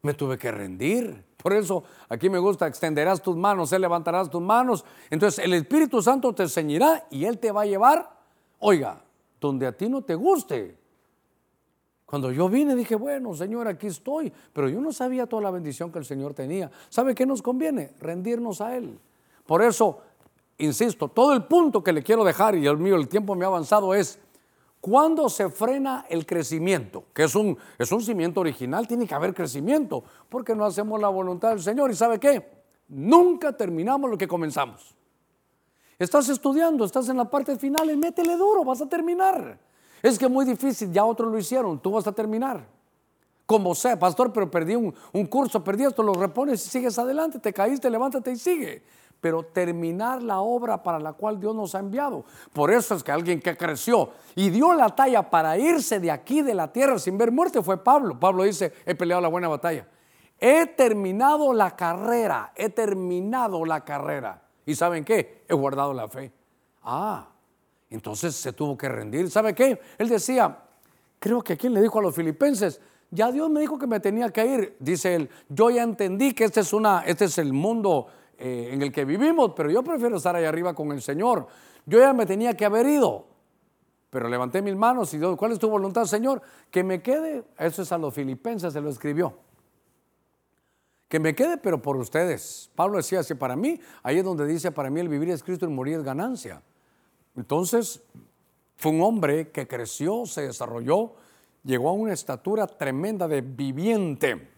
Me 0.00 0.14
tuve 0.14 0.38
que 0.38 0.50
rendir. 0.50 1.22
Por 1.36 1.52
eso 1.52 1.84
aquí 2.08 2.30
me 2.30 2.38
gusta, 2.38 2.66
extenderás 2.66 3.20
tus 3.20 3.36
manos, 3.36 3.70
Él 3.74 3.82
levantarás 3.82 4.30
tus 4.30 4.40
manos. 4.40 4.86
Entonces 5.10 5.44
el 5.44 5.52
Espíritu 5.52 6.00
Santo 6.00 6.32
te 6.32 6.44
enseñará 6.44 7.06
y 7.10 7.26
Él 7.26 7.38
te 7.38 7.52
va 7.52 7.62
a 7.62 7.66
llevar, 7.66 8.16
oiga, 8.60 9.02
donde 9.38 9.66
a 9.66 9.76
ti 9.76 9.90
no 9.90 10.00
te 10.00 10.14
guste. 10.14 10.78
Cuando 12.08 12.32
yo 12.32 12.48
vine 12.48 12.74
dije, 12.74 12.94
bueno, 12.94 13.34
Señor, 13.34 13.68
aquí 13.68 13.86
estoy, 13.86 14.32
pero 14.54 14.66
yo 14.70 14.80
no 14.80 14.92
sabía 14.94 15.26
toda 15.26 15.42
la 15.42 15.50
bendición 15.50 15.92
que 15.92 15.98
el 15.98 16.06
Señor 16.06 16.32
tenía. 16.32 16.70
¿Sabe 16.88 17.14
qué 17.14 17.26
nos 17.26 17.42
conviene? 17.42 17.92
Rendirnos 18.00 18.62
a 18.62 18.74
Él. 18.74 18.98
Por 19.44 19.60
eso, 19.60 19.98
insisto, 20.56 21.08
todo 21.08 21.34
el 21.34 21.44
punto 21.44 21.84
que 21.84 21.92
le 21.92 22.02
quiero 22.02 22.24
dejar, 22.24 22.54
y 22.54 22.66
el 22.66 22.78
mío, 22.78 22.96
el 22.96 23.08
tiempo 23.08 23.34
me 23.34 23.44
ha 23.44 23.48
avanzado, 23.48 23.92
es 23.92 24.18
cuando 24.80 25.28
se 25.28 25.50
frena 25.50 26.06
el 26.08 26.24
crecimiento? 26.24 27.04
Que 27.12 27.24
es 27.24 27.34
un, 27.34 27.58
es 27.78 27.92
un 27.92 28.00
cimiento 28.00 28.40
original, 28.40 28.88
tiene 28.88 29.06
que 29.06 29.14
haber 29.14 29.34
crecimiento, 29.34 30.02
porque 30.30 30.54
no 30.54 30.64
hacemos 30.64 30.98
la 30.98 31.08
voluntad 31.08 31.50
del 31.50 31.60
Señor. 31.60 31.90
¿Y 31.90 31.94
sabe 31.94 32.18
qué? 32.18 32.42
Nunca 32.88 33.54
terminamos 33.54 34.10
lo 34.10 34.16
que 34.16 34.26
comenzamos. 34.26 34.94
Estás 35.98 36.30
estudiando, 36.30 36.86
estás 36.86 37.10
en 37.10 37.18
la 37.18 37.28
parte 37.28 37.56
final 37.56 37.94
métele 37.98 38.34
duro, 38.38 38.64
vas 38.64 38.80
a 38.80 38.88
terminar. 38.88 39.67
Es 40.02 40.18
que 40.18 40.26
es 40.26 40.30
muy 40.30 40.44
difícil, 40.44 40.92
ya 40.92 41.04
otros 41.04 41.30
lo 41.30 41.38
hicieron, 41.38 41.78
tú 41.78 41.92
vas 41.92 42.06
a 42.06 42.12
terminar. 42.12 42.66
Como 43.46 43.74
sea, 43.74 43.98
pastor, 43.98 44.32
pero 44.32 44.50
perdí 44.50 44.74
un, 44.74 44.94
un 45.12 45.26
curso, 45.26 45.64
perdí 45.64 45.84
esto, 45.84 46.02
lo 46.02 46.12
repones 46.12 46.64
y 46.66 46.68
sigues 46.68 46.98
adelante, 46.98 47.38
te 47.38 47.52
caíste, 47.52 47.88
levántate 47.88 48.32
y 48.32 48.36
sigue 48.36 48.82
pero 49.20 49.42
terminar 49.42 50.22
la 50.22 50.40
obra 50.40 50.82
para 50.82 50.98
la 50.98 51.12
cual 51.12 51.40
Dios 51.40 51.54
nos 51.54 51.74
ha 51.74 51.80
enviado. 51.80 52.24
Por 52.52 52.70
eso 52.70 52.94
es 52.94 53.02
que 53.02 53.12
alguien 53.12 53.40
que 53.40 53.56
creció 53.56 54.10
y 54.34 54.50
dio 54.50 54.72
la 54.72 54.90
talla 54.90 55.28
para 55.28 55.58
irse 55.58 55.98
de 55.98 56.10
aquí, 56.10 56.42
de 56.42 56.54
la 56.54 56.72
tierra, 56.72 56.98
sin 56.98 57.18
ver 57.18 57.32
muerte, 57.32 57.62
fue 57.62 57.82
Pablo. 57.82 58.18
Pablo 58.18 58.44
dice, 58.44 58.72
he 58.86 58.94
peleado 58.94 59.20
la 59.20 59.28
buena 59.28 59.48
batalla. 59.48 59.86
He 60.38 60.66
terminado 60.66 61.52
la 61.52 61.74
carrera, 61.74 62.52
he 62.54 62.68
terminado 62.68 63.64
la 63.64 63.84
carrera. 63.84 64.42
¿Y 64.64 64.74
saben 64.74 65.04
qué? 65.04 65.44
He 65.48 65.54
guardado 65.54 65.92
la 65.92 66.08
fe. 66.08 66.32
Ah, 66.82 67.26
entonces 67.90 68.34
se 68.34 68.52
tuvo 68.52 68.76
que 68.76 68.88
rendir. 68.88 69.30
¿Sabe 69.30 69.54
qué? 69.54 69.80
Él 69.96 70.08
decía, 70.08 70.58
creo 71.18 71.42
que 71.42 71.56
quien 71.56 71.74
le 71.74 71.80
dijo 71.80 71.98
a 71.98 72.02
los 72.02 72.14
filipenses, 72.14 72.80
ya 73.10 73.32
Dios 73.32 73.48
me 73.48 73.60
dijo 73.60 73.78
que 73.78 73.86
me 73.86 74.00
tenía 74.00 74.30
que 74.30 74.46
ir. 74.46 74.76
Dice 74.78 75.14
él, 75.14 75.30
yo 75.48 75.70
ya 75.70 75.82
entendí 75.82 76.34
que 76.34 76.44
este 76.44 76.60
es, 76.60 76.72
una, 76.72 77.02
este 77.06 77.24
es 77.24 77.38
el 77.38 77.52
mundo 77.52 78.06
eh, 78.36 78.70
en 78.72 78.82
el 78.82 78.92
que 78.92 79.04
vivimos, 79.04 79.52
pero 79.56 79.70
yo 79.70 79.82
prefiero 79.82 80.16
estar 80.16 80.36
ahí 80.36 80.44
arriba 80.44 80.74
con 80.74 80.92
el 80.92 81.00
Señor. 81.00 81.46
Yo 81.86 81.98
ya 81.98 82.12
me 82.12 82.26
tenía 82.26 82.54
que 82.54 82.66
haber 82.66 82.86
ido, 82.86 83.26
pero 84.10 84.28
levanté 84.28 84.60
mis 84.60 84.76
manos 84.76 85.12
y 85.14 85.18
Dios, 85.18 85.36
¿cuál 85.36 85.52
es 85.52 85.58
tu 85.58 85.70
voluntad, 85.70 86.04
Señor? 86.04 86.42
Que 86.70 86.84
me 86.84 87.00
quede, 87.00 87.44
eso 87.58 87.82
es 87.82 87.92
a 87.92 87.98
los 87.98 88.12
filipenses, 88.12 88.74
se 88.74 88.80
lo 88.80 88.90
escribió. 88.90 89.38
Que 91.08 91.18
me 91.18 91.34
quede, 91.34 91.56
pero 91.56 91.80
por 91.80 91.96
ustedes. 91.96 92.70
Pablo 92.74 92.98
decía 92.98 93.20
así, 93.20 93.34
para 93.34 93.56
mí, 93.56 93.80
ahí 94.02 94.18
es 94.18 94.24
donde 94.24 94.46
dice, 94.46 94.70
para 94.70 94.90
mí 94.90 95.00
el 95.00 95.08
vivir 95.08 95.30
es 95.30 95.42
Cristo 95.42 95.64
el 95.64 95.72
morir 95.72 95.96
es 95.96 96.04
ganancia. 96.04 96.62
Entonces, 97.38 98.02
fue 98.76 98.90
un 98.90 99.00
hombre 99.00 99.52
que 99.52 99.68
creció, 99.68 100.26
se 100.26 100.42
desarrolló, 100.42 101.12
llegó 101.62 101.88
a 101.88 101.92
una 101.92 102.12
estatura 102.12 102.66
tremenda 102.66 103.28
de 103.28 103.42
viviente. 103.42 104.50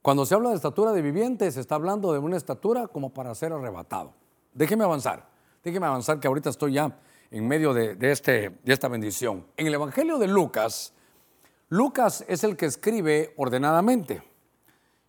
Cuando 0.00 0.24
se 0.24 0.34
habla 0.34 0.48
de 0.48 0.56
estatura 0.56 0.90
de 0.92 1.02
viviente, 1.02 1.50
se 1.52 1.60
está 1.60 1.74
hablando 1.74 2.14
de 2.14 2.18
una 2.18 2.38
estatura 2.38 2.86
como 2.88 3.12
para 3.12 3.34
ser 3.34 3.52
arrebatado. 3.52 4.14
Déjeme 4.54 4.84
avanzar, 4.84 5.28
déjeme 5.62 5.86
avanzar 5.86 6.18
que 6.18 6.28
ahorita 6.28 6.48
estoy 6.48 6.72
ya 6.72 6.98
en 7.30 7.46
medio 7.46 7.74
de, 7.74 7.98
este, 8.10 8.58
esta 8.64 8.88
bendición. 8.88 9.44
En 9.58 9.66
el 9.66 9.74
Evangelio 9.74 10.16
de 10.16 10.28
Lucas, 10.28 10.94
Lucas 11.68 12.24
es 12.26 12.42
el 12.42 12.56
que 12.56 12.64
escribe 12.64 13.34
ordenadamente. 13.36 14.22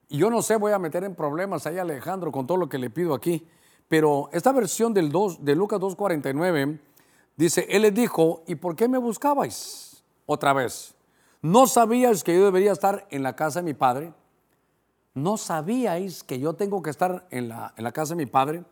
Y 0.10 0.18
yo 0.18 0.30
no 0.30 0.42
sé, 0.42 0.58
voy 0.58 0.74
a 0.74 0.80
meter 0.80 1.06
en 1.06 1.16
problemas 1.16 1.66
ahí 1.66 1.78
Alejandro 1.78 2.30
con 2.30 2.46
todo 2.46 2.58
lo 2.58 2.68
que 2.68 2.78
le 2.78 2.90
pido 2.90 3.14
aquí, 3.14 3.48
pero 3.90 4.30
esta 4.32 4.54
versión 4.54 4.94
del 4.94 5.12
2, 5.12 5.44
de 5.44 5.56
Lucas 5.56 5.82
2.49 5.82 6.80
dice, 7.36 7.68
Él 7.70 7.82
les 7.82 7.94
dijo, 7.94 8.44
¿y 8.48 8.56
por 8.56 8.78
qué 8.78 8.88
me 8.88 8.98
buscabais? 8.98 10.02
Otra 10.26 10.54
vez, 10.54 10.96
¿no 11.42 11.68
sabíais 11.68 12.24
que 12.24 12.34
yo 12.34 12.46
debería 12.46 12.72
estar 12.72 13.06
en 13.10 13.24
la 13.24 13.36
casa 13.36 13.60
de 13.60 13.66
mi 13.66 13.74
padre? 13.74 14.14
¿no 15.14 15.38
sabíais 15.38 16.24
que 16.24 16.40
yo 16.40 16.54
tengo 16.54 16.82
que 16.82 16.90
estar 16.90 17.28
en 17.32 17.50
la, 17.50 17.74
en 17.78 17.84
la 17.84 17.92
casa 17.92 18.16
de 18.16 18.24
mi 18.24 18.26
padre? 18.26 18.64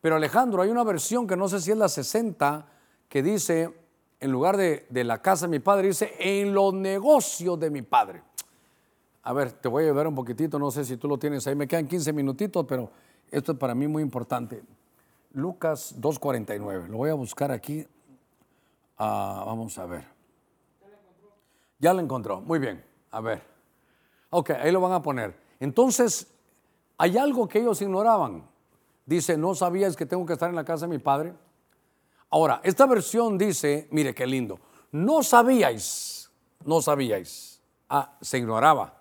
Pero 0.00 0.16
Alejandro, 0.16 0.62
hay 0.62 0.70
una 0.70 0.84
versión 0.84 1.26
que 1.26 1.36
no 1.36 1.48
sé 1.48 1.60
si 1.60 1.70
es 1.70 1.76
la 1.76 1.88
60, 1.88 2.66
que 3.08 3.22
dice, 3.22 3.74
en 4.20 4.30
lugar 4.30 4.56
de, 4.56 4.86
de, 4.90 5.04
la 5.04 5.20
casa 5.20 5.46
de 5.46 5.50
mi 5.50 5.58
padre, 5.58 5.88
dice, 5.88 6.14
en 6.18 6.54
los 6.54 6.72
negocios 6.74 7.58
de 7.58 7.70
mi 7.70 7.82
padre. 7.82 8.22
A 9.22 9.32
ver, 9.32 9.52
te 9.52 9.68
voy 9.68 9.84
a 9.84 9.86
ayudar 9.88 10.06
un 10.06 10.14
poquitito, 10.14 10.58
no 10.58 10.70
sé 10.70 10.84
si 10.84 10.96
tú 10.96 11.08
lo 11.08 11.18
tienes 11.18 11.46
ahí, 11.46 11.54
me 11.54 11.66
quedan 11.66 11.86
15 11.86 12.12
minutitos, 12.12 12.64
pero 12.66 12.90
esto 13.30 13.52
es 13.52 13.58
para 13.58 13.74
mí 13.74 13.86
muy 13.86 14.02
importante. 14.02 14.62
Lucas 15.32 15.94
2.49, 16.00 16.88
lo 16.88 16.96
voy 16.98 17.10
a 17.10 17.14
buscar 17.14 17.52
aquí. 17.52 17.86
Ah, 18.96 19.44
vamos 19.46 19.78
a 19.78 19.86
ver. 19.86 20.04
Ya 21.78 21.92
lo 21.92 22.00
encontró, 22.00 22.40
muy 22.40 22.58
bien, 22.58 22.84
a 23.10 23.20
ver. 23.20 23.42
Ok, 24.30 24.50
ahí 24.50 24.72
lo 24.72 24.80
van 24.80 24.92
a 24.92 25.02
poner. 25.02 25.38
Entonces, 25.60 26.26
hay 26.96 27.16
algo 27.16 27.48
que 27.48 27.60
ellos 27.60 27.80
ignoraban. 27.80 28.44
Dice, 29.06 29.38
¿no 29.38 29.54
sabías 29.54 29.96
que 29.96 30.04
tengo 30.04 30.26
que 30.26 30.32
estar 30.32 30.50
en 30.50 30.56
la 30.56 30.64
casa 30.64 30.86
de 30.86 30.90
mi 30.90 30.98
padre? 30.98 31.34
Ahora, 32.30 32.60
esta 32.62 32.86
versión 32.86 33.38
dice, 33.38 33.88
mire 33.90 34.14
qué 34.14 34.26
lindo, 34.26 34.58
no 34.92 35.22
sabíais, 35.22 36.30
no 36.64 36.82
sabíais, 36.82 37.62
ah, 37.88 38.18
se 38.20 38.38
ignoraba, 38.38 38.97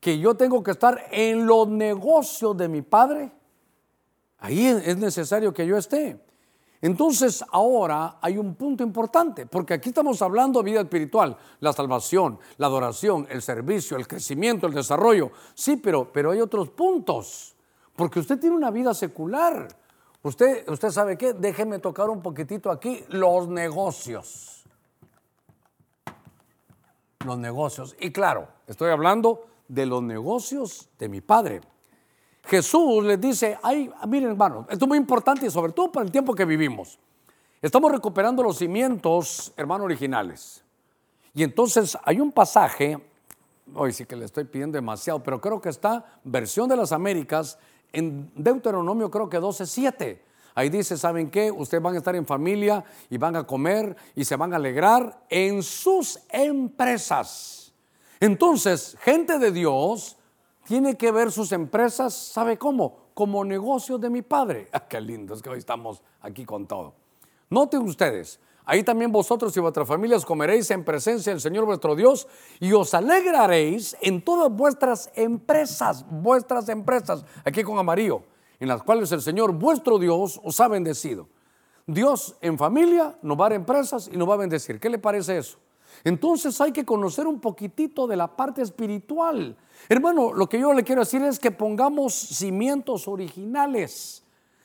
que 0.00 0.18
yo 0.18 0.34
tengo 0.34 0.62
que 0.62 0.72
estar 0.72 1.06
en 1.10 1.46
los 1.46 1.68
negocios 1.68 2.56
de 2.56 2.68
mi 2.68 2.82
padre. 2.82 3.30
Ahí 4.38 4.66
es 4.66 4.96
necesario 4.96 5.52
que 5.52 5.66
yo 5.66 5.76
esté. 5.76 6.18
Entonces 6.82 7.44
ahora 7.52 8.16
hay 8.22 8.38
un 8.38 8.54
punto 8.54 8.82
importante, 8.82 9.44
porque 9.44 9.74
aquí 9.74 9.90
estamos 9.90 10.22
hablando 10.22 10.60
de 10.60 10.70
vida 10.70 10.80
espiritual, 10.80 11.36
la 11.60 11.74
salvación, 11.74 12.38
la 12.56 12.68
adoración, 12.68 13.26
el 13.28 13.42
servicio, 13.42 13.98
el 13.98 14.08
crecimiento, 14.08 14.66
el 14.66 14.72
desarrollo. 14.72 15.30
Sí, 15.54 15.76
pero, 15.76 16.10
pero 16.10 16.30
hay 16.30 16.40
otros 16.40 16.70
puntos, 16.70 17.54
porque 17.94 18.20
usted 18.20 18.38
tiene 18.38 18.56
una 18.56 18.70
vida 18.70 18.94
secular. 18.94 19.68
Usted, 20.22 20.66
usted 20.70 20.90
sabe 20.90 21.18
qué, 21.18 21.34
déjeme 21.34 21.80
tocar 21.80 22.08
un 22.08 22.22
poquitito 22.22 22.70
aquí 22.70 23.04
los 23.08 23.48
negocios. 23.48 24.64
Los 27.26 27.36
negocios. 27.36 27.94
Y 28.00 28.10
claro, 28.10 28.48
estoy 28.66 28.90
hablando 28.90 29.49
de 29.70 29.86
los 29.86 30.02
negocios 30.02 30.88
de 30.98 31.08
mi 31.08 31.20
padre. 31.20 31.60
Jesús 32.44 33.04
les 33.04 33.20
dice, 33.20 33.58
ay, 33.62 33.90
miren 34.08 34.30
hermanos, 34.30 34.66
esto 34.68 34.84
es 34.84 34.88
muy 34.88 34.98
importante 34.98 35.46
y 35.46 35.50
sobre 35.50 35.72
todo 35.72 35.92
para 35.92 36.04
el 36.04 36.10
tiempo 36.10 36.34
que 36.34 36.44
vivimos. 36.44 36.98
Estamos 37.62 37.92
recuperando 37.92 38.42
los 38.42 38.58
cimientos, 38.58 39.52
hermanos, 39.56 39.84
originales. 39.84 40.64
Y 41.34 41.44
entonces 41.44 41.96
hay 42.02 42.18
un 42.20 42.32
pasaje, 42.32 42.98
hoy 43.74 43.92
sí 43.92 44.04
que 44.06 44.16
le 44.16 44.24
estoy 44.24 44.44
pidiendo 44.44 44.76
demasiado, 44.76 45.22
pero 45.22 45.40
creo 45.40 45.60
que 45.60 45.68
está 45.68 46.04
versión 46.24 46.68
de 46.68 46.76
las 46.76 46.90
Américas 46.90 47.58
en 47.92 48.30
Deuteronomio 48.34 49.10
creo 49.10 49.28
que 49.28 49.38
12.7. 49.38 50.20
Ahí 50.54 50.68
dice, 50.68 50.96
¿saben 50.96 51.30
qué? 51.30 51.50
Ustedes 51.50 51.82
van 51.82 51.94
a 51.94 51.98
estar 51.98 52.16
en 52.16 52.26
familia 52.26 52.84
y 53.08 53.18
van 53.18 53.36
a 53.36 53.46
comer 53.46 53.96
y 54.14 54.24
se 54.24 54.36
van 54.36 54.52
a 54.52 54.56
alegrar 54.56 55.24
en 55.28 55.62
sus 55.62 56.18
empresas. 56.30 57.59
Entonces, 58.20 58.98
gente 59.00 59.38
de 59.38 59.50
Dios 59.50 60.18
tiene 60.66 60.96
que 60.96 61.10
ver 61.10 61.32
sus 61.32 61.52
empresas, 61.52 62.14
¿sabe 62.14 62.58
cómo? 62.58 63.08
Como 63.14 63.42
negocios 63.46 63.98
de 63.98 64.10
mi 64.10 64.20
padre. 64.20 64.68
Ah, 64.72 64.86
qué 64.86 65.00
lindo, 65.00 65.34
es 65.34 65.40
que 65.40 65.48
hoy 65.48 65.58
estamos 65.58 66.02
aquí 66.20 66.44
con 66.44 66.66
todo. 66.66 66.92
Noten 67.48 67.80
ustedes, 67.80 68.38
ahí 68.66 68.84
también 68.84 69.10
vosotros 69.10 69.56
y 69.56 69.60
vuestras 69.60 69.88
familias 69.88 70.26
comeréis 70.26 70.70
en 70.70 70.84
presencia 70.84 71.32
del 71.32 71.40
Señor 71.40 71.64
vuestro 71.64 71.96
Dios 71.96 72.28
y 72.60 72.72
os 72.72 72.92
alegraréis 72.92 73.96
en 74.02 74.22
todas 74.22 74.52
vuestras 74.52 75.10
empresas, 75.14 76.04
vuestras 76.08 76.68
empresas, 76.68 77.24
aquí 77.42 77.62
con 77.62 77.78
amarillo, 77.78 78.22
en 78.60 78.68
las 78.68 78.82
cuales 78.82 79.10
el 79.12 79.22
Señor 79.22 79.52
vuestro 79.52 79.98
Dios 79.98 80.38
os 80.44 80.60
ha 80.60 80.68
bendecido. 80.68 81.26
Dios 81.86 82.36
en 82.42 82.58
familia 82.58 83.18
nos 83.22 83.40
va 83.40 83.46
a 83.46 83.48
dar 83.48 83.56
empresas 83.56 84.10
y 84.12 84.16
nos 84.18 84.28
va 84.28 84.34
a 84.34 84.36
bendecir. 84.36 84.78
¿Qué 84.78 84.90
le 84.90 84.98
parece 84.98 85.38
eso? 85.38 85.58
Entonces 86.04 86.60
hay 86.60 86.72
que 86.72 86.84
conocer 86.84 87.26
un 87.26 87.40
poquitito 87.40 88.06
de 88.06 88.16
la 88.16 88.36
parte 88.36 88.62
espiritual. 88.62 89.56
Hermano, 89.88 90.32
lo 90.32 90.48
que 90.48 90.60
yo 90.60 90.72
le 90.72 90.84
quiero 90.84 91.02
decir 91.02 91.22
es 91.22 91.38
que 91.38 91.50
pongamos 91.50 92.14
cimientos 92.14 93.08
originales, 93.08 94.22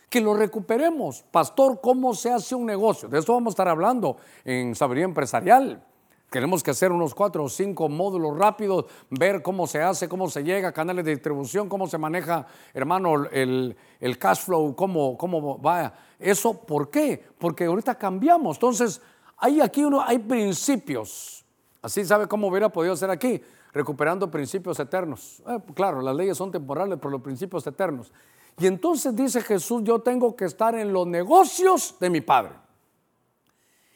que 0.10 0.22
lo 0.22 0.34
recuperemos. 0.34 1.24
Pastor, 1.32 1.80
¿cómo 1.82 2.14
se 2.14 2.32
hace 2.32 2.56
un 2.56 2.66
negocio? 2.66 3.10
De 3.10 3.20
esto 3.20 3.34
vamos 3.34 3.52
a 3.52 3.56
estar 3.56 3.68
hablando 3.68 4.18
en 4.44 4.76
Sabiduría 4.76 5.06
Empresarial. 5.06 5.84
Tenemos 6.30 6.64
que 6.64 6.72
hacer 6.72 6.92
unos 6.92 7.16
cuatro 7.16 7.46
o 7.46 7.50
cinco 7.50 7.88
módulos 7.88 8.38
rápidos, 8.38 8.86
ver 9.10 9.42
cómo 9.42 9.68
se 9.68 9.82
hace, 9.82 10.10
cómo 10.10 10.30
se 10.30 10.44
llega, 10.44 10.74
canales 10.74 11.06
de 11.06 11.12
distribución, 11.12 11.70
cómo 11.70 11.88
se 11.88 11.98
maneja, 11.98 12.46
hermano, 12.74 13.26
el, 13.32 13.78
cash 14.20 14.40
flow, 14.40 14.76
cómo, 14.76 15.18
cómo 15.18 15.62
va. 15.62 15.94
Eso, 16.20 16.54
¿por 16.54 16.90
qué? 16.90 17.24
Porque 17.38 17.66
ahorita 17.66 17.96
cambiamos. 17.96 18.58
Entonces, 18.58 19.02
hay 19.38 19.62
aquí 19.62 19.84
uno, 19.84 20.02
hay 20.02 20.20
principios. 20.20 21.46
Así 21.82 22.04
sabe 22.06 22.28
cómo 22.28 22.48
hubiera 22.48 22.70
podido 22.70 22.96
ser 22.96 23.10
aquí, 23.10 23.42
recuperando 23.72 24.30
principios 24.32 24.80
eternos. 24.80 25.42
Eh, 25.48 25.60
claro, 25.74 26.02
las 26.02 26.16
leyes 26.16 26.38
son 26.38 26.52
temporales, 26.52 26.98
pero 27.00 27.12
los 27.12 27.22
principios 27.22 27.66
eternos. 27.68 28.12
Y 28.58 28.68
entonces 28.68 29.16
dice 29.16 29.42
Jesús, 29.42 29.84
yo 29.84 30.00
tengo 30.00 30.36
que 30.36 30.46
estar 30.46 30.76
en 30.76 30.94
los 30.94 31.06
negocios 31.06 31.96
de 32.00 32.10
mi 32.10 32.22
Padre. 32.22 32.54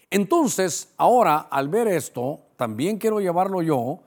Entonces, 0.09 0.93
ahora, 0.97 1.47
al 1.49 1.69
ver 1.69 1.87
esto, 1.87 2.41
también 2.57 2.97
quiero 2.97 3.19
llevarlo 3.19 3.61
yo 3.61 3.99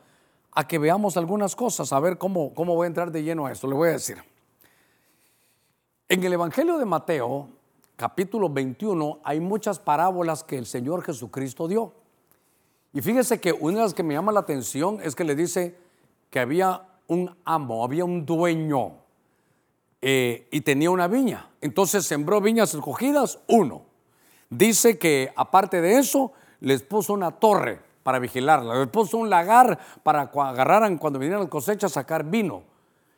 a 0.53 0.67
que 0.67 0.79
veamos 0.79 1.17
algunas 1.17 1.57
cosas, 1.57 1.93
a 1.93 2.01
ver 2.01 2.19
cómo, 2.19 2.53
cómo 2.55 2.75
voy 2.75 2.85
a 2.85 2.89
entrar 2.89 3.11
de 3.11 3.23
lleno 3.23 3.47
a 3.47 3.53
esto. 3.53 3.67
Le 3.67 3.75
voy 3.75 3.89
a 3.89 3.93
decir. 3.93 4.23
En 6.09 6.23
el 6.23 6.33
Evangelio 6.35 6.77
de 6.77 6.85
Mateo, 6.85 7.49
capítulo 8.03 8.49
21 8.49 9.21
hay 9.23 9.39
muchas 9.39 9.79
parábolas 9.79 10.43
que 10.43 10.59
el 10.59 10.67
Señor 10.67 11.05
Jesucristo 11.05 11.69
dio. 11.69 11.93
Y 12.93 13.01
fíjese 13.01 13.41
que 13.41 13.53
una 13.53 13.77
de 13.77 13.83
las 13.85 13.95
que 13.95 14.03
me 14.03 14.15
llama 14.15 14.33
la 14.33 14.41
atención 14.41 14.99
es 15.05 15.15
que 15.15 15.23
le 15.23 15.37
dice 15.37 15.79
que 16.29 16.41
había 16.41 16.83
un 17.07 17.33
amo, 17.45 17.85
había 17.85 18.05
un 18.05 18.27
dueño. 18.27 18.95
eh, 20.01 20.49
y 20.51 20.63
tenía 20.63 20.91
una 20.91 21.07
viña. 21.07 21.49
Entonces 21.61 22.05
sembró 22.05 22.41
viñas 22.41 22.75
escogidas, 22.75 23.39
uno. 23.47 23.83
Dice 24.51 24.99
que 24.99 25.33
aparte 25.37 25.81
de 25.81 25.99
eso, 25.99 26.33
les 26.59 26.83
puso 26.83 27.13
una 27.13 27.31
torre 27.31 27.79
para 28.03 28.19
vigilarla, 28.19 28.81
les 28.81 28.89
puso 28.89 29.17
un 29.17 29.31
lagar 29.31 29.79
para 30.03 30.23
agarraran 30.23 30.99
cuando 30.99 31.21
vinieran 31.21 31.43
las 31.43 31.51
cosechas 31.51 31.93
a 31.93 32.01
sacar 32.01 32.25
vino. 32.25 32.65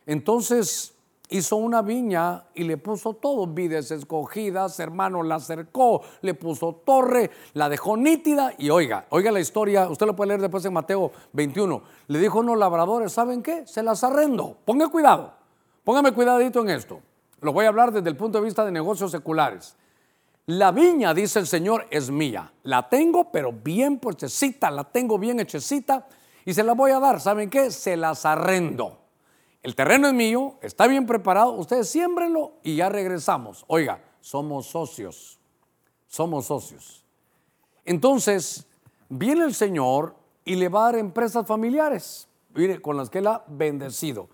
Entonces 0.05 0.93
hizo 1.28 1.56
una 1.56 1.82
viña 1.82 2.44
y 2.54 2.64
le 2.64 2.76
puso 2.76 3.14
todo, 3.14 3.46
vides 3.46 3.90
escogidas, 3.90 4.78
hermano, 4.78 5.22
la 5.22 5.36
acercó, 5.36 6.02
le 6.20 6.34
puso 6.34 6.82
torre, 6.84 7.30
la 7.54 7.68
dejó 7.68 7.96
nítida 7.96 8.54
y 8.58 8.70
oiga, 8.70 9.06
oiga 9.10 9.32
la 9.32 9.40
historia, 9.40 9.88
usted 9.88 10.06
lo 10.06 10.14
puede 10.14 10.28
leer 10.28 10.42
después 10.42 10.64
en 10.64 10.72
Mateo 10.72 11.12
21. 11.32 11.82
Le 12.08 12.18
dijo 12.18 12.38
a 12.38 12.42
unos 12.42 12.58
labradores, 12.58 13.12
¿saben 13.12 13.42
qué? 13.42 13.66
Se 13.66 13.82
las 13.82 14.04
arrendo, 14.04 14.56
ponga 14.64 14.88
cuidado, 14.88 15.32
póngame 15.82 16.12
cuidadito 16.12 16.60
en 16.60 16.70
esto. 16.70 17.00
Lo 17.40 17.52
voy 17.52 17.66
a 17.66 17.68
hablar 17.68 17.92
desde 17.92 18.08
el 18.08 18.16
punto 18.16 18.38
de 18.38 18.44
vista 18.44 18.64
de 18.64 18.72
negocios 18.72 19.10
seculares. 19.10 19.76
La 20.46 20.72
viña, 20.72 21.14
dice 21.14 21.38
el 21.38 21.46
Señor, 21.46 21.86
es 21.90 22.10
mía. 22.10 22.52
La 22.64 22.88
tengo, 22.88 23.30
pero 23.30 23.50
bien 23.50 23.98
puestecita, 23.98 24.70
la 24.70 24.84
tengo 24.84 25.18
bien 25.18 25.40
hechecita 25.40 26.06
y 26.44 26.52
se 26.52 26.62
la 26.62 26.74
voy 26.74 26.90
a 26.90 27.00
dar. 27.00 27.20
¿Saben 27.20 27.48
qué? 27.48 27.70
Se 27.70 27.96
las 27.96 28.26
arrendo. 28.26 29.03
El 29.64 29.74
terreno 29.74 30.08
es 30.08 30.12
mío, 30.12 30.58
está 30.60 30.86
bien 30.86 31.06
preparado, 31.06 31.52
ustedes 31.52 31.88
siémbrenlo 31.88 32.52
y 32.62 32.76
ya 32.76 32.90
regresamos. 32.90 33.64
Oiga, 33.66 34.04
somos 34.20 34.66
socios, 34.66 35.40
somos 36.06 36.44
socios. 36.44 37.02
Entonces, 37.86 38.66
viene 39.08 39.42
el 39.42 39.54
Señor 39.54 40.16
y 40.44 40.56
le 40.56 40.68
va 40.68 40.80
a 40.80 40.92
dar 40.92 40.96
empresas 40.96 41.46
familiares, 41.46 42.28
con 42.82 42.98
las 42.98 43.08
que 43.08 43.20
él 43.20 43.26
ha 43.26 43.42
bendecido. 43.48 44.28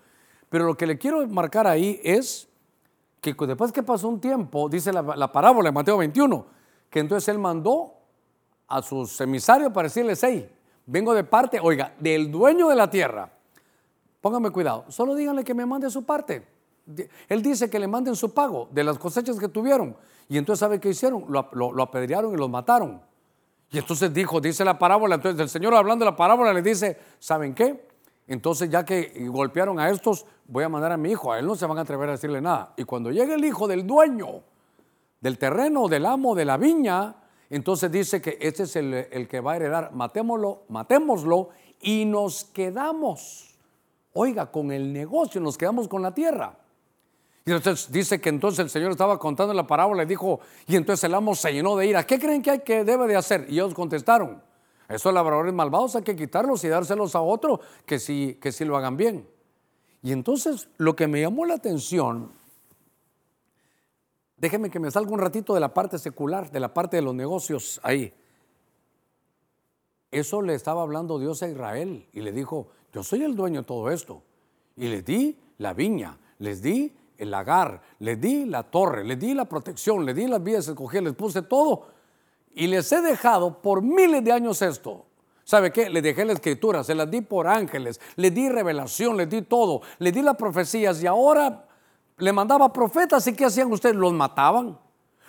Pero 0.49 0.65
lo 0.65 0.75
que 0.75 0.85
le 0.85 0.97
quiero 0.97 1.25
marcar 1.29 1.65
ahí 1.65 2.01
es 2.03 2.49
que 3.21 3.33
después 3.33 3.71
que 3.71 3.83
pasó 3.83 4.09
un 4.09 4.19
tiempo, 4.19 4.67
dice 4.67 4.91
la, 4.91 5.31
parábola 5.31 5.69
de 5.69 5.73
Mateo 5.73 5.97
21, 5.97 6.45
que 6.89 6.99
entonces 6.99 7.29
él 7.29 7.39
mandó 7.39 7.93
a 8.67 8.81
sus 8.81 9.21
emisarios 9.21 9.71
para 9.71 9.87
decirles, 9.87 10.21
hey, 10.23 10.53
vengo 10.85 11.13
de 11.13 11.23
parte, 11.23 11.57
oiga, 11.61 11.95
del 11.99 12.29
dueño 12.29 12.67
de 12.67 12.75
la 12.75 12.89
tierra 12.89 13.31
Póngame 14.21 14.51
cuidado, 14.51 14.85
solo 14.89 15.15
díganle 15.15 15.43
que 15.43 15.53
me 15.53 15.65
mande 15.65 15.89
su 15.89 16.05
parte. 16.05 16.47
Él 17.27 17.41
dice 17.41 17.69
que 17.69 17.79
le 17.79 17.87
manden 17.87 18.15
su 18.15 18.33
pago 18.33 18.69
de 18.71 18.83
las 18.83 18.97
cosechas 18.97 19.39
que 19.39 19.47
tuvieron. 19.47 19.95
Y 20.29 20.37
entonces, 20.37 20.59
¿sabe 20.59 20.79
qué 20.79 20.89
hicieron? 20.89 21.25
Lo, 21.29 21.81
apedrearon 21.81 22.33
y 22.33 22.37
los 22.37 22.49
mataron. 22.49 23.01
Y 23.71 23.77
entonces 23.77 24.13
dijo, 24.13 24.39
dice 24.39 24.63
la 24.63 24.77
parábola, 24.77 25.15
entonces 25.15 25.39
el 25.39 25.49
Señor 25.49 25.73
hablando 25.73 26.05
de 26.05 26.11
la 26.11 26.17
parábola 26.17 26.53
le 26.53 26.61
dice, 26.61 26.97
¿saben 27.19 27.53
qué? 27.53 27.89
Entonces 28.27 28.69
ya 28.69 28.85
que 28.85 29.27
golpearon 29.29 29.79
a 29.79 29.89
estos, 29.89 30.25
voy 30.45 30.63
a 30.63 30.69
mandar 30.69 30.91
a 30.91 30.97
mi 30.97 31.11
hijo, 31.11 31.31
a 31.31 31.39
él 31.39 31.45
no 31.45 31.55
se 31.55 31.65
van 31.65 31.77
a 31.77 31.81
atrever 31.81 32.09
a 32.09 32.13
decirle 32.13 32.41
nada. 32.41 32.73
Y 32.77 32.83
cuando 32.83 33.11
llegue 33.11 33.33
el 33.33 33.43
hijo 33.43 33.67
del 33.67 33.87
dueño 33.87 34.43
del 35.21 35.37
terreno, 35.37 35.87
del 35.87 36.05
amo, 36.05 36.35
de 36.35 36.45
la 36.45 36.57
viña, 36.57 37.15
entonces 37.49 37.91
dice 37.91 38.21
que 38.21 38.37
este 38.41 38.63
es 38.63 38.75
el, 38.75 38.93
el 38.93 39.27
que 39.27 39.39
va 39.39 39.53
a 39.53 39.55
heredar, 39.55 39.93
matémoslo, 39.93 40.63
matémoslo 40.69 41.49
y 41.79 42.05
nos 42.05 42.43
quedamos. 42.45 43.50
Oiga, 44.13 44.51
con 44.51 44.71
el 44.71 44.91
negocio 44.91 45.39
nos 45.39 45.57
quedamos 45.57 45.87
con 45.87 46.01
la 46.01 46.13
tierra. 46.13 46.57
Y 47.45 47.51
entonces 47.51 47.91
dice 47.91 48.21
que 48.21 48.29
entonces 48.29 48.59
el 48.59 48.69
Señor 48.69 48.91
estaba 48.91 49.17
contando 49.17 49.53
la 49.53 49.65
parábola 49.65 50.03
y 50.03 50.05
dijo, 50.05 50.39
y 50.67 50.75
entonces 50.75 51.03
el 51.05 51.15
amo 51.15 51.33
se 51.33 51.51
llenó 51.51 51.75
de 51.75 51.87
ira. 51.87 52.05
¿Qué 52.05 52.19
creen 52.19 52.41
que 52.41 52.51
hay 52.51 52.59
que 52.59 52.83
debe 52.83 53.07
de 53.07 53.15
hacer? 53.15 53.47
Y 53.49 53.53
ellos 53.53 53.73
contestaron, 53.73 54.43
esos 54.87 55.13
labradores 55.13 55.53
malvados 55.53 55.95
hay 55.95 56.03
que 56.03 56.15
quitarlos 56.15 56.63
y 56.63 56.67
dárselos 56.67 57.15
a 57.15 57.21
otro 57.21 57.61
que 57.85 57.97
sí, 57.97 58.37
que 58.41 58.51
sí 58.51 58.65
lo 58.65 58.77
hagan 58.77 58.97
bien. 58.97 59.27
Y 60.03 60.11
entonces 60.11 60.67
lo 60.77 60.95
que 60.95 61.07
me 61.07 61.21
llamó 61.21 61.45
la 61.45 61.55
atención, 61.55 62.31
déjeme 64.37 64.69
que 64.69 64.79
me 64.79 64.91
salga 64.91 65.11
un 65.11 65.19
ratito 65.19 65.53
de 65.53 65.59
la 65.59 65.73
parte 65.73 65.97
secular, 65.97 66.51
de 66.51 66.59
la 66.59 66.73
parte 66.73 66.97
de 66.97 67.01
los 67.01 67.15
negocios 67.15 67.79
ahí. 67.83 68.13
Eso 70.11 70.41
le 70.41 70.53
estaba 70.53 70.81
hablando 70.81 71.17
Dios 71.17 71.41
a 71.41 71.47
Israel 71.47 72.05
y 72.11 72.21
le 72.21 72.33
dijo, 72.33 72.67
yo 72.93 73.03
soy 73.03 73.23
el 73.23 73.35
dueño 73.35 73.61
de 73.61 73.65
todo 73.65 73.89
esto. 73.89 74.23
Y 74.75 74.87
les 74.87 75.05
di 75.05 75.37
la 75.57 75.73
viña, 75.73 76.17
les 76.39 76.61
di 76.61 76.93
el 77.17 77.31
lagar, 77.31 77.81
les 77.99 78.19
di 78.19 78.45
la 78.45 78.63
torre, 78.63 79.03
les 79.03 79.19
di 79.19 79.33
la 79.33 79.45
protección, 79.45 80.05
les 80.05 80.15
di 80.15 80.27
las 80.27 80.43
vías 80.43 80.67
escogidas, 80.67 81.03
les 81.03 81.13
puse 81.13 81.41
todo. 81.41 81.87
Y 82.53 82.67
les 82.67 82.91
he 82.91 83.01
dejado 83.01 83.61
por 83.61 83.81
miles 83.81 84.23
de 84.23 84.31
años 84.31 84.61
esto. 84.61 85.05
¿Sabe 85.43 85.71
qué? 85.71 85.89
Les 85.89 86.03
dejé 86.03 86.25
la 86.25 86.33
escritura, 86.33 86.83
se 86.83 86.95
las 86.95 87.09
di 87.09 87.21
por 87.21 87.47
ángeles, 87.47 87.99
les 88.15 88.33
di 88.33 88.49
revelación, 88.49 89.17
les 89.17 89.29
di 89.29 89.41
todo, 89.41 89.81
les 89.99 90.13
di 90.13 90.21
las 90.21 90.35
profecías 90.35 91.01
y 91.03 91.07
ahora 91.07 91.65
le 92.17 92.33
mandaba 92.33 92.71
profetas 92.71 93.25
y 93.27 93.33
¿qué 93.33 93.45
hacían 93.45 93.71
ustedes? 93.71 93.95
Los 93.95 94.13
mataban. 94.13 94.77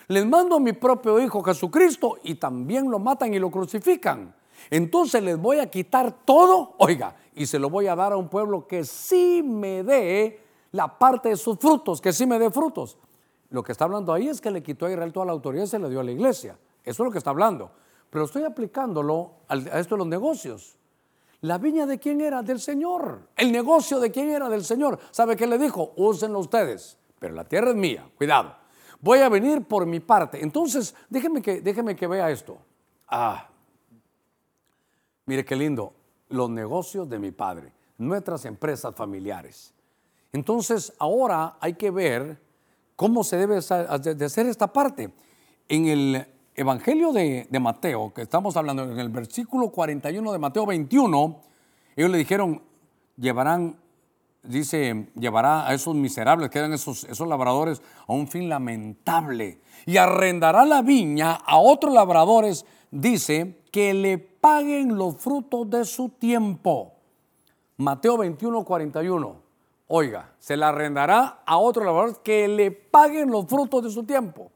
Les 0.08 0.26
mando 0.26 0.56
a 0.56 0.60
mi 0.60 0.72
propio 0.72 1.20
Hijo 1.20 1.42
Jesucristo 1.42 2.18
y 2.22 2.34
también 2.34 2.90
lo 2.90 2.98
matan 2.98 3.32
y 3.32 3.38
lo 3.38 3.50
crucifican. 3.50 4.34
Entonces 4.70 5.22
les 5.22 5.38
voy 5.38 5.58
a 5.58 5.70
quitar 5.70 6.24
todo, 6.24 6.74
oiga, 6.78 7.16
y 7.34 7.46
se 7.46 7.58
lo 7.58 7.70
voy 7.70 7.86
a 7.86 7.96
dar 7.96 8.12
a 8.12 8.16
un 8.16 8.28
pueblo 8.28 8.66
que 8.66 8.84
sí 8.84 9.42
me 9.42 9.82
dé 9.82 10.40
la 10.72 10.98
parte 10.98 11.30
de 11.30 11.36
sus 11.36 11.58
frutos, 11.58 12.00
que 12.00 12.12
sí 12.12 12.26
me 12.26 12.38
dé 12.38 12.50
frutos. 12.50 12.98
Lo 13.50 13.62
que 13.62 13.72
está 13.72 13.84
hablando 13.84 14.12
ahí 14.12 14.28
es 14.28 14.40
que 14.40 14.50
le 14.50 14.62
quitó 14.62 14.86
a 14.86 14.90
Israel 14.90 15.12
toda 15.12 15.26
la 15.26 15.32
autoridad 15.32 15.64
y 15.64 15.68
se 15.68 15.78
le 15.78 15.90
dio 15.90 16.00
a 16.00 16.04
la 16.04 16.12
iglesia. 16.12 16.56
Eso 16.82 17.02
es 17.02 17.06
lo 17.06 17.10
que 17.10 17.18
está 17.18 17.30
hablando. 17.30 17.70
Pero 18.08 18.24
estoy 18.24 18.44
aplicándolo 18.44 19.32
a 19.48 19.56
esto 19.56 19.94
de 19.94 19.98
los 19.98 20.06
negocios. 20.06 20.76
La 21.42 21.58
viña 21.58 21.86
de 21.86 21.98
quién 21.98 22.20
era? 22.20 22.42
Del 22.42 22.60
Señor. 22.60 23.28
El 23.36 23.50
negocio 23.50 23.98
de 24.00 24.10
quién 24.10 24.30
era? 24.30 24.48
Del 24.48 24.64
Señor. 24.64 24.98
¿Sabe 25.10 25.36
qué 25.36 25.46
le 25.46 25.58
dijo? 25.58 25.92
Úsenlo 25.96 26.38
ustedes. 26.38 26.98
Pero 27.18 27.34
la 27.34 27.44
tierra 27.44 27.70
es 27.70 27.76
mía. 27.76 28.08
Cuidado. 28.16 28.54
Voy 29.00 29.18
a 29.18 29.28
venir 29.28 29.64
por 29.64 29.84
mi 29.84 30.00
parte. 30.00 30.42
Entonces, 30.42 30.94
déjeme 31.10 31.42
que, 31.42 31.60
déjeme 31.60 31.96
que 31.96 32.06
vea 32.06 32.30
esto. 32.30 32.58
Ah, 33.08 33.48
mire 35.26 35.44
qué 35.44 35.56
lindo 35.56 35.94
los 36.28 36.50
negocios 36.50 37.08
de 37.08 37.18
mi 37.18 37.30
padre, 37.30 37.72
nuestras 37.98 38.44
empresas 38.44 38.94
familiares. 38.94 39.74
Entonces, 40.32 40.92
ahora 40.98 41.56
hay 41.60 41.74
que 41.74 41.90
ver 41.90 42.40
cómo 42.96 43.22
se 43.22 43.36
debe 43.36 43.60
de 43.60 44.24
hacer 44.24 44.46
esta 44.46 44.72
parte. 44.72 45.12
En 45.68 45.86
el 45.86 46.26
Evangelio 46.54 47.12
de, 47.12 47.46
Mateo, 47.60 48.12
que 48.14 48.22
estamos 48.22 48.56
hablando, 48.56 48.84
en 48.84 48.98
el 48.98 49.08
versículo 49.08 49.70
41 49.70 50.32
de 50.32 50.38
Mateo 50.38 50.66
21, 50.66 51.40
ellos 51.96 52.10
le 52.10 52.18
dijeron, 52.18 52.62
llevarán, 53.16 53.78
dice, 54.42 55.08
llevará 55.14 55.66
a 55.66 55.74
esos 55.74 55.94
miserables, 55.94 56.50
que 56.50 56.58
eran 56.58 56.72
esos, 56.72 57.04
esos 57.04 57.28
labradores, 57.28 57.82
a 58.06 58.12
un 58.12 58.28
fin 58.28 58.48
lamentable, 58.48 59.60
y 59.86 59.96
arrendará 59.98 60.64
la 60.64 60.82
viña 60.82 61.32
a 61.32 61.58
otros 61.58 61.92
labradores, 61.92 62.64
dice, 62.90 63.61
que 63.72 63.94
le 63.94 64.18
paguen 64.18 64.96
los 64.96 65.16
frutos 65.16 65.68
de 65.68 65.84
su 65.86 66.10
tiempo. 66.10 66.92
Mateo 67.78 68.18
21, 68.18 68.64
41. 68.64 69.36
Oiga, 69.88 70.30
se 70.38 70.56
la 70.56 70.68
arrendará 70.68 71.42
a 71.44 71.56
otro 71.56 71.82
labrador 71.82 72.22
que 72.22 72.46
le 72.46 72.70
paguen 72.70 73.30
los 73.30 73.46
frutos 73.46 73.82
de 73.82 73.90
su 73.90 74.04
tiempo. 74.04 74.52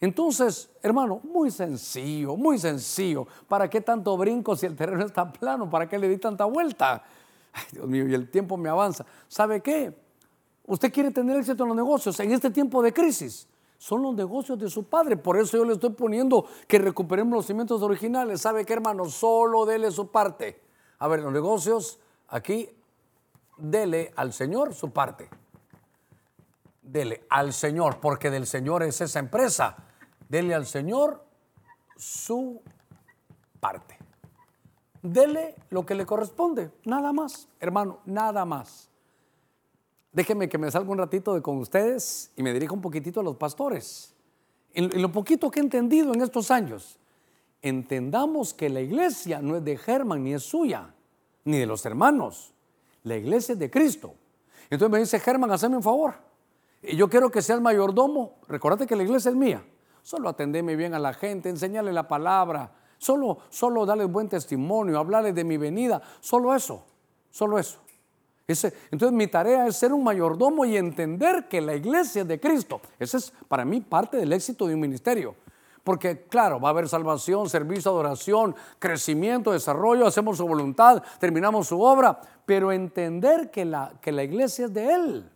Entonces, 0.00 0.68
hermano, 0.82 1.20
muy 1.22 1.52
sencillo, 1.52 2.36
muy 2.36 2.58
sencillo. 2.58 3.28
¿Para 3.46 3.70
qué 3.70 3.80
tanto 3.80 4.16
brinco 4.16 4.56
si 4.56 4.66
el 4.66 4.74
terreno 4.74 5.06
está 5.06 5.32
plano? 5.32 5.70
¿Para 5.70 5.88
qué 5.88 5.96
le 5.96 6.08
di 6.08 6.18
tanta 6.18 6.44
vuelta? 6.44 7.04
Ay, 7.52 7.64
Dios 7.70 7.86
mío, 7.86 8.08
y 8.08 8.14
el 8.14 8.28
tiempo 8.28 8.56
me 8.56 8.68
avanza. 8.68 9.06
¿Sabe 9.28 9.60
qué? 9.60 9.96
Usted 10.66 10.92
quiere 10.92 11.12
tener 11.12 11.36
éxito 11.36 11.62
en 11.62 11.68
los 11.68 11.76
negocios 11.76 12.18
en 12.18 12.32
este 12.32 12.50
tiempo 12.50 12.82
de 12.82 12.92
crisis 12.92 13.46
son 13.82 14.00
los 14.00 14.14
negocios 14.14 14.60
de 14.60 14.70
su 14.70 14.84
padre. 14.84 15.16
Por 15.16 15.36
eso 15.36 15.56
yo 15.56 15.64
le 15.64 15.72
estoy 15.72 15.90
poniendo 15.90 16.46
que 16.68 16.78
recuperemos 16.78 17.34
los 17.34 17.46
cimientos 17.46 17.82
originales. 17.82 18.40
¿Sabe 18.40 18.64
qué, 18.64 18.74
hermano? 18.74 19.06
Solo 19.06 19.66
dele 19.66 19.90
su 19.90 20.08
parte. 20.08 20.62
A 21.00 21.08
ver, 21.08 21.18
los 21.18 21.32
negocios, 21.32 21.98
aquí, 22.28 22.70
dele 23.56 24.12
al 24.14 24.32
Señor 24.32 24.72
su 24.72 24.92
parte. 24.92 25.28
Dele 26.80 27.26
al 27.28 27.52
Señor, 27.52 27.98
porque 27.98 28.30
del 28.30 28.46
Señor 28.46 28.84
es 28.84 29.00
esa 29.00 29.18
empresa. 29.18 29.76
Dele 30.28 30.54
al 30.54 30.66
Señor 30.66 31.24
su 31.96 32.62
parte. 33.58 33.98
Dele 35.02 35.56
lo 35.70 35.84
que 35.84 35.96
le 35.96 36.06
corresponde, 36.06 36.70
nada 36.84 37.12
más, 37.12 37.48
hermano, 37.58 37.98
nada 38.04 38.44
más. 38.44 38.91
Déjenme 40.12 40.48
que 40.48 40.58
me 40.58 40.70
salga 40.70 40.90
un 40.90 40.98
ratito 40.98 41.34
de 41.34 41.40
con 41.40 41.56
ustedes 41.58 42.30
y 42.36 42.42
me 42.42 42.52
dirija 42.52 42.74
un 42.74 42.82
poquitito 42.82 43.20
a 43.20 43.22
los 43.22 43.36
pastores. 43.36 44.14
En, 44.74 45.00
lo 45.00 45.10
poquito 45.10 45.50
que 45.50 45.60
he 45.60 45.62
entendido 45.62 46.12
en 46.12 46.20
estos 46.20 46.50
años, 46.50 46.98
entendamos 47.62 48.52
que 48.52 48.68
la 48.68 48.80
iglesia 48.80 49.40
no 49.40 49.56
es 49.56 49.64
de 49.64 49.76
Germán 49.78 50.22
ni 50.22 50.34
es 50.34 50.42
suya, 50.42 50.94
ni 51.44 51.58
de 51.58 51.66
los 51.66 51.86
hermanos. 51.86 52.52
La 53.04 53.16
iglesia 53.16 53.54
es 53.54 53.58
de 53.58 53.70
Cristo. 53.70 54.14
Entonces 54.68 54.92
me 54.92 54.98
dice, 54.98 55.18
Germán, 55.18 55.50
hazme 55.50 55.76
un 55.76 55.82
favor. 55.82 56.14
Y 56.82 56.96
yo 56.96 57.08
quiero 57.08 57.30
que 57.30 57.40
seas 57.40 57.60
mayordomo. 57.60 58.36
Recordate 58.48 58.86
que 58.86 58.96
la 58.96 59.04
iglesia 59.04 59.30
es 59.30 59.36
mía. 59.36 59.64
Solo 60.02 60.28
atendeme 60.28 60.76
bien 60.76 60.94
a 60.94 60.98
la 60.98 61.14
gente, 61.14 61.48
enseñale 61.48 61.92
la 61.92 62.06
palabra. 62.06 62.72
Solo, 62.98 63.38
solo 63.48 63.86
darles 63.86 64.10
buen 64.10 64.28
testimonio, 64.28 64.98
hablarles 64.98 65.34
de 65.34 65.44
mi 65.44 65.56
venida. 65.56 66.02
Solo 66.20 66.54
eso, 66.54 66.84
solo 67.30 67.58
eso. 67.58 67.78
Entonces 68.46 69.12
mi 69.12 69.26
tarea 69.28 69.66
es 69.66 69.76
ser 69.76 69.92
un 69.92 70.02
mayordomo 70.02 70.64
y 70.64 70.76
entender 70.76 71.48
que 71.48 71.60
la 71.60 71.74
iglesia 71.74 72.22
es 72.22 72.28
de 72.28 72.40
Cristo. 72.40 72.80
Ese 72.98 73.18
es 73.18 73.32
para 73.48 73.64
mí 73.64 73.80
parte 73.80 74.16
del 74.16 74.32
éxito 74.32 74.66
de 74.66 74.74
un 74.74 74.80
ministerio. 74.80 75.36
Porque 75.84 76.26
claro, 76.28 76.60
va 76.60 76.68
a 76.68 76.70
haber 76.70 76.88
salvación, 76.88 77.48
servicio, 77.48 77.90
adoración, 77.90 78.54
crecimiento, 78.78 79.52
desarrollo, 79.52 80.06
hacemos 80.06 80.36
su 80.36 80.46
voluntad, 80.46 81.02
terminamos 81.18 81.66
su 81.68 81.80
obra, 81.80 82.20
pero 82.46 82.70
entender 82.70 83.50
que 83.50 83.64
la, 83.64 83.92
que 84.00 84.12
la 84.12 84.22
iglesia 84.22 84.66
es 84.66 84.74
de 84.74 84.92
Él. 84.92 85.30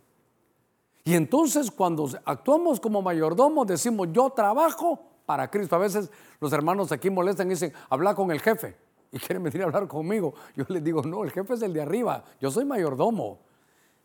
Y 1.04 1.14
entonces 1.14 1.70
cuando 1.70 2.08
actuamos 2.24 2.80
como 2.80 3.02
mayordomos 3.02 3.66
decimos, 3.66 4.08
yo 4.12 4.30
trabajo 4.30 5.00
para 5.24 5.50
Cristo. 5.50 5.74
A 5.74 5.80
veces 5.80 6.10
los 6.40 6.52
hermanos 6.52 6.92
aquí 6.92 7.10
molestan 7.10 7.48
y 7.48 7.50
dicen, 7.50 7.72
habla 7.88 8.14
con 8.14 8.30
el 8.30 8.40
jefe 8.40 8.85
y 9.16 9.18
quieren 9.18 9.42
venir 9.42 9.62
a 9.62 9.64
hablar 9.64 9.88
conmigo. 9.88 10.34
Yo 10.54 10.64
les 10.68 10.84
digo, 10.84 11.02
no, 11.02 11.24
el 11.24 11.30
jefe 11.30 11.54
es 11.54 11.62
el 11.62 11.72
de 11.72 11.82
arriba, 11.82 12.22
yo 12.40 12.50
soy 12.50 12.64
mayordomo. 12.64 13.40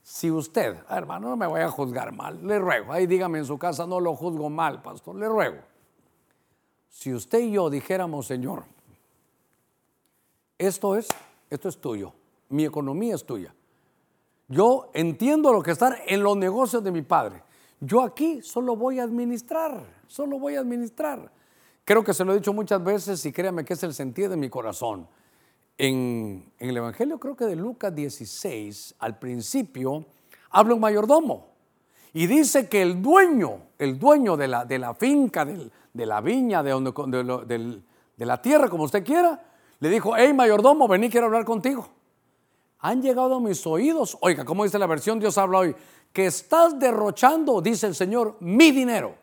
Si 0.03 0.31
usted, 0.31 0.77
ah, 0.87 0.97
hermano, 0.97 1.29
no 1.29 1.37
me 1.37 1.45
voy 1.45 1.61
a 1.61 1.69
juzgar 1.69 2.11
mal, 2.11 2.45
le 2.45 2.57
ruego, 2.57 2.91
ahí 2.91 3.05
dígame 3.05 3.39
en 3.39 3.45
su 3.45 3.59
casa, 3.59 3.85
no 3.85 3.99
lo 3.99 4.15
juzgo 4.15 4.49
mal, 4.49 4.81
pastor, 4.81 5.15
le 5.15 5.27
ruego. 5.27 5.57
Si 6.89 7.13
usted 7.13 7.39
y 7.39 7.51
yo 7.51 7.69
dijéramos, 7.69 8.25
Señor, 8.25 8.63
esto 10.57 10.95
es, 10.95 11.07
esto 11.49 11.69
es 11.69 11.77
tuyo, 11.77 12.13
mi 12.49 12.65
economía 12.65 13.15
es 13.15 13.25
tuya. 13.25 13.53
Yo 14.47 14.89
entiendo 14.93 15.53
lo 15.53 15.61
que 15.61 15.71
está 15.71 15.97
en 16.07 16.23
los 16.23 16.35
negocios 16.35 16.83
de 16.83 16.91
mi 16.91 17.01
padre. 17.01 17.43
Yo 17.79 18.01
aquí 18.01 18.41
solo 18.41 18.75
voy 18.75 18.99
a 18.99 19.03
administrar, 19.03 19.85
solo 20.07 20.39
voy 20.39 20.55
a 20.55 20.59
administrar. 20.59 21.31
Creo 21.83 22.03
que 22.03 22.13
se 22.13 22.23
lo 22.23 22.33
he 22.33 22.35
dicho 22.35 22.53
muchas 22.53 22.83
veces 22.83 23.25
y 23.25 23.31
créame 23.31 23.65
que 23.65 23.73
es 23.73 23.83
el 23.83 23.93
sentido 23.93 24.29
de 24.29 24.37
mi 24.37 24.49
corazón. 24.49 25.07
En, 25.77 26.51
el 26.59 26.77
Evangelio, 26.77 27.19
creo 27.19 27.35
que 27.35 27.45
de 27.45 27.55
Lucas 27.55 27.93
16, 27.95 28.95
al 28.99 29.17
principio, 29.17 30.05
habla 30.51 30.75
un 30.75 30.79
mayordomo 30.79 31.47
y 32.13 32.27
dice 32.27 32.69
que 32.69 32.81
el 32.81 33.01
dueño, 33.01 33.61
el 33.79 33.97
dueño 33.97 34.37
de 34.37 34.47
la, 34.47 34.93
finca, 34.93 35.43
de 35.45 36.05
la 36.05 36.21
viña, 36.21 36.61
de, 36.61 36.71
donde, 36.71 37.81
de, 38.15 38.25
la 38.25 38.41
tierra, 38.41 38.69
como 38.69 38.83
usted 38.83 39.03
quiera, 39.03 39.41
le 39.79 39.89
dijo, 39.89 40.13
hey 40.15 40.33
mayordomo, 40.33 40.87
vení, 40.87 41.09
quiero 41.09 41.27
hablar 41.27 41.45
contigo. 41.45 41.87
Han 42.79 43.01
llegado 43.01 43.35
a 43.35 43.39
mis 43.39 43.65
oídos, 43.65 44.17
oiga, 44.21 44.45
como 44.45 44.63
dice 44.65 44.77
la 44.77 44.87
versión, 44.87 45.19
Dios 45.19 45.37
habla 45.37 45.59
hoy, 45.59 45.75
que 46.13 46.27
estás 46.27 46.77
derrochando, 46.77 47.61
dice 47.61 47.87
el 47.87 47.95
Señor, 47.95 48.37
mi 48.39 48.71
dinero. 48.71 49.15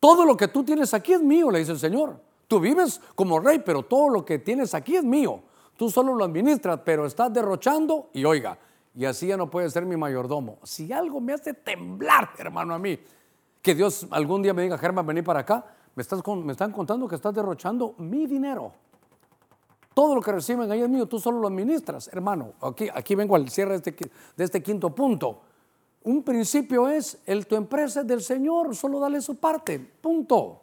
Todo 0.00 0.24
lo 0.24 0.36
que 0.36 0.48
tú 0.48 0.64
tienes 0.64 0.92
aquí 0.94 1.12
es 1.12 1.22
mío, 1.22 1.50
le 1.50 1.60
dice 1.60 1.72
el 1.72 1.78
Señor. 1.78 2.20
Tú 2.48 2.60
vives 2.60 3.00
como 3.14 3.40
rey, 3.40 3.60
pero 3.64 3.82
todo 3.82 4.08
lo 4.08 4.24
que 4.24 4.38
tienes 4.38 4.74
aquí 4.74 4.96
es 4.96 5.04
mío. 5.04 5.40
Tú 5.76 5.90
solo 5.90 6.14
lo 6.14 6.24
administras, 6.24 6.80
pero 6.84 7.06
estás 7.06 7.32
derrochando 7.32 8.10
y 8.12 8.24
oiga, 8.24 8.58
y 8.94 9.04
así 9.04 9.26
ya 9.26 9.36
no 9.36 9.50
puede 9.50 9.68
ser 9.68 9.84
mi 9.84 9.96
mayordomo. 9.96 10.58
Si 10.62 10.90
algo 10.92 11.20
me 11.20 11.34
hace 11.34 11.52
temblar, 11.52 12.30
hermano, 12.38 12.74
a 12.74 12.78
mí, 12.78 12.98
que 13.60 13.74
Dios 13.74 14.06
algún 14.10 14.42
día 14.42 14.54
me 14.54 14.62
diga, 14.62 14.78
Germán, 14.78 15.06
vení 15.06 15.22
para 15.22 15.40
acá, 15.40 15.66
me, 15.94 16.02
estás 16.02 16.22
me 16.26 16.52
están 16.52 16.72
contando 16.72 17.08
que 17.08 17.16
estás 17.16 17.34
derrochando 17.34 17.94
mi 17.98 18.26
dinero. 18.26 18.72
Todo 19.92 20.14
lo 20.14 20.20
que 20.20 20.30
reciben 20.30 20.70
ahí 20.70 20.82
es 20.82 20.88
mío, 20.88 21.06
tú 21.06 21.18
solo 21.18 21.40
lo 21.40 21.48
administras, 21.48 22.08
hermano. 22.12 22.52
Aquí, 22.60 22.88
aquí 22.94 23.14
vengo 23.14 23.34
al 23.34 23.48
cierre 23.48 23.72
de 23.72 23.90
este, 23.90 24.10
de 24.36 24.44
este 24.44 24.62
quinto 24.62 24.94
punto. 24.94 25.40
Un 26.06 26.22
principio 26.22 26.88
es, 26.88 27.18
el, 27.26 27.48
tu 27.48 27.56
empresa 27.56 28.02
es 28.02 28.06
del 28.06 28.22
Señor, 28.22 28.76
solo 28.76 29.00
dale 29.00 29.20
su 29.20 29.34
parte, 29.34 29.80
punto. 29.80 30.60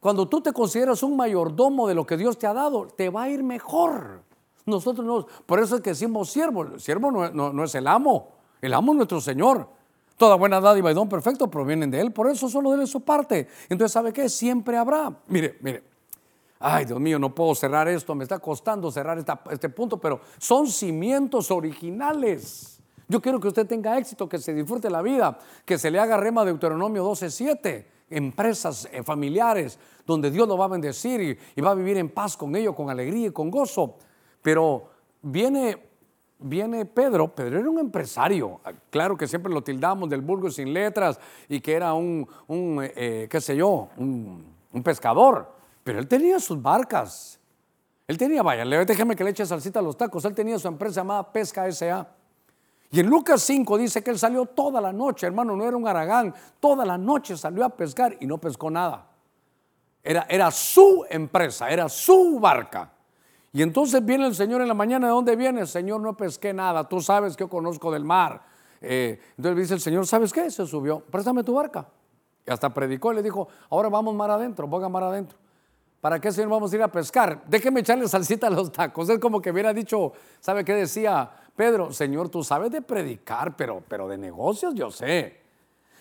Cuando 0.00 0.26
tú 0.26 0.40
te 0.40 0.50
consideras 0.50 1.02
un 1.02 1.14
mayordomo 1.14 1.86
de 1.86 1.94
lo 1.94 2.06
que 2.06 2.16
Dios 2.16 2.38
te 2.38 2.46
ha 2.46 2.54
dado, 2.54 2.86
te 2.86 3.10
va 3.10 3.24
a 3.24 3.28
ir 3.28 3.42
mejor. 3.42 4.22
Nosotros 4.64 5.06
no, 5.06 5.26
por 5.44 5.60
eso 5.60 5.76
es 5.76 5.82
que 5.82 5.90
decimos 5.90 6.30
siervo. 6.30 6.62
El 6.62 6.80
siervo 6.80 7.10
no, 7.10 7.64
es 7.64 7.74
el 7.74 7.86
amo, 7.86 8.30
el 8.62 8.72
amo 8.72 8.92
es 8.92 8.96
nuestro 8.96 9.20
Señor. 9.20 9.68
Toda 10.16 10.36
buena 10.36 10.58
dádiva 10.58 10.90
y 10.90 10.94
don 10.94 11.06
perfecto 11.06 11.50
provienen 11.50 11.90
de 11.90 12.00
Él, 12.00 12.10
por 12.10 12.30
eso 12.30 12.48
solo 12.48 12.70
dale 12.70 12.86
su 12.86 13.02
parte. 13.02 13.46
Entonces, 13.68 13.92
¿sabe 13.92 14.10
qué? 14.10 14.30
Siempre 14.30 14.78
habrá. 14.78 15.14
Mire, 15.26 15.58
mire. 15.60 15.84
Ay, 16.60 16.86
Dios 16.86 16.98
mío, 16.98 17.18
no 17.18 17.34
puedo 17.34 17.54
cerrar 17.54 17.88
esto, 17.88 18.14
me 18.14 18.24
está 18.24 18.38
costando 18.38 18.90
cerrar 18.90 19.22
este 19.50 19.68
punto, 19.68 19.98
pero 19.98 20.20
son 20.38 20.66
cimientos 20.66 21.50
originales. 21.50 22.73
Yo 23.08 23.20
quiero 23.20 23.38
que 23.40 23.48
usted 23.48 23.66
tenga 23.66 23.98
éxito, 23.98 24.28
que 24.28 24.38
se 24.38 24.54
disfrute 24.54 24.90
la 24.90 25.02
vida, 25.02 25.38
que 25.64 25.78
se 25.78 25.90
le 25.90 25.98
haga 25.98 26.16
rema 26.16 26.44
Deuteronomio 26.44 27.04
12:7, 27.04 27.86
empresas 28.10 28.88
eh, 28.92 29.02
familiares 29.02 29.78
donde 30.06 30.30
Dios 30.30 30.46
lo 30.46 30.56
va 30.56 30.66
a 30.66 30.68
bendecir 30.68 31.38
y, 31.56 31.60
va 31.60 31.70
a 31.70 31.74
vivir 31.74 31.96
en 31.96 32.10
paz 32.10 32.36
con 32.36 32.54
ellos, 32.56 32.74
con 32.74 32.90
alegría 32.90 33.28
y 33.28 33.30
con 33.30 33.50
gozo. 33.50 33.96
Pero 34.42 34.90
viene, 35.22 35.78
viene 36.38 36.84
Pedro, 36.84 37.34
Pedro 37.34 37.58
era 37.58 37.70
un 37.70 37.78
empresario, 37.78 38.60
claro 38.90 39.16
que 39.16 39.26
siempre 39.26 39.52
lo 39.52 39.62
tildamos 39.62 40.08
del 40.10 40.20
burgo 40.20 40.50
sin 40.50 40.72
letras 40.72 41.18
y 41.48 41.60
que 41.60 41.72
era 41.72 41.94
un, 41.94 42.26
eh, 42.94 43.26
qué 43.30 43.40
sé 43.40 43.56
yo, 43.56 43.88
un, 43.96 44.44
un 44.72 44.82
pescador, 44.82 45.50
pero 45.82 45.98
él 45.98 46.08
tenía 46.08 46.38
sus 46.38 46.60
barcas. 46.60 47.40
Él 48.06 48.18
tenía, 48.18 48.42
vaya, 48.42 48.66
déjeme 48.84 49.16
que 49.16 49.24
le 49.24 49.30
eche 49.30 49.46
salsita 49.46 49.78
a 49.78 49.82
los 49.82 49.96
tacos. 49.96 50.24
Él 50.26 50.34
tenía 50.34 50.58
su 50.58 50.68
empresa 50.68 51.00
llamada 51.00 51.32
Pesca 51.32 51.66
S.A. 51.66 52.06
Y 52.94 53.00
en 53.00 53.08
Lucas 53.08 53.42
5 53.42 53.76
dice 53.76 54.04
que 54.04 54.12
él 54.12 54.20
salió 54.20 54.46
toda 54.46 54.80
la 54.80 54.92
noche, 54.92 55.26
hermano, 55.26 55.56
no 55.56 55.66
era 55.66 55.76
un 55.76 55.88
aragán, 55.88 56.32
toda 56.60 56.84
la 56.84 56.96
noche 56.96 57.36
salió 57.36 57.64
a 57.64 57.68
pescar 57.68 58.16
y 58.20 58.26
no 58.28 58.38
pescó 58.38 58.70
nada. 58.70 59.08
Era, 60.00 60.26
era 60.30 60.48
su 60.52 61.04
empresa, 61.10 61.68
era 61.68 61.88
su 61.88 62.38
barca. 62.38 62.92
Y 63.52 63.62
entonces 63.62 64.04
viene 64.04 64.28
el 64.28 64.36
Señor 64.36 64.60
en 64.60 64.68
la 64.68 64.74
mañana, 64.74 65.08
¿de 65.08 65.12
dónde 65.12 65.34
viene? 65.34 65.66
Señor, 65.66 66.02
no 66.02 66.16
pesqué 66.16 66.54
nada, 66.54 66.88
tú 66.88 67.00
sabes 67.00 67.36
que 67.36 67.42
yo 67.42 67.48
conozco 67.48 67.90
del 67.90 68.04
mar. 68.04 68.42
Eh, 68.80 69.20
entonces 69.38 69.62
dice 69.62 69.74
el 69.74 69.80
Señor, 69.80 70.06
¿sabes 70.06 70.32
qué? 70.32 70.48
Se 70.48 70.64
subió, 70.64 71.00
préstame 71.00 71.42
tu 71.42 71.52
barca. 71.52 71.88
Y 72.46 72.52
hasta 72.52 72.72
predicó 72.72 73.12
y 73.12 73.16
le 73.16 73.24
dijo, 73.24 73.48
ahora 73.70 73.88
vamos 73.88 74.14
mar 74.14 74.30
adentro, 74.30 74.68
a 74.72 74.88
mar 74.88 75.02
adentro. 75.02 75.36
¿Para 76.04 76.20
qué, 76.20 76.30
Señor, 76.30 76.50
vamos 76.50 76.70
a 76.70 76.76
ir 76.76 76.82
a 76.82 76.88
pescar? 76.88 77.42
Déjeme 77.46 77.80
echarle 77.80 78.06
salsita 78.06 78.48
a 78.48 78.50
los 78.50 78.70
tacos. 78.70 79.08
Es 79.08 79.18
como 79.18 79.40
que 79.40 79.50
hubiera 79.50 79.72
dicho, 79.72 80.12
¿sabe 80.38 80.62
qué 80.62 80.74
decía 80.74 81.30
Pedro? 81.56 81.94
Señor, 81.94 82.28
tú 82.28 82.44
sabes 82.44 82.70
de 82.70 82.82
predicar, 82.82 83.56
pero, 83.56 83.82
pero 83.88 84.06
de 84.06 84.18
negocios 84.18 84.74
yo 84.74 84.90
sé. 84.90 85.40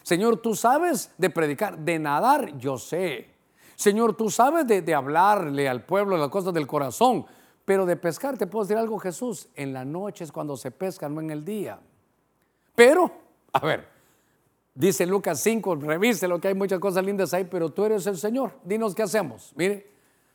Señor, 0.02 0.42
tú 0.42 0.56
sabes 0.56 1.12
de 1.18 1.30
predicar, 1.30 1.78
de 1.78 2.00
nadar 2.00 2.58
yo 2.58 2.78
sé. 2.78 3.30
Señor, 3.78 4.18
tú 4.18 4.30
sabes 4.30 4.68
de, 4.68 4.94
hablarle 4.94 5.70
al 5.70 5.86
pueblo 5.86 6.18
las 6.18 6.28
cosas 6.28 6.54
del 6.54 6.68
corazón, 6.68 7.26
pero 7.64 7.86
de 7.86 7.96
pescar, 7.96 8.38
te 8.38 8.46
puedo 8.46 8.66
decir 8.66 8.76
algo, 8.76 9.00
Jesús, 9.00 9.48
en 9.56 9.72
la 9.72 9.86
noche 9.86 10.26
es 10.26 10.34
cuando 10.34 10.58
se 10.58 10.72
pesca, 10.72 11.08
no 11.08 11.22
en 11.22 11.30
el 11.30 11.46
día. 11.46 11.80
Pero, 12.76 13.10
a 13.54 13.66
ver, 13.66 13.88
dice 14.76 15.06
Lucas 15.06 15.40
5, 15.40 15.76
revise 15.76 16.28
lo 16.28 16.42
que 16.42 16.50
hay 16.50 16.56
muchas 16.56 16.80
cosas 16.80 17.06
lindas 17.06 17.34
ahí, 17.34 17.46
pero 17.46 17.70
tú 17.70 17.86
eres 17.86 18.06
el 18.06 18.18
Señor. 18.18 18.52
Dinos 18.66 18.94
qué 18.94 19.04
hacemos. 19.04 19.54
Mire, 19.56 19.93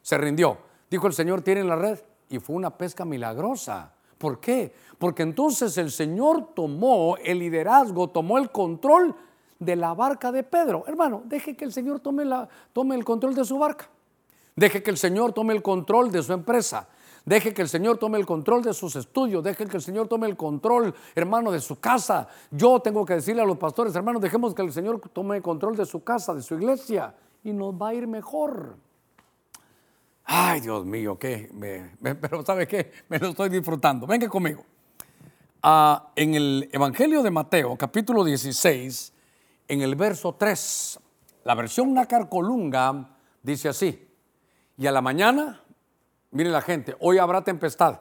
se 0.09 0.17
rindió. 0.17 0.57
Dijo 0.91 1.07
el 1.07 1.13
Señor, 1.13 1.43
tiene 1.43 1.63
la 1.65 1.77
red. 1.77 1.99
Y 2.31 2.39
fue 2.39 2.57
una 2.57 2.71
pesca 2.71 3.05
milagrosa. 3.05 3.93
¿Por 4.17 4.41
qué? 4.41 4.73
Porque 4.97 5.23
entonces 5.23 5.77
el 5.77 5.91
Señor 5.91 6.55
tomó 6.55 7.19
el 7.19 7.41
liderazgo, 7.41 8.09
tomó 8.09 8.39
el 8.39 8.51
control 8.51 9.15
de 9.59 9.77
la 9.77 9.93
barca 9.93 10.33
de 10.33 10.45
Pedro. 10.45 10.85
Hermano, 10.87 11.21
deje 11.27 11.55
que 11.55 11.67
el 11.67 11.75
Señor 11.75 12.01
tome, 12.01 12.25
la, 12.25 12.49
tome 12.73 12.95
el 12.95 13.05
control 13.05 13.35
de 13.35 13.45
su 13.45 13.59
barca. 13.59 13.91
Deje 14.57 14.83
que 14.83 14.91
el 14.91 14.97
Señor 14.97 15.35
tome 15.35 15.53
el 15.53 15.61
control 15.61 16.11
de 16.11 16.23
su 16.23 16.33
empresa. 16.33 16.89
Deje 17.27 17.53
que 17.53 17.61
el 17.61 17.69
Señor 17.69 17.99
tome 17.99 18.17
el 18.17 18.25
control 18.25 18.63
de 18.63 18.73
sus 18.73 18.97
estudios. 18.97 19.45
Deje 19.45 19.67
que 19.67 19.77
el 19.77 19.83
Señor 19.83 20.09
tome 20.09 20.27
el 20.27 20.39
control, 20.39 20.95
hermano, 21.15 21.53
de 21.53 21.61
su 21.61 21.81
casa. 21.81 22.29
Yo 22.51 22.81
tengo 22.81 23.05
que 23.05 23.13
decirle 23.13 23.43
a 23.43 23.45
los 23.45 23.59
pastores, 23.59 23.95
hermanos, 23.95 24.23
dejemos 24.23 24.55
que 24.55 24.63
el 24.63 24.73
Señor 24.73 25.03
tome 25.13 25.37
el 25.37 25.43
control 25.43 25.77
de 25.77 25.85
su 25.85 26.03
casa, 26.03 26.33
de 26.33 26.41
su 26.41 26.55
iglesia, 26.55 27.15
y 27.45 27.53
nos 27.53 27.75
va 27.75 27.89
a 27.89 27.95
ir 27.95 28.07
mejor. 28.07 28.88
Ay, 30.31 30.61
Dios 30.61 30.85
mío, 30.85 31.19
¿qué? 31.19 31.51
pero 32.21 32.45
¿sabe 32.45 32.69
qué? 32.69 32.93
Me 33.09 33.19
lo 33.19 33.29
estoy 33.29 33.49
disfrutando. 33.49 34.07
Venga 34.07 34.29
conmigo. 34.29 34.63
Ah, 35.63 36.13
en 36.15 36.35
el 36.35 36.69
Evangelio 36.71 37.23
de 37.23 37.31
Mateo, 37.31 37.77
capítulo 37.77 38.23
16, 38.23 39.15
en 39.69 39.81
el 39.81 39.97
verso 39.97 40.35
3, 40.35 41.01
la 41.45 41.55
versión 41.55 41.95
Nácar 41.95 42.29
Colunga 42.29 43.17
dice 43.43 43.71
así, 43.71 44.07
y 44.77 44.87
a 44.87 44.93
la 44.93 45.01
mañana, 45.01 45.63
mire 46.33 46.51
la 46.51 46.61
gente, 46.61 46.95
hoy 47.01 47.17
habrá 47.17 47.43
tempestad. 47.43 47.99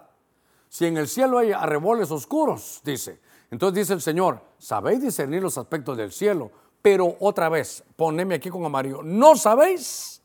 Si 0.68 0.86
en 0.86 0.98
el 0.98 1.08
cielo 1.08 1.38
hay 1.38 1.54
arreboles 1.54 2.12
oscuros, 2.12 2.82
dice. 2.84 3.22
Entonces 3.52 3.84
dice 3.84 3.94
el 3.94 4.02
Señor, 4.02 4.42
sabéis 4.58 5.02
discernir 5.02 5.42
los 5.42 5.58
aspectos 5.58 5.96
del 5.96 6.12
cielo, 6.12 6.52
pero 6.82 7.16
otra 7.22 7.48
vez, 7.48 7.86
poneme 7.96 8.36
aquí 8.36 8.50
con 8.50 8.66
amarillo, 8.66 9.02
no 9.02 9.38
sabéis 9.38 10.17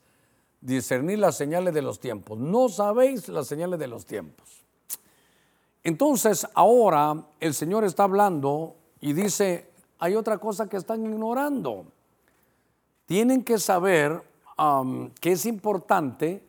discernir 0.63 1.19
las 1.19 1.35
señales 1.35 1.73
de 1.73 1.81
los 1.81 1.99
tiempos. 1.99 2.37
No 2.37 2.69
sabéis 2.69 3.27
las 3.27 3.47
señales 3.47 3.79
de 3.79 3.87
los 3.87 4.05
tiempos. 4.05 4.63
Entonces 5.83 6.47
ahora 6.55 7.25
el 7.39 7.53
Señor 7.53 7.83
está 7.83 8.03
hablando 8.03 8.75
y 9.01 9.13
dice, 9.13 9.69
hay 9.99 10.15
otra 10.15 10.37
cosa 10.37 10.67
que 10.69 10.77
están 10.77 11.05
ignorando. 11.05 11.85
Tienen 13.05 13.43
que 13.43 13.59
saber 13.59 14.23
que 15.19 15.31
es 15.31 15.45
importante 15.45 16.41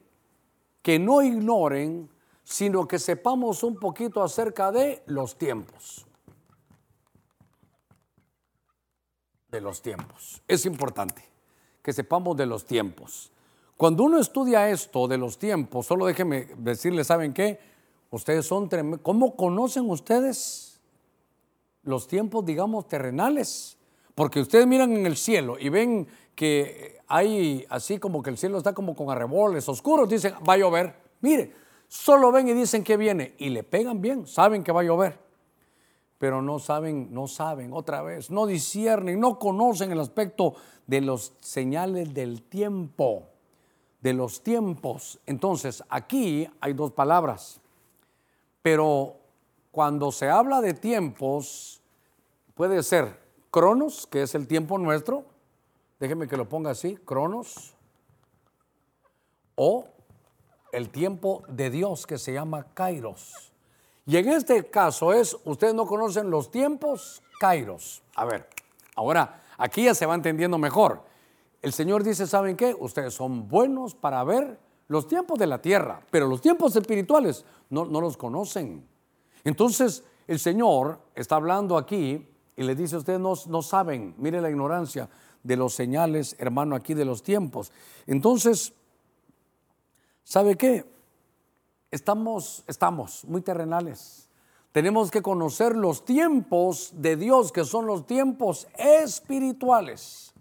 que 0.83 0.99
no 0.99 1.23
ignoren 1.23 2.09
sino 2.45 2.87
que 2.87 2.99
sepamos 2.99 3.63
un 3.63 3.77
poquito 3.77 4.23
acerca 4.23 4.71
de 4.71 5.03
los 5.07 5.37
tiempos. 5.37 6.07
De 9.49 9.61
los 9.63 9.81
tiempos. 9.81 10.43
Es 10.47 10.67
importante 10.67 11.25
que 11.83 11.93
sepamos 11.93 12.37
de 12.37 12.45
los 12.45 12.67
tiempos. 12.67 13.33
Cuando 13.77 14.05
uno 14.05 14.19
estudia 14.19 14.71
esto 14.71 15.09
de 15.09 15.19
los 15.19 15.39
tiempos, 15.39 15.87
solo 15.87 16.07
déjenme 16.07 16.47
decirles, 16.59 17.09
¿saben 17.09 17.33
qué? 17.33 17.59
Ustedes 18.11 18.47
son 18.47 18.69
tremendos. 18.69 19.01
¿Cómo 19.03 19.35
conocen 19.35 19.91
ustedes 19.91 20.81
los 21.83 22.07
tiempos, 22.07 22.45
digamos, 22.45 22.87
terrenales? 22.87 23.77
Porque 24.15 24.41
ustedes 24.41 24.67
miran 24.69 24.93
en 24.93 25.07
el 25.07 25.17
cielo 25.17 25.57
y 25.59 25.71
ven 25.71 26.07
que 26.37 27.01
hay 27.09 27.67
así 27.69 27.99
como 27.99 28.23
que 28.23 28.31
el 28.31 28.39
cielo 28.39 28.59
está 28.59 28.73
como 28.73 28.95
con 28.95 29.11
arreboles 29.11 29.69
oscuros, 29.69 30.09
dicen, 30.09 30.35
va 30.49 30.53
a 30.53 30.59
llover. 30.59 30.95
Mire, 31.21 31.53
solo 31.89 32.31
ven 32.31 32.49
y 32.49 32.53
dicen 32.53 32.85
que 32.85 32.97
viene 32.97 33.35
y 33.39 33.49
le 33.49 33.65
pegan 33.65 34.01
bien, 34.01 34.29
saben 34.29 34.63
que 34.63 34.71
va 34.71 34.83
a 34.83 34.85
llover. 34.85 35.19
Pero 36.19 36.43
no 36.43 36.61
saben, 36.61 37.13
no 37.13 37.27
saben 37.27 37.73
otra 37.73 38.03
vez, 38.03 38.31
no 38.31 38.47
disciernen, 38.47 39.19
no 39.19 39.41
conocen 39.41 39.91
el 39.91 39.99
aspecto 39.99 40.55
de 40.87 41.01
los 41.01 41.33
señales 41.41 42.15
del 42.15 42.43
tiempo 42.43 43.34
de 44.05 44.13
los 44.13 44.43
tiempos. 44.43 45.19
Entonces, 45.25 45.83
aquí 45.89 46.47
hay 46.61 46.75
dos 46.75 46.93
palabras, 46.93 47.59
pero 48.61 49.17
cuando 49.73 50.13
se 50.13 50.29
habla 50.29 50.61
de 50.61 50.75
tiempos, 50.75 51.81
puede 52.55 52.83
ser 52.83 53.19
cronos, 53.51 54.07
que 54.07 54.21
es 54.21 54.35
el 54.35 54.47
tiempo 54.47 54.77
nuestro, 54.77 55.25
déjeme 55.99 56.29
que 56.29 56.37
lo 56.37 56.47
ponga 56.47 56.73
así, 56.73 56.97
cronos, 56.97 57.73
o 59.55 59.87
el 60.71 60.91
tiempo 60.91 61.43
de 61.49 61.71
Dios 61.71 62.07
que 62.07 62.19
se 62.19 62.35
llama 62.35 62.67
kairos. 62.75 63.55
Y 64.05 64.19
en 64.19 64.29
este 64.29 64.69
caso 64.69 65.15
es, 65.15 65.35
ustedes 65.45 65.73
no 65.73 65.87
conocen 65.87 66.29
los 66.29 66.51
tiempos, 66.51 67.23
kairos. 67.41 68.03
A 68.17 68.27
ver, 68.27 68.51
ahora 68.97 69.43
aquí 69.57 69.85
ya 69.85 69.95
se 69.95 70.05
va 70.05 70.15
entendiendo 70.15 70.59
mejor. 70.59 71.14
El 71.65 71.73
Señor 71.73 72.05
dice, 72.05 72.27
¿saben 72.27 72.59
qué? 72.59 72.77
Ustedes 72.79 73.15
son 73.15 73.49
buenos 73.49 73.95
para 73.95 74.23
ver 74.23 74.61
los 74.89 75.09
tiempos 75.09 75.39
de 75.39 75.47
la 75.47 75.63
tierra, 75.63 76.03
pero 76.11 76.27
los 76.27 76.43
tiempos 76.43 76.77
espirituales 76.77 77.43
no, 77.71 77.87
los 77.87 78.19
conocen. 78.19 78.87
Entonces, 79.45 80.05
el 80.27 80.39
Señor 80.39 81.01
está 81.15 81.37
hablando 81.37 81.79
aquí 81.79 82.29
y 82.55 82.63
le 82.63 82.75
dice, 82.75 82.99
ustedes 82.99 83.19
no, 83.19 83.33
no 83.49 83.63
saben, 83.63 84.15
mire 84.19 84.43
la 84.43 84.51
ignorancia 84.51 85.09
de 85.43 85.57
los 85.57 85.73
señales, 85.73 86.37
hermano, 86.39 86.77
aquí 86.77 86.93
de 86.93 87.07
los 87.07 87.23
tiempos. 87.23 87.73
Entonces, 88.07 88.75
¿sabe 90.23 90.57
qué? 90.57 90.85
Estamos, 91.91 92.63
estamos 92.67 93.25
muy 93.25 93.41
terrenales. 93.41 94.29
Tenemos 94.71 95.11
que 95.11 95.23
conocer 95.23 95.75
los 95.77 96.05
tiempos 96.05 96.93
de 96.93 97.17
Dios, 97.17 97.53
que 97.53 97.65
son 97.65 97.87
los 97.87 98.07
tiempos 98.07 98.67
espirituales. 98.77 100.34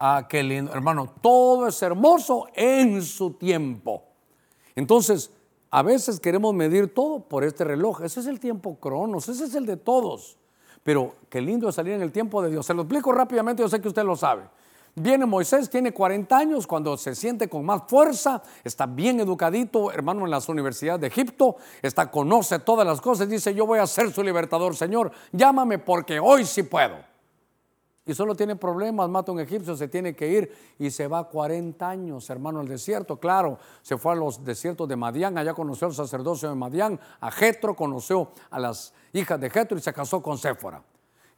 Ah, 0.00 0.26
qué 0.28 0.44
lindo. 0.44 0.72
Hermano, 0.72 1.12
todo 1.20 1.66
es 1.66 1.82
hermoso 1.82 2.46
en 2.54 3.02
su 3.02 3.32
tiempo. 3.32 4.04
Entonces, 4.76 5.32
a 5.70 5.82
veces 5.82 6.20
queremos 6.20 6.54
medir 6.54 6.94
todo 6.94 7.20
por 7.20 7.42
este 7.42 7.64
reloj. 7.64 8.02
Ese 8.02 8.20
es 8.20 8.26
el 8.26 8.38
tiempo 8.38 8.76
cronos, 8.76 9.28
ese 9.28 9.44
es 9.44 9.54
el 9.56 9.66
de 9.66 9.76
todos. 9.76 10.38
Pero 10.84 11.16
qué 11.28 11.40
lindo 11.40 11.68
es 11.68 11.74
salir 11.74 11.94
en 11.94 12.02
el 12.02 12.12
tiempo 12.12 12.40
de 12.40 12.50
Dios. 12.50 12.64
Se 12.64 12.74
lo 12.74 12.82
explico 12.82 13.10
rápidamente, 13.10 13.60
yo 13.62 13.68
sé 13.68 13.80
que 13.80 13.88
usted 13.88 14.04
lo 14.04 14.14
sabe. 14.14 14.44
Viene 14.94 15.26
Moisés, 15.26 15.68
tiene 15.68 15.92
40 15.92 16.36
años, 16.36 16.66
cuando 16.66 16.96
se 16.96 17.14
siente 17.14 17.48
con 17.48 17.64
más 17.64 17.82
fuerza, 17.88 18.42
está 18.64 18.86
bien 18.86 19.20
educadito, 19.20 19.92
hermano, 19.92 20.24
en 20.24 20.30
las 20.30 20.48
universidades 20.48 21.00
de 21.00 21.06
Egipto, 21.08 21.56
está, 21.82 22.10
conoce 22.10 22.58
todas 22.60 22.86
las 22.86 23.00
cosas, 23.00 23.28
dice, 23.28 23.54
yo 23.54 23.64
voy 23.64 23.78
a 23.78 23.86
ser 23.86 24.12
su 24.12 24.24
libertador, 24.24 24.74
Señor, 24.74 25.12
llámame 25.30 25.78
porque 25.78 26.18
hoy 26.18 26.44
sí 26.44 26.64
puedo 26.64 26.96
y 28.08 28.14
solo 28.14 28.34
tiene 28.34 28.56
problemas, 28.56 29.06
mata 29.10 29.30
a 29.30 29.34
un 29.34 29.40
egipcio, 29.40 29.76
se 29.76 29.86
tiene 29.86 30.16
que 30.16 30.26
ir 30.26 30.56
y 30.78 30.90
se 30.90 31.06
va 31.06 31.28
40 31.28 31.86
años, 31.86 32.30
hermano, 32.30 32.60
al 32.60 32.66
desierto. 32.66 33.18
Claro, 33.18 33.58
se 33.82 33.98
fue 33.98 34.12
a 34.12 34.14
los 34.14 34.42
desiertos 34.42 34.88
de 34.88 34.96
Madián, 34.96 35.36
allá 35.36 35.52
conoció 35.52 35.88
al 35.88 35.94
sacerdocio 35.94 36.48
de 36.48 36.54
Madián, 36.54 36.98
a 37.20 37.30
Jetro, 37.30 37.76
conoció 37.76 38.30
a 38.48 38.58
las 38.58 38.94
hijas 39.12 39.38
de 39.38 39.50
Jetro 39.50 39.76
y 39.76 39.82
se 39.82 39.92
casó 39.92 40.22
con 40.22 40.38
Séfora. 40.38 40.82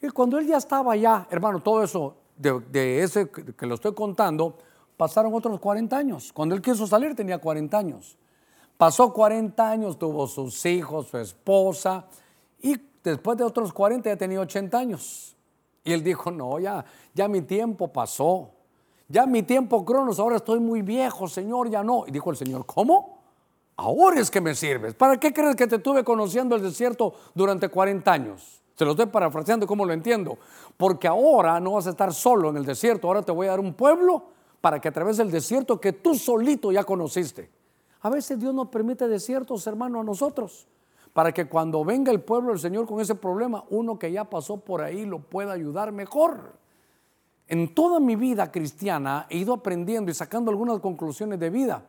Y 0.01 0.11
cuando 0.11 0.39
él 0.39 0.47
ya 0.47 0.59
estaba 0.59 0.93
allá, 0.93 1.27
hermano, 1.29 1.59
todo 1.59 1.83
eso 1.83 2.15
de, 2.37 3.03
ese 3.03 3.29
que 3.29 3.67
lo 3.67 3.75
estoy 3.75 3.93
contando, 3.93 4.57
pasaron 4.97 5.35
otros 5.35 5.59
40 5.59 5.97
años. 5.97 6.33
Cuando 6.33 6.55
él 6.55 6.63
quiso 6.63 6.87
salir 6.87 7.17
tenía 7.17 7.39
40 7.39 7.77
años. 7.77 8.17
Pasó 8.77 9.13
40 9.13 9.69
años, 9.69 9.99
tuvo 9.99 10.29
sus 10.29 10.65
hijos, 10.67 11.09
su 11.09 11.19
esposa, 11.19 12.07
y 12.61 12.77
después 13.03 13.37
de 13.37 13.43
otros 13.43 13.73
40 13.73 14.09
ya 14.09 14.17
tenía 14.17 14.39
80 14.39 14.79
años. 14.79 15.37
Y 15.85 15.93
él 15.93 16.03
dijo, 16.03 16.31
no, 16.31 16.59
ya, 16.59 16.85
ya 17.15 17.29
mi 17.29 17.43
tiempo 17.43 17.89
pasó. 17.89 18.51
Ya 19.09 19.27
mi 19.27 19.43
tiempo 19.43 19.85
cronos, 19.85 20.21
ahora 20.21 20.37
estoy 20.37 20.61
muy 20.61 20.83
viejo, 20.83 21.27
Señor, 21.27 21.69
ya 21.69 21.83
no. 21.83 22.05
Y 22.07 22.13
dijo 22.13 22.31
el 22.31 22.37
Señor, 22.37 22.65
¿cómo? 22.65 23.19
Ahora 23.77 24.21
es 24.21 24.31
que 24.31 24.41
me 24.41 24.55
sirves. 24.55 24.95
¿Para 24.95 25.19
qué 25.19 25.33
crees 25.33 25.57
que 25.57 25.67
te 25.67 25.79
tuve 25.79 26.05
conociendo 26.05 26.55
el 26.55 26.63
desierto 26.63 27.15
durante 27.35 27.69
40 27.69 28.13
años? 28.13 28.63
Se 28.77 28.85
lo 28.85 28.93
estoy 28.93 29.07
parafraseando 29.07 29.67
como 29.67 29.85
lo 29.85 29.93
entiendo. 29.93 30.39
Porque 30.77 31.09
ahora 31.09 31.59
no 31.59 31.73
vas 31.73 31.87
a 31.87 31.91
estar 31.91 32.15
solo 32.15 32.51
en 32.51 32.59
el 32.59 32.65
desierto, 32.65 33.09
ahora 33.09 33.23
te 33.23 33.33
voy 33.33 33.49
a 33.49 33.51
dar 33.51 33.61
un 33.61 33.75
pueblo 33.75 34.25
para 34.61 34.81
que 34.81 34.89
a 34.89 34.93
través 34.93 35.17
del 35.17 35.31
desierto 35.31 35.81
que 35.81 35.93
tú 35.93 36.15
solito 36.15 36.71
ya 36.71 36.85
conociste. 36.85 37.51
A 38.03 38.11
veces 38.11 38.39
Dios 38.39 38.55
nos 38.55 38.69
permite 38.69 39.09
desiertos, 39.09 39.67
hermano, 39.67 40.01
a 40.01 40.05
nosotros 40.05 40.69
para 41.13 41.33
que 41.33 41.47
cuando 41.47 41.85
venga 41.85 42.13
el 42.13 42.21
pueblo 42.21 42.51
del 42.51 42.61
Señor 42.61 42.87
con 42.87 43.01
ese 43.01 43.15
problema, 43.15 43.65
uno 43.71 43.99
que 43.99 44.13
ya 44.13 44.25
pasó 44.25 44.59
por 44.59 44.83
ahí 44.83 45.05
lo 45.05 45.19
pueda 45.19 45.53
ayudar 45.53 45.93
mejor. 45.93 46.55
En 47.49 47.75
toda 47.75 47.99
mi 47.99 48.15
vida 48.15 48.53
cristiana 48.53 49.27
he 49.29 49.39
ido 49.39 49.53
aprendiendo 49.53 50.11
y 50.11 50.15
sacando 50.15 50.51
algunas 50.51 50.79
conclusiones 50.81 51.41
de 51.41 51.51
vida 51.51 51.85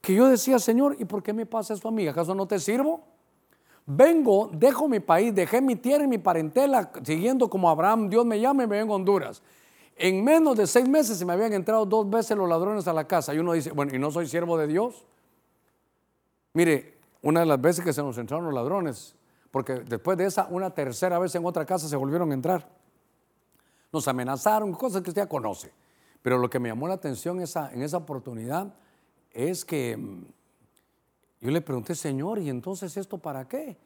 que 0.00 0.14
yo 0.14 0.28
decía, 0.28 0.58
Señor, 0.58 0.96
¿y 0.98 1.04
por 1.04 1.22
qué 1.22 1.32
me 1.32 1.46
pasa 1.46 1.74
esto 1.74 1.88
a 1.88 1.90
mí? 1.90 2.06
¿Acaso 2.06 2.34
no 2.34 2.46
te 2.46 2.58
sirvo? 2.58 3.00
Vengo, 3.86 4.48
dejo 4.52 4.88
mi 4.88 5.00
país, 5.00 5.34
dejé 5.34 5.60
mi 5.60 5.76
tierra 5.76 6.04
y 6.04 6.08
mi 6.08 6.18
parentela, 6.18 6.90
siguiendo 7.02 7.50
como 7.50 7.68
Abraham, 7.68 8.08
Dios 8.08 8.24
me 8.24 8.40
llama 8.40 8.64
y 8.64 8.66
me 8.66 8.78
vengo 8.78 8.92
a 8.92 8.96
Honduras. 8.96 9.42
En 9.96 10.24
menos 10.24 10.56
de 10.56 10.66
seis 10.66 10.88
meses 10.88 11.18
se 11.18 11.26
me 11.26 11.32
habían 11.32 11.52
entrado 11.52 11.84
dos 11.84 12.08
veces 12.08 12.36
los 12.36 12.48
ladrones 12.48 12.86
a 12.88 12.92
la 12.92 13.06
casa. 13.06 13.34
Y 13.34 13.38
uno 13.38 13.52
dice, 13.52 13.72
bueno, 13.72 13.94
¿y 13.94 13.98
no 13.98 14.10
soy 14.10 14.28
siervo 14.28 14.56
de 14.56 14.66
Dios? 14.66 15.04
Mire, 16.54 16.99
una 17.22 17.40
de 17.40 17.46
las 17.46 17.60
veces 17.60 17.84
que 17.84 17.92
se 17.92 18.02
nos 18.02 18.16
entraron 18.18 18.46
los 18.46 18.54
ladrones, 18.54 19.14
porque 19.50 19.74
después 19.80 20.16
de 20.16 20.26
esa, 20.26 20.46
una 20.50 20.70
tercera 20.70 21.18
vez 21.18 21.34
en 21.34 21.44
otra 21.44 21.66
casa 21.66 21.88
se 21.88 21.96
volvieron 21.96 22.30
a 22.30 22.34
entrar. 22.34 22.68
Nos 23.92 24.06
amenazaron, 24.08 24.72
cosas 24.72 25.02
que 25.02 25.10
usted 25.10 25.22
ya 25.22 25.28
conoce. 25.28 25.72
Pero 26.22 26.38
lo 26.38 26.48
que 26.48 26.58
me 26.58 26.68
llamó 26.68 26.86
la 26.86 26.94
atención 26.94 27.38
en 27.38 27.82
esa 27.82 27.96
oportunidad 27.96 28.72
es 29.32 29.64
que 29.64 29.96
mm, 29.96 30.24
yo 31.40 31.50
le 31.50 31.60
pregunté, 31.60 31.94
Señor, 31.94 32.38
¿y 32.38 32.50
entonces 32.50 32.96
esto 32.96 33.18
para 33.18 33.48
qué? 33.48 33.78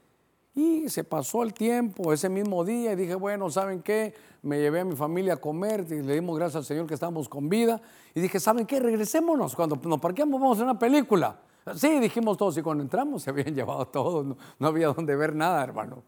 Y 0.54 0.88
se 0.88 1.02
pasó 1.02 1.42
el 1.42 1.52
tiempo, 1.52 2.12
ese 2.12 2.28
mismo 2.28 2.64
día, 2.64 2.92
y 2.92 2.96
dije, 2.96 3.14
bueno, 3.14 3.50
¿saben 3.50 3.82
qué? 3.82 4.14
Me 4.42 4.60
llevé 4.60 4.80
a 4.80 4.84
mi 4.84 4.94
familia 4.94 5.34
a 5.34 5.36
comer, 5.36 5.84
y 5.90 6.02
le 6.02 6.14
dimos 6.14 6.36
gracias 6.36 6.56
al 6.56 6.64
Señor 6.64 6.86
que 6.86 6.94
estamos 6.94 7.28
con 7.28 7.48
vida. 7.48 7.80
Y 8.14 8.20
dije, 8.20 8.38
¿saben 8.38 8.66
qué? 8.66 8.78
Regresémonos. 8.78 9.56
Cuando 9.56 9.76
nos 9.76 10.00
parqueamos, 10.00 10.40
vamos 10.40 10.60
a 10.60 10.64
una 10.64 10.78
película. 10.78 11.38
Sí, 11.76 11.98
dijimos 11.98 12.36
todos, 12.36 12.56
y 12.58 12.62
cuando 12.62 12.82
entramos 12.82 13.22
se 13.22 13.30
habían 13.30 13.54
llevado 13.54 13.86
todos, 13.86 14.36
no, 14.58 14.66
había 14.66 14.88
donde 14.88 15.16
ver 15.16 15.34
nada, 15.34 15.62
hermano. 15.62 16.02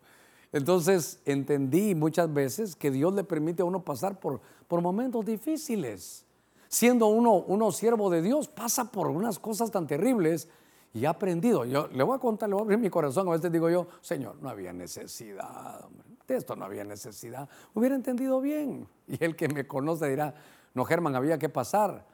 Entonces 0.52 1.20
entendí 1.24 1.94
muchas 1.94 2.32
veces 2.32 2.76
que 2.76 2.90
Dios 2.90 3.14
le 3.14 3.24
permite 3.24 3.62
a 3.62 3.64
uno 3.64 3.82
pasar 3.82 4.20
por, 4.20 4.40
por 4.68 4.80
momentos 4.80 5.24
difíciles. 5.24 6.24
Siendo 6.68 7.06
uno, 7.06 7.34
uno 7.34 7.72
siervo 7.72 8.10
de 8.10 8.22
Dios, 8.22 8.48
pasa 8.48 8.90
por 8.90 9.08
unas 9.08 9.38
cosas 9.38 9.70
tan 9.70 9.86
terribles 9.86 10.48
y 10.92 11.04
ha 11.04 11.10
aprendido. 11.10 11.64
Yo 11.64 11.88
le 11.88 12.02
voy 12.02 12.16
a 12.16 12.18
contar, 12.18 12.48
le 12.48 12.54
voy 12.54 12.62
a 12.62 12.64
abrir 12.64 12.78
mi 12.78 12.90
corazón. 12.90 13.28
A 13.28 13.32
veces 13.32 13.52
digo 13.52 13.68
yo, 13.70 13.86
Señor, 14.00 14.36
no 14.40 14.48
había 14.48 14.72
necesidad, 14.72 15.84
hombre. 15.84 16.04
de 16.26 16.36
esto 16.36 16.56
no 16.56 16.64
había 16.64 16.84
necesidad. 16.84 17.48
Hubiera 17.74 17.94
entendido 17.94 18.40
bien. 18.40 18.88
Y 19.06 19.22
el 19.22 19.36
que 19.36 19.48
me 19.48 19.66
conoce 19.66 20.08
dirá, 20.08 20.34
no, 20.74 20.84
Germán, 20.84 21.14
había 21.14 21.38
que 21.38 21.48
pasar 21.48 22.06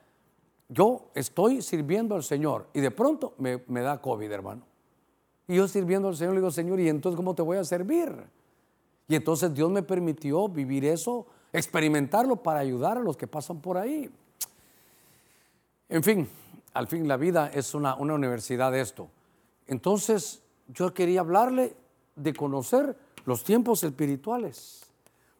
yo 0.72 1.10
estoy 1.14 1.60
sirviendo 1.60 2.14
al 2.14 2.22
Señor 2.22 2.66
y 2.72 2.80
de 2.80 2.90
pronto 2.90 3.34
me, 3.38 3.80
da 3.80 4.00
COVID, 4.00 4.30
hermano. 4.30 4.62
Y 5.46 5.56
yo 5.56 5.68
sirviendo 5.68 6.08
al 6.08 6.16
Señor 6.16 6.34
le 6.34 6.40
digo, 6.40 6.50
Señor, 6.50 6.80
¿y 6.80 6.88
entonces 6.88 7.16
cómo 7.16 7.34
te 7.34 7.42
voy 7.42 7.58
a 7.58 7.64
servir? 7.64 8.10
Y 9.06 9.14
entonces 9.14 9.52
Dios 9.52 9.70
me 9.70 9.82
permitió 9.82 10.48
vivir 10.48 10.84
eso, 10.86 11.26
experimentarlo 11.52 12.36
para 12.36 12.60
ayudar 12.60 12.96
a 12.96 13.00
los 13.00 13.16
que 13.16 13.26
pasan 13.26 13.60
por 13.60 13.76
ahí. 13.76 14.10
En 15.90 16.02
fin, 16.02 16.28
al 16.72 16.86
fin 16.86 17.06
la 17.06 17.18
vida 17.18 17.50
es 17.52 17.74
una, 17.74 17.94
una 17.96 18.14
universidad 18.14 18.72
de 18.72 18.80
esto. 18.80 19.08
Entonces 19.66 20.42
yo 20.68 20.94
quería 20.94 21.20
hablarle 21.20 21.76
de 22.16 22.32
conocer 22.32 22.96
los 23.26 23.44
tiempos 23.44 23.84
espirituales. 23.84 24.86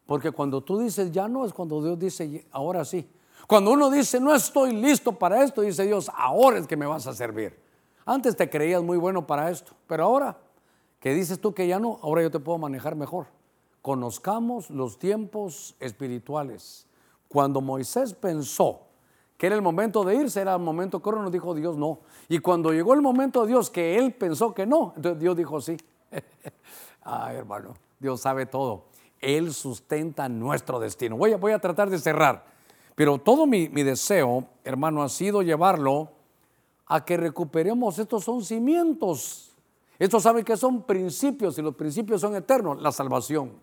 Porque 0.04 0.30
cuando 0.30 0.60
tú 0.60 0.78
dices 0.78 1.10
ya 1.10 1.26
no 1.26 1.46
es 1.46 1.54
cuando 1.54 1.82
Dios 1.82 1.98
dice 1.98 2.44
ahora 2.50 2.84
sí. 2.84 3.08
Cuando 3.46 3.72
uno 3.72 3.90
dice, 3.90 4.20
no 4.20 4.34
estoy 4.34 4.72
listo 4.72 5.12
para 5.12 5.42
esto, 5.42 5.62
dice 5.62 5.84
Dios, 5.84 6.10
ahora 6.14 6.58
es 6.58 6.66
que 6.66 6.76
me 6.76 6.86
vas 6.86 7.06
a 7.06 7.12
servir. 7.12 7.58
Antes 8.04 8.36
te 8.36 8.48
creías 8.48 8.82
muy 8.82 8.98
bueno 8.98 9.26
para 9.26 9.50
esto, 9.50 9.72
pero 9.86 10.04
ahora 10.04 10.36
que 11.00 11.14
dices 11.14 11.40
tú 11.40 11.52
que 11.52 11.66
ya 11.66 11.78
no, 11.78 11.98
ahora 12.02 12.22
yo 12.22 12.30
te 12.30 12.38
puedo 12.38 12.58
manejar 12.58 12.94
mejor. 12.94 13.26
Conozcamos 13.80 14.70
los 14.70 14.98
tiempos 14.98 15.74
espirituales. 15.80 16.86
Cuando 17.28 17.60
Moisés 17.60 18.14
pensó 18.14 18.82
que 19.36 19.46
era 19.46 19.56
el 19.56 19.62
momento 19.62 20.04
de 20.04 20.14
irse, 20.14 20.40
era 20.40 20.54
el 20.54 20.60
momento 20.60 21.02
que 21.02 21.10
nos 21.10 21.32
dijo 21.32 21.54
Dios 21.54 21.76
no. 21.76 21.98
Y 22.28 22.38
cuando 22.38 22.72
llegó 22.72 22.94
el 22.94 23.02
momento 23.02 23.42
de 23.42 23.48
Dios 23.48 23.70
que 23.70 23.98
él 23.98 24.12
pensó 24.14 24.54
que 24.54 24.66
no, 24.66 24.92
entonces 24.94 25.18
Dios 25.18 25.36
dijo 25.36 25.60
sí. 25.60 25.76
Ay, 27.02 27.36
hermano, 27.38 27.74
Dios 27.98 28.20
sabe 28.20 28.46
todo. 28.46 28.84
Él 29.20 29.52
sustenta 29.52 30.28
nuestro 30.28 30.78
destino. 30.78 31.16
Voy 31.16 31.32
a, 31.32 31.36
voy 31.36 31.52
a 31.52 31.58
tratar 31.58 31.90
de 31.90 31.98
cerrar. 31.98 32.51
Pero 33.02 33.18
todo 33.18 33.48
mi, 33.48 33.66
deseo, 33.66 34.46
hermano, 34.62 35.02
ha 35.02 35.08
sido 35.08 35.42
llevarlo 35.42 36.12
a 36.86 37.04
que 37.04 37.16
recuperemos. 37.16 37.98
Estos 37.98 38.22
son 38.22 38.44
cimientos. 38.44 39.56
Estos 39.98 40.22
saben 40.22 40.44
que 40.44 40.56
son 40.56 40.84
principios 40.84 41.58
y 41.58 41.62
los 41.62 41.74
principios 41.74 42.20
son 42.20 42.36
eternos. 42.36 42.80
La 42.80 42.92
salvación, 42.92 43.54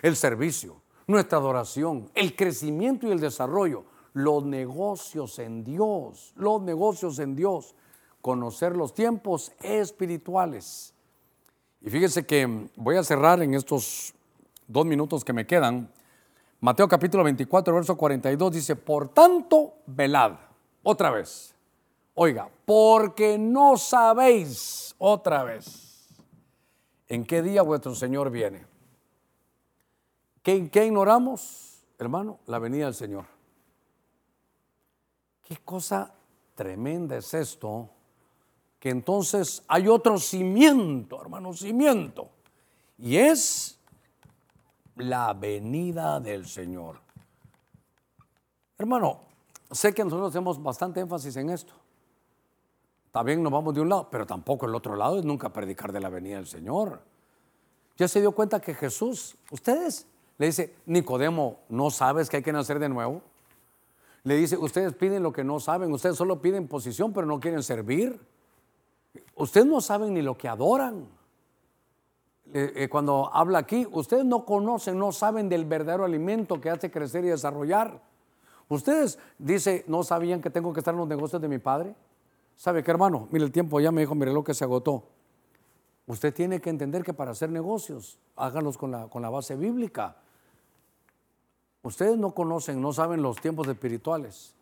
el 0.00 0.14
servicio, 0.14 0.76
nuestra 1.08 1.38
adoración, 1.38 2.08
el 2.14 2.36
crecimiento 2.36 3.08
y 3.08 3.10
el 3.10 3.18
desarrollo, 3.18 3.82
los 4.12 4.44
negocios 4.44 5.40
en 5.40 5.64
Dios, 5.64 6.32
los 6.36 6.62
negocios 6.62 7.18
en 7.18 7.34
Dios, 7.34 7.74
conocer 8.20 8.76
los 8.76 8.94
tiempos 8.94 9.50
espirituales. 9.60 10.94
Y 11.80 11.90
fíjense 11.90 12.24
que 12.24 12.68
voy 12.76 12.94
a 12.94 13.02
cerrar 13.02 13.42
en 13.42 13.54
estos 13.54 14.14
dos 14.68 14.86
minutos 14.86 15.24
que 15.24 15.32
me 15.32 15.48
quedan. 15.48 15.90
Mateo 16.64 16.88
capítulo 16.88 17.22
24, 17.24 17.74
verso 17.74 17.94
42 17.94 18.50
dice, 18.50 18.74
por 18.74 19.10
tanto, 19.10 19.74
velad. 19.84 20.32
Otra 20.82 21.10
vez. 21.10 21.54
Oiga, 22.14 22.48
porque 22.64 23.36
no 23.36 23.76
sabéis 23.76 24.94
otra 24.96 25.44
vez 25.44 26.08
en 27.06 27.26
qué 27.26 27.42
día 27.42 27.60
vuestro 27.60 27.94
Señor 27.94 28.30
viene. 28.30 28.64
¿Qué, 30.42 30.70
qué 30.70 30.86
ignoramos, 30.86 31.84
hermano? 31.98 32.38
La 32.46 32.58
venida 32.58 32.86
del 32.86 32.94
Señor. 32.94 33.26
Qué 35.46 35.58
cosa 35.66 36.14
tremenda 36.54 37.14
es 37.18 37.34
esto, 37.34 37.90
que 38.80 38.88
entonces 38.88 39.62
hay 39.68 39.86
otro 39.86 40.18
cimiento, 40.18 41.20
hermano, 41.20 41.52
cimiento, 41.52 42.30
y 42.96 43.18
es 43.18 43.78
la 44.96 45.32
venida 45.32 46.20
del 46.20 46.46
Señor. 46.46 47.00
Hermano, 48.78 49.20
sé 49.70 49.92
que 49.92 50.04
nosotros 50.04 50.30
hacemos 50.30 50.62
bastante 50.62 51.00
énfasis 51.00 51.36
en 51.36 51.50
esto. 51.50 51.74
También 53.12 53.42
nos 53.42 53.52
vamos 53.52 53.74
de 53.74 53.80
un 53.80 53.88
lado, 53.88 54.08
pero 54.10 54.26
tampoco 54.26 54.66
el 54.66 54.74
otro 54.74 54.96
lado 54.96 55.18
es 55.18 55.24
nunca 55.24 55.52
predicar 55.52 55.92
de 55.92 56.00
la 56.00 56.08
venida 56.08 56.36
del 56.36 56.46
Señor. 56.46 57.00
Ya 57.96 58.08
se 58.08 58.20
dio 58.20 58.32
cuenta 58.32 58.60
que 58.60 58.74
Jesús, 58.74 59.36
ustedes, 59.52 60.06
le 60.36 60.46
dice, 60.46 60.74
Nicodemo, 60.86 61.60
¿no 61.68 61.90
sabes 61.90 62.28
que 62.28 62.38
hay 62.38 62.42
que 62.42 62.52
nacer 62.52 62.80
de 62.80 62.88
nuevo? 62.88 63.22
Le 64.24 64.36
dice, 64.36 64.56
ustedes 64.56 64.94
piden 64.94 65.22
lo 65.22 65.32
que 65.32 65.44
no 65.44 65.60
saben, 65.60 65.92
ustedes 65.92 66.16
solo 66.16 66.40
piden 66.40 66.66
posición, 66.66 67.12
pero 67.12 67.26
no 67.26 67.38
quieren 67.38 67.62
servir. 67.62 68.18
Ustedes 69.36 69.66
no 69.66 69.80
saben 69.80 70.14
ni 70.14 70.22
lo 70.22 70.36
que 70.36 70.48
adoran. 70.48 71.06
Eh, 72.52 72.88
cuando 72.90 73.30
habla 73.32 73.58
aquí, 73.58 73.86
ustedes 73.90 74.24
no 74.24 74.44
conocen, 74.44 74.98
no 74.98 75.12
saben 75.12 75.48
del 75.48 75.64
verdadero 75.64 76.04
alimento 76.04 76.60
que 76.60 76.70
hace 76.70 76.90
crecer 76.90 77.24
y 77.24 77.28
desarrollar. 77.28 78.00
Ustedes, 78.68 79.18
dice, 79.38 79.84
no 79.88 80.02
sabían 80.02 80.40
que 80.40 80.50
tengo 80.50 80.72
que 80.72 80.80
estar 80.80 80.94
en 80.94 81.00
los 81.00 81.08
negocios 81.08 81.40
de 81.40 81.48
mi 81.48 81.58
padre. 81.58 81.94
¿Sabe 82.56 82.82
qué, 82.82 82.90
hermano? 82.90 83.28
Mire, 83.30 83.44
el 83.44 83.52
tiempo 83.52 83.80
ya 83.80 83.90
me 83.90 84.02
dijo, 84.02 84.14
mire 84.14 84.32
lo 84.32 84.44
que 84.44 84.54
se 84.54 84.64
agotó. 84.64 85.04
Usted 86.06 86.32
tiene 86.34 86.60
que 86.60 86.70
entender 86.70 87.02
que 87.02 87.14
para 87.14 87.32
hacer 87.32 87.50
negocios, 87.50 88.18
háganlos 88.36 88.76
con 88.76 88.90
la, 88.90 89.08
con 89.08 89.22
la 89.22 89.30
base 89.30 89.56
bíblica. 89.56 90.16
Ustedes 91.82 92.16
no 92.16 92.34
conocen, 92.34 92.80
no 92.80 92.92
saben 92.92 93.22
los 93.22 93.40
tiempos 93.40 93.66
espirituales. 93.68 94.54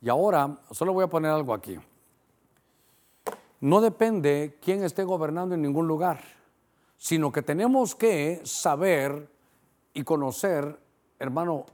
Y 0.00 0.08
ahora, 0.08 0.58
solo 0.70 0.92
voy 0.92 1.04
a 1.04 1.08
poner 1.08 1.30
algo 1.30 1.54
aquí. 1.54 1.78
No 3.60 3.80
depende 3.80 4.58
quién 4.60 4.84
esté 4.84 5.04
gobernando 5.04 5.54
en 5.54 5.62
ningún 5.62 5.88
lugar, 5.88 6.20
sino 6.96 7.32
que 7.32 7.42
tenemos 7.42 7.94
que 7.94 8.40
saber 8.44 9.28
y 9.92 10.02
conocer, 10.02 10.78
hermano, 11.18 11.66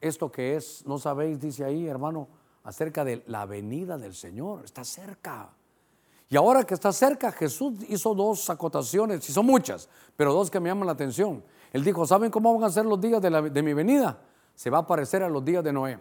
esto 0.00 0.30
que 0.30 0.56
es, 0.56 0.86
no 0.86 0.98
sabéis, 0.98 1.40
dice 1.40 1.64
ahí, 1.64 1.86
hermano, 1.86 2.28
acerca 2.64 3.04
de 3.04 3.22
la 3.26 3.46
venida 3.46 3.98
del 3.98 4.14
Señor. 4.14 4.64
Está 4.64 4.84
cerca. 4.84 5.50
Y 6.28 6.36
ahora 6.36 6.64
que 6.64 6.74
está 6.74 6.92
cerca, 6.92 7.32
Jesús 7.32 7.74
hizo 7.88 8.14
dos 8.14 8.50
acotaciones, 8.50 9.28
y 9.28 9.32
son 9.32 9.46
muchas, 9.46 9.88
pero 10.16 10.32
dos 10.32 10.50
que 10.50 10.60
me 10.60 10.68
llaman 10.68 10.86
la 10.86 10.92
atención. 10.92 11.42
Él 11.72 11.82
dijo, 11.82 12.06
¿saben 12.06 12.30
cómo 12.30 12.54
van 12.54 12.64
a 12.64 12.70
ser 12.70 12.84
los 12.84 13.00
días 13.00 13.22
de, 13.22 13.62
mi 13.62 13.72
venida? 13.72 14.20
Se 14.54 14.70
va 14.70 14.78
a 14.78 14.86
parecer 14.86 15.22
a 15.22 15.28
los 15.28 15.44
días 15.44 15.64
de 15.64 15.72
Noé. 15.72 15.98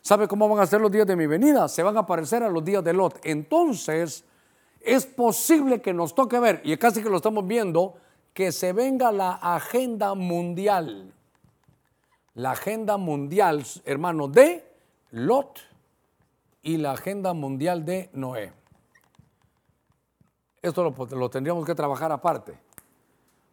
¿Sabe 0.00 0.26
cómo 0.26 0.48
van 0.48 0.60
a 0.60 0.66
ser 0.66 0.80
los 0.80 0.90
días 0.90 1.06
de 1.06 1.16
mi 1.16 1.26
venida? 1.26 1.68
Se 1.68 1.82
van 1.82 1.96
a 1.96 2.06
parecer 2.06 2.42
a 2.42 2.48
los 2.48 2.64
días 2.64 2.82
de 2.82 2.92
Lot. 2.92 3.20
Entonces, 3.24 4.24
es 4.80 5.06
posible 5.06 5.80
que 5.80 5.92
nos 5.92 6.14
toque 6.14 6.38
ver, 6.38 6.60
y 6.64 6.76
casi 6.76 7.02
que 7.02 7.10
lo 7.10 7.16
estamos 7.16 7.46
viendo, 7.46 7.96
que 8.32 8.52
se 8.52 8.72
venga 8.72 9.10
la 9.12 9.32
agenda 9.32 10.14
mundial. 10.14 11.12
La 12.34 12.52
agenda 12.52 12.96
mundial, 12.96 13.64
hermano, 13.84 14.28
de 14.28 14.64
Lot 15.10 15.58
y 16.62 16.76
la 16.76 16.92
agenda 16.92 17.34
mundial 17.34 17.84
de 17.84 18.10
Noé. 18.12 18.52
Esto 20.62 20.94
lo, 21.10 21.30
tendríamos 21.30 21.64
que 21.64 21.74
trabajar 21.74 22.12
aparte. 22.12 22.58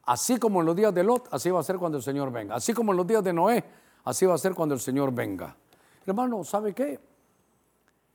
Así 0.03 0.37
como 0.37 0.59
en 0.59 0.67
los 0.67 0.75
días 0.75 0.93
de 0.93 1.03
Lot, 1.03 1.29
así 1.31 1.49
va 1.49 1.59
a 1.59 1.63
ser 1.63 1.77
cuando 1.77 1.97
el 1.97 2.03
Señor 2.03 2.31
venga. 2.31 2.55
Así 2.55 2.73
como 2.73 2.91
en 2.91 2.97
los 2.97 3.07
días 3.07 3.23
de 3.23 3.33
Noé, 3.33 3.63
así 4.03 4.25
va 4.25 4.35
a 4.35 4.37
ser 4.37 4.53
cuando 4.53 4.75
el 4.75 4.81
Señor 4.81 5.11
venga. 5.11 5.55
Hermano, 6.05 6.43
¿sabe 6.43 6.73
qué? 6.73 6.99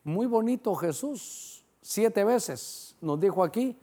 Muy 0.04 0.26
bonito 0.26 0.74
Jesús, 0.76 1.64
siete 1.82 2.22
veces 2.22 2.89
nos 3.00 3.20
dijo 3.20 3.42
aquí, 3.42 3.78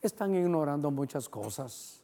están 0.00 0.34
ignorando 0.34 0.90
muchas 0.90 1.28
cosas. 1.28 2.02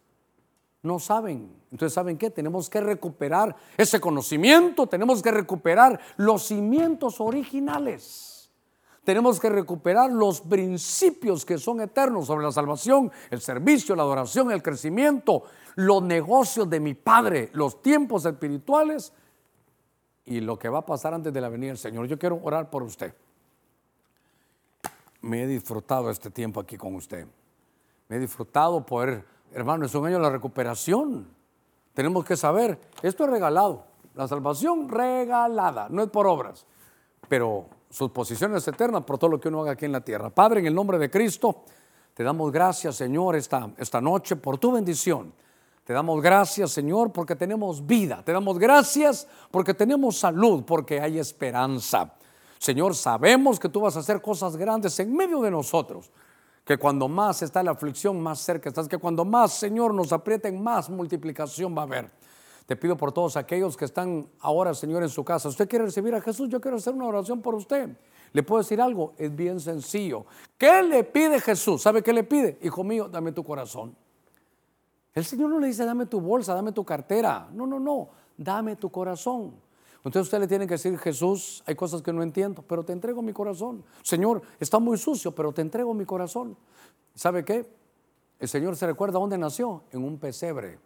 No 0.83 0.99
saben. 0.99 1.53
Entonces, 1.71 1.93
¿saben 1.93 2.17
qué? 2.17 2.31
Tenemos 2.31 2.71
que 2.71 2.81
recuperar 2.81 3.55
ese 3.77 4.01
conocimiento, 4.01 4.87
tenemos 4.87 5.23
que 5.23 5.31
recuperar 5.31 5.99
los 6.17 6.45
cimientos 6.45 7.21
originales. 7.21 8.51
Tenemos 9.05 9.41
que 9.41 9.49
recuperar 9.49 10.11
los 10.13 10.43
principios 10.43 11.45
que 11.45 11.57
son 11.57 11.81
eternos 11.81 12.27
sobre 12.27 12.45
la 12.45 12.53
salvación, 12.53 13.11
el 13.31 13.41
servicio, 13.41 13.97
la 13.97 14.03
adoración, 14.03 14.53
el 14.53 14.63
crecimiento, 14.63 15.45
los 15.77 16.03
negocios 16.03 16.69
de 16.69 16.79
mi 16.79 16.95
Padre, 16.95 17.49
los 17.55 17.81
tiempos 17.81 18.27
espirituales 18.27 19.13
y 20.27 20.41
lo 20.41 20.59
que 20.59 20.69
va 20.69 20.81
a 20.81 20.87
pasar 20.87 21.15
antes 21.15 21.33
de 21.33 21.41
la 21.41 21.49
venida 21.49 21.69
del 21.69 21.79
Señor. 21.79 22.07
Yo 22.07 22.19
quiero 22.19 22.39
orar 22.43 22.69
por 22.69 22.83
usted. 22.83 23.15
Me 25.29 25.43
he 25.43 25.47
disfrutado 25.47 26.09
este 26.09 26.31
tiempo 26.31 26.59
aquí 26.59 26.79
con 26.79 26.95
usted. 26.95 27.27
Me 28.09 28.17
he 28.17 28.19
disfrutado 28.19 28.85
poder, 28.87 29.27
hermano, 29.53 29.85
es 29.85 29.95
un 29.95 30.07
año 30.07 30.17
de 30.17 30.23
la 30.23 30.31
recuperación. 30.31 31.29
Tenemos 31.93 32.25
que 32.25 32.35
saber, 32.35 32.81
esto 33.03 33.25
es 33.25 33.31
regalado. 33.31 33.85
La 34.15 34.27
salvación 34.27 34.89
regalada, 34.89 35.89
no 35.91 36.03
es 36.03 36.09
por 36.09 36.27
obras. 36.27 36.65
Pero 37.29 37.67
sus 37.91 38.11
posiciones 38.11 38.67
eternas 38.67 39.05
por 39.05 39.19
todo 39.19 39.33
lo 39.33 39.39
que 39.39 39.49
uno 39.49 39.61
haga 39.61 39.73
aquí 39.73 39.85
en 39.85 39.93
la 39.93 40.01
tierra. 40.01 40.31
Padre, 40.31 40.61
en 40.61 40.67
el 40.67 40.75
nombre 40.75 40.97
de 40.97 41.11
Cristo, 41.11 41.65
te 42.15 42.25
damos 42.25 42.51
gracias, 42.51 42.97
Señor, 42.97 43.37
esta, 43.37 43.69
esta 43.77 44.01
noche 44.01 44.35
por 44.37 44.57
tu 44.57 44.73
bendición. 44.73 45.35
Te 45.85 45.93
damos 45.93 46.23
gracias, 46.23 46.71
Señor, 46.71 47.13
porque 47.13 47.37
tenemos 47.37 47.87
vida. 47.87 48.23
Te 48.25 48.33
damos 48.33 48.59
gracias 48.59 49.29
porque 49.51 49.75
tenemos 49.75 50.17
salud, 50.17 50.65
porque 50.65 51.03
hay 51.03 51.19
esperanza. 51.19 52.15
Señor, 52.59 52.95
sabemos 52.95 53.59
que 53.59 53.69
tú 53.69 53.81
vas 53.81 53.97
a 53.97 54.01
hacer 54.01 54.21
cosas 54.21 54.57
grandes 54.57 54.99
en 55.01 55.15
medio 55.15 55.41
de 55.41 55.51
nosotros. 55.51 56.11
Que 56.65 56.77
cuando 56.77 57.09
más 57.09 57.41
está 57.43 57.63
la 57.63 57.71
aflicción, 57.71 58.21
más 58.21 58.41
cerca 58.41 58.69
estás. 58.69 58.89
Que 58.89 58.99
cuando 58.99 59.25
más, 59.25 59.53
Señor, 59.53 59.95
nos 59.95 60.13
aprieten, 60.13 60.63
más 60.63 60.91
multiplicación 60.91 61.75
va 61.77 61.83
a 61.83 61.85
haber. 61.85 62.11
Te 62.67 62.77
pido 62.77 62.97
por 62.97 63.13
todos 63.13 63.37
aquellos 63.39 63.77
que 63.77 63.87
están 63.87 64.29
ahora, 64.41 64.75
Señor, 64.75 65.03
en 65.03 65.09
su 65.09 65.25
casa. 65.25 65.49
¿Usted 65.49 65.67
quiere 65.67 65.87
recibir 65.87 66.15
a 66.15 66.21
Jesús? 66.21 66.51
Yo 66.51 66.61
quiero 66.61 66.77
hacer 66.77 66.93
una 66.93 67.07
oración 67.07 67.41
por 67.41 67.55
usted. 67.55 67.97
¿Le 68.33 68.43
puedo 68.43 68.61
decir 68.61 68.81
algo? 68.83 69.15
Es 69.17 69.35
bien 69.35 69.59
sencillo. 69.59 70.27
¿Qué 70.59 70.83
le 70.83 71.05
pide 71.05 71.41
Jesús? 71.41 71.81
¿Sabe 71.81 72.03
qué 72.03 72.13
le 72.13 72.25
pide? 72.25 72.59
Hijo 72.61 72.85
mío, 72.85 73.09
dame 73.09 73.33
tu 73.33 73.43
corazón. 73.43 73.97
El 75.15 75.25
Señor 75.25 75.49
no 75.49 75.59
le 75.59 75.69
dice, 75.69 75.87
dame 75.87 76.05
tu 76.05 76.21
bolsa, 76.21 76.55
dame 76.55 76.73
tu 76.73 76.85
cartera. 76.85 77.49
No, 77.53 77.67
no, 77.67 77.81
no. 77.81 78.11
Dame 78.37 78.77
tu 78.77 78.91
corazón. 78.91 79.55
Entonces 79.99 80.23
usted 80.23 80.41
le 80.41 80.47
tiene 80.47 80.67
que 80.67 80.75
decir, 80.75 80.97
Jesús, 80.99 81.63
hay 81.67 81.75
cosas 81.75 82.03
que 82.03 82.13
no 82.13 82.23
entiendo, 82.23 82.63
pero 82.63 82.85
te 82.85 82.93
entrego 82.93 83.21
mi 83.21 83.33
corazón. 83.33 83.85
Señor, 84.03 84.43
está 84.61 84.79
muy 84.79 84.97
sucio, 84.97 85.33
pero 85.33 85.53
te 85.53 85.63
entrego 85.63 85.93
mi 85.93 86.05
corazón. 86.05 86.57
¿Sabe 87.15 87.45
qué? 87.45 87.69
El 88.39 88.49
Señor 88.49 88.77
se 88.77 88.87
recuerda 88.87 89.19
dónde 89.19 89.37
nació, 89.37 89.83
en 89.91 90.05
un 90.05 90.19
pesebre, 90.19 90.79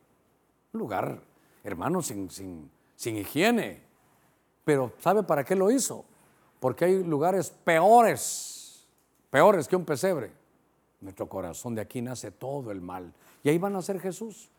un 0.73 0.81
lugar 0.81 1.23
hermanos, 1.65 2.07
sin, 2.07 2.31
sin, 2.31 2.71
sin 2.97 3.17
higiene. 3.17 3.83
Pero 4.65 4.93
¿sabe 4.99 5.23
para 5.23 5.45
qué 5.45 5.55
lo 5.55 5.71
hizo? 5.71 6.05
Porque 6.61 6.85
hay 6.85 7.05
lugares 7.05 7.51
peores, 7.51 8.87
peores 9.31 9.69
que 9.69 9.77
un 9.77 9.85
pesebre. 9.85 10.33
Nuestro 11.01 11.29
corazón 11.29 11.75
de 11.75 11.83
aquí 11.83 12.01
nace 12.01 12.31
todo 12.31 12.71
el 12.71 12.81
mal. 12.81 13.13
Y 13.43 13.49
ahí 13.49 13.59
van 13.59 13.75
a 13.75 13.83
ser 13.83 14.01
Jesús. 14.01 14.51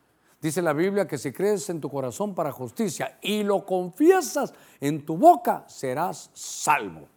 Dice 0.44 0.62
la 0.62 0.74
Biblia 0.74 1.08
que 1.08 1.18
si 1.18 1.32
crees 1.32 1.70
en 1.70 1.80
tu 1.80 1.90
corazón 1.90 2.36
para 2.36 2.52
justicia 2.52 3.18
y 3.22 3.44
lo 3.44 3.66
confiesas 3.66 4.54
en 4.82 5.06
tu 5.06 5.18
boca, 5.18 5.64
serás 5.68 6.30
salvo. 6.34 7.08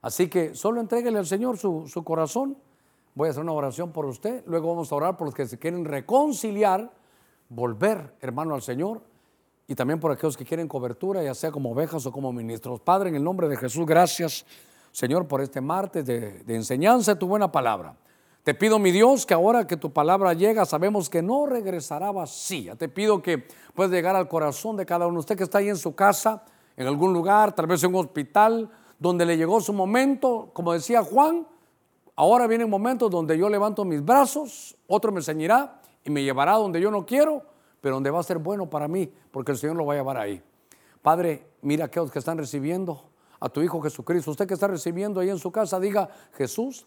Así 0.00 0.28
que 0.28 0.54
solo 0.54 0.80
entréguele 0.80 1.18
al 1.18 1.26
Señor 1.26 1.58
su, 1.58 1.86
su 1.86 2.02
corazón. 2.02 2.56
Voy 3.14 3.28
a 3.28 3.30
hacer 3.32 3.42
una 3.42 3.52
oración 3.52 3.92
por 3.92 4.06
usted. 4.06 4.42
Luego 4.46 4.68
vamos 4.68 4.90
a 4.90 4.94
orar 4.94 5.16
por 5.18 5.26
los 5.26 5.34
que 5.34 5.46
se 5.46 5.58
quieren 5.58 5.84
reconciliar, 5.84 6.90
volver, 7.50 8.14
hermano, 8.22 8.54
al 8.54 8.62
Señor 8.62 9.02
y 9.66 9.74
también 9.74 10.00
por 10.00 10.10
aquellos 10.10 10.34
que 10.34 10.46
quieren 10.46 10.66
cobertura, 10.66 11.22
ya 11.22 11.34
sea 11.34 11.52
como 11.52 11.72
ovejas 11.72 12.06
o 12.06 12.10
como 12.10 12.32
ministros. 12.32 12.80
Padre, 12.80 13.10
en 13.10 13.16
el 13.16 13.22
nombre 13.22 13.48
de 13.48 13.56
Jesús, 13.58 13.84
gracias, 13.84 14.46
Señor, 14.90 15.28
por 15.28 15.42
este 15.42 15.60
martes 15.60 16.06
de, 16.06 16.42
enseñanza 16.48 17.12
de 17.12 17.20
tu 17.20 17.28
buena 17.28 17.52
palabra. 17.52 17.94
Te 18.48 18.54
pido, 18.54 18.78
mi 18.78 18.92
Dios, 18.92 19.26
que 19.26 19.34
ahora 19.34 19.66
que 19.66 19.76
tu 19.76 19.92
palabra 19.92 20.32
llega, 20.32 20.64
sabemos 20.64 21.10
que 21.10 21.20
no 21.20 21.44
regresará 21.44 22.10
vacía. 22.12 22.76
Te 22.76 22.88
pido 22.88 23.20
que 23.20 23.46
puedas 23.74 23.92
llegar 23.92 24.16
al 24.16 24.26
corazón 24.26 24.74
de 24.78 24.86
cada 24.86 25.06
uno. 25.06 25.18
Usted 25.18 25.36
que 25.36 25.42
está 25.42 25.58
ahí 25.58 25.68
en 25.68 25.76
su 25.76 25.94
casa, 25.94 26.46
en 26.74 26.86
algún 26.86 27.12
lugar, 27.12 27.54
tal 27.54 27.66
vez 27.66 27.84
en 27.84 27.90
un 27.94 27.96
hospital, 27.96 28.70
donde 28.98 29.26
le 29.26 29.36
llegó 29.36 29.60
su 29.60 29.74
momento, 29.74 30.48
como 30.54 30.72
decía 30.72 31.02
Juan, 31.02 31.46
ahora 32.16 32.46
vienen 32.46 32.70
momentos 32.70 33.10
donde 33.10 33.36
yo 33.36 33.50
levanto 33.50 33.84
mis 33.84 34.02
brazos, 34.02 34.74
otro 34.86 35.12
me 35.12 35.18
enseñará 35.18 35.82
y 36.02 36.08
me 36.08 36.22
llevará 36.22 36.52
donde 36.52 36.80
yo 36.80 36.90
no 36.90 37.04
quiero 37.04 37.42
pero 37.82 37.96
donde 37.96 38.08
va 38.08 38.20
a 38.20 38.22
ser 38.22 38.38
bueno 38.38 38.70
para 38.70 38.88
mí, 38.88 39.12
porque 39.30 39.52
el 39.52 39.58
Señor 39.58 39.76
lo 39.76 39.84
va 39.84 39.92
a 39.92 39.96
llevar 39.96 40.16
ahí. 40.16 40.42
Padre, 41.02 41.48
mira 41.60 41.84
a 41.84 41.86
aquellos 41.88 42.10
que 42.10 42.18
están 42.18 42.38
recibiendo 42.38 43.10
a 43.40 43.50
tu 43.50 43.60
Hijo 43.60 43.82
Jesucristo. 43.82 44.30
Usted 44.30 44.46
que 44.48 44.54
está 44.54 44.68
recibiendo 44.68 45.20
ahí 45.20 45.28
en 45.28 45.38
su 45.38 45.52
casa, 45.52 45.78
diga, 45.78 46.08
Jesús, 46.32 46.86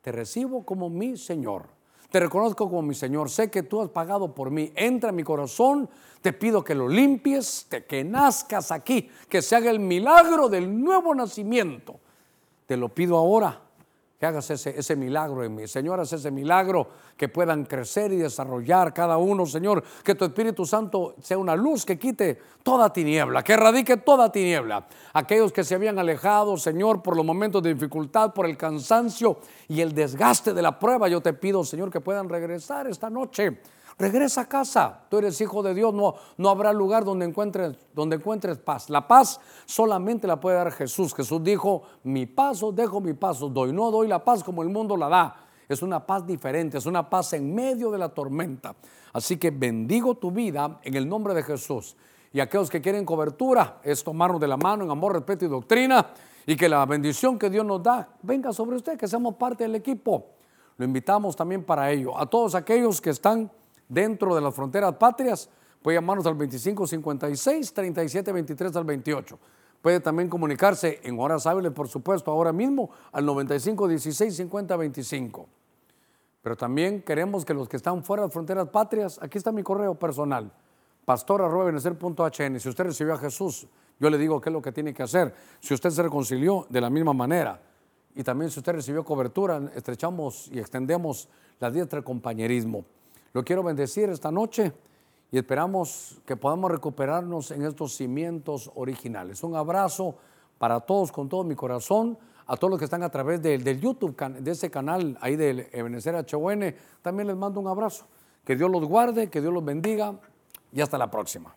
te 0.00 0.12
recibo 0.12 0.64
como 0.64 0.88
mi 0.88 1.16
Señor. 1.16 1.66
Te 2.10 2.18
reconozco 2.18 2.68
como 2.68 2.82
mi 2.82 2.94
Señor. 2.94 3.30
Sé 3.30 3.50
que 3.50 3.62
tú 3.62 3.80
has 3.80 3.90
pagado 3.90 4.34
por 4.34 4.50
mí. 4.50 4.72
Entra 4.74 5.10
en 5.10 5.16
mi 5.16 5.22
corazón. 5.22 5.88
Te 6.20 6.32
pido 6.32 6.64
que 6.64 6.74
lo 6.74 6.88
limpies, 6.88 7.68
que 7.88 8.04
nazcas 8.04 8.72
aquí, 8.72 9.08
que 9.28 9.40
se 9.40 9.56
haga 9.56 9.70
el 9.70 9.78
milagro 9.78 10.48
del 10.48 10.82
nuevo 10.82 11.14
nacimiento. 11.14 12.00
Te 12.66 12.76
lo 12.76 12.88
pido 12.88 13.16
ahora 13.16 13.69
que 14.20 14.26
hagas 14.26 14.50
ese, 14.50 14.78
ese 14.78 14.96
milagro 14.96 15.42
en 15.42 15.54
mí. 15.54 15.66
Señor, 15.66 15.98
haz 15.98 16.12
ese 16.12 16.30
milagro, 16.30 16.88
que 17.16 17.30
puedan 17.30 17.64
crecer 17.64 18.12
y 18.12 18.16
desarrollar 18.16 18.92
cada 18.92 19.16
uno, 19.16 19.46
Señor. 19.46 19.82
Que 20.04 20.14
tu 20.14 20.26
Espíritu 20.26 20.66
Santo 20.66 21.14
sea 21.22 21.38
una 21.38 21.56
luz 21.56 21.86
que 21.86 21.98
quite 21.98 22.38
toda 22.62 22.92
tiniebla, 22.92 23.42
que 23.42 23.54
erradique 23.54 23.96
toda 23.96 24.30
tiniebla. 24.30 24.86
Aquellos 25.14 25.52
que 25.52 25.64
se 25.64 25.74
habían 25.74 25.98
alejado, 25.98 26.58
Señor, 26.58 27.02
por 27.02 27.16
los 27.16 27.24
momentos 27.24 27.62
de 27.62 27.72
dificultad, 27.72 28.34
por 28.34 28.44
el 28.44 28.58
cansancio 28.58 29.38
y 29.68 29.80
el 29.80 29.94
desgaste 29.94 30.52
de 30.52 30.60
la 30.60 30.78
prueba, 30.78 31.08
yo 31.08 31.22
te 31.22 31.32
pido, 31.32 31.64
Señor, 31.64 31.90
que 31.90 32.02
puedan 32.02 32.28
regresar 32.28 32.88
esta 32.88 33.08
noche 33.08 33.58
Regresa 34.00 34.40
a 34.40 34.48
casa. 34.48 35.02
Tú 35.10 35.18
eres 35.18 35.38
hijo 35.42 35.62
de 35.62 35.74
Dios. 35.74 35.92
No, 35.92 36.14
no 36.38 36.48
habrá 36.48 36.72
lugar 36.72 37.04
donde 37.04 37.26
encuentres, 37.26 37.76
donde 37.94 38.16
encuentres 38.16 38.56
paz. 38.56 38.88
La 38.88 39.06
paz 39.06 39.38
solamente 39.66 40.26
la 40.26 40.40
puede 40.40 40.56
dar 40.56 40.72
Jesús. 40.72 41.14
Jesús 41.14 41.44
dijo, 41.44 41.82
mi 42.04 42.24
paso 42.24 42.72
dejo 42.72 43.02
mi 43.02 43.12
paso 43.12 43.50
doy. 43.50 43.74
No 43.74 43.90
doy 43.90 44.08
la 44.08 44.24
paz 44.24 44.42
como 44.42 44.62
el 44.62 44.70
mundo 44.70 44.96
la 44.96 45.10
da. 45.10 45.36
Es 45.68 45.82
una 45.82 46.06
paz 46.06 46.26
diferente. 46.26 46.78
Es 46.78 46.86
una 46.86 47.10
paz 47.10 47.34
en 47.34 47.54
medio 47.54 47.90
de 47.90 47.98
la 47.98 48.08
tormenta. 48.08 48.74
Así 49.12 49.36
que 49.36 49.50
bendigo 49.50 50.14
tu 50.14 50.30
vida 50.30 50.80
en 50.82 50.94
el 50.94 51.06
nombre 51.06 51.34
de 51.34 51.42
Jesús. 51.42 51.94
Y 52.32 52.40
aquellos 52.40 52.70
que 52.70 52.80
quieren 52.80 53.04
cobertura 53.04 53.80
es 53.82 54.02
tomarnos 54.02 54.40
de 54.40 54.48
la 54.48 54.56
mano 54.56 54.82
en 54.82 54.90
amor, 54.90 55.12
respeto 55.12 55.44
y 55.44 55.48
doctrina. 55.48 56.06
Y 56.46 56.56
que 56.56 56.70
la 56.70 56.86
bendición 56.86 57.38
que 57.38 57.50
Dios 57.50 57.66
nos 57.66 57.82
da 57.82 58.08
venga 58.22 58.50
sobre 58.54 58.76
usted, 58.76 58.96
que 58.96 59.06
seamos 59.06 59.34
parte 59.34 59.64
del 59.64 59.74
equipo. 59.74 60.24
Lo 60.78 60.86
invitamos 60.86 61.36
también 61.36 61.64
para 61.64 61.90
ello. 61.90 62.18
A 62.18 62.24
todos 62.24 62.54
aquellos 62.54 62.98
que 63.02 63.10
están 63.10 63.50
dentro 63.90 64.34
de 64.34 64.40
las 64.40 64.54
fronteras 64.54 64.94
patrias, 64.94 65.50
puede 65.82 65.98
llamarnos 65.98 66.24
al 66.26 66.38
2556 66.38 67.74
3723 67.74 68.76
al 68.76 68.84
28. 68.84 69.38
Puede 69.82 70.00
también 70.00 70.28
comunicarse 70.28 71.00
en 71.02 71.18
horas 71.18 71.46
hábiles, 71.46 71.72
por 71.72 71.88
supuesto, 71.88 72.30
ahora 72.30 72.52
mismo 72.52 72.90
al 73.12 73.26
9516 73.26 74.36
5025. 74.36 75.46
Pero 76.42 76.56
también 76.56 77.02
queremos 77.02 77.44
que 77.44 77.52
los 77.52 77.68
que 77.68 77.76
están 77.76 78.02
fuera 78.02 78.22
de 78.22 78.28
las 78.28 78.32
fronteras 78.32 78.68
patrias, 78.68 79.18
aquí 79.22 79.38
está 79.38 79.52
mi 79.52 79.62
correo 79.62 79.94
personal, 79.94 80.50
pastor.benecer.hn. 81.04 82.60
Si 82.60 82.68
usted 82.68 82.84
recibió 82.84 83.14
a 83.14 83.18
Jesús, 83.18 83.66
yo 83.98 84.08
le 84.08 84.16
digo 84.16 84.40
qué 84.40 84.48
es 84.48 84.52
lo 84.52 84.62
que 84.62 84.72
tiene 84.72 84.94
que 84.94 85.02
hacer. 85.02 85.34
Si 85.60 85.74
usted 85.74 85.90
se 85.90 86.02
reconcilió 86.02 86.66
de 86.70 86.80
la 86.80 86.88
misma 86.88 87.12
manera, 87.12 87.60
y 88.14 88.22
también 88.22 88.50
si 88.50 88.58
usted 88.58 88.72
recibió 88.72 89.04
cobertura, 89.04 89.70
estrechamos 89.74 90.48
y 90.48 90.58
extendemos 90.58 91.28
la 91.58 91.70
diestra 91.70 92.00
de 92.00 92.04
compañerismo. 92.04 92.84
Lo 93.32 93.44
quiero 93.44 93.62
bendecir 93.62 94.08
esta 94.08 94.30
noche 94.30 94.72
y 95.30 95.38
esperamos 95.38 96.20
que 96.26 96.36
podamos 96.36 96.70
recuperarnos 96.70 97.50
en 97.52 97.64
estos 97.64 97.94
cimientos 97.94 98.70
originales. 98.74 99.44
Un 99.44 99.54
abrazo 99.54 100.16
para 100.58 100.80
todos 100.80 101.12
con 101.12 101.28
todo 101.28 101.44
mi 101.44 101.54
corazón, 101.54 102.18
a 102.46 102.56
todos 102.56 102.72
los 102.72 102.78
que 102.78 102.84
están 102.86 103.04
a 103.04 103.08
través 103.10 103.40
del, 103.40 103.80
YouTube, 103.80 104.16
de 104.40 104.50
ese 104.50 104.70
canal 104.70 105.16
ahí 105.20 105.36
del 105.36 105.68
Ebenezer 105.72 106.16
HON, 106.16 106.74
también 107.00 107.28
les 107.28 107.36
mando 107.36 107.60
un 107.60 107.68
abrazo. 107.68 108.06
Que 108.44 108.56
Dios 108.56 108.70
los 108.70 108.84
guarde, 108.84 109.30
que 109.30 109.40
Dios 109.40 109.52
los 109.52 109.64
bendiga 109.64 110.18
y 110.72 110.80
hasta 110.80 110.98
la 110.98 111.10
próxima. 111.10 111.54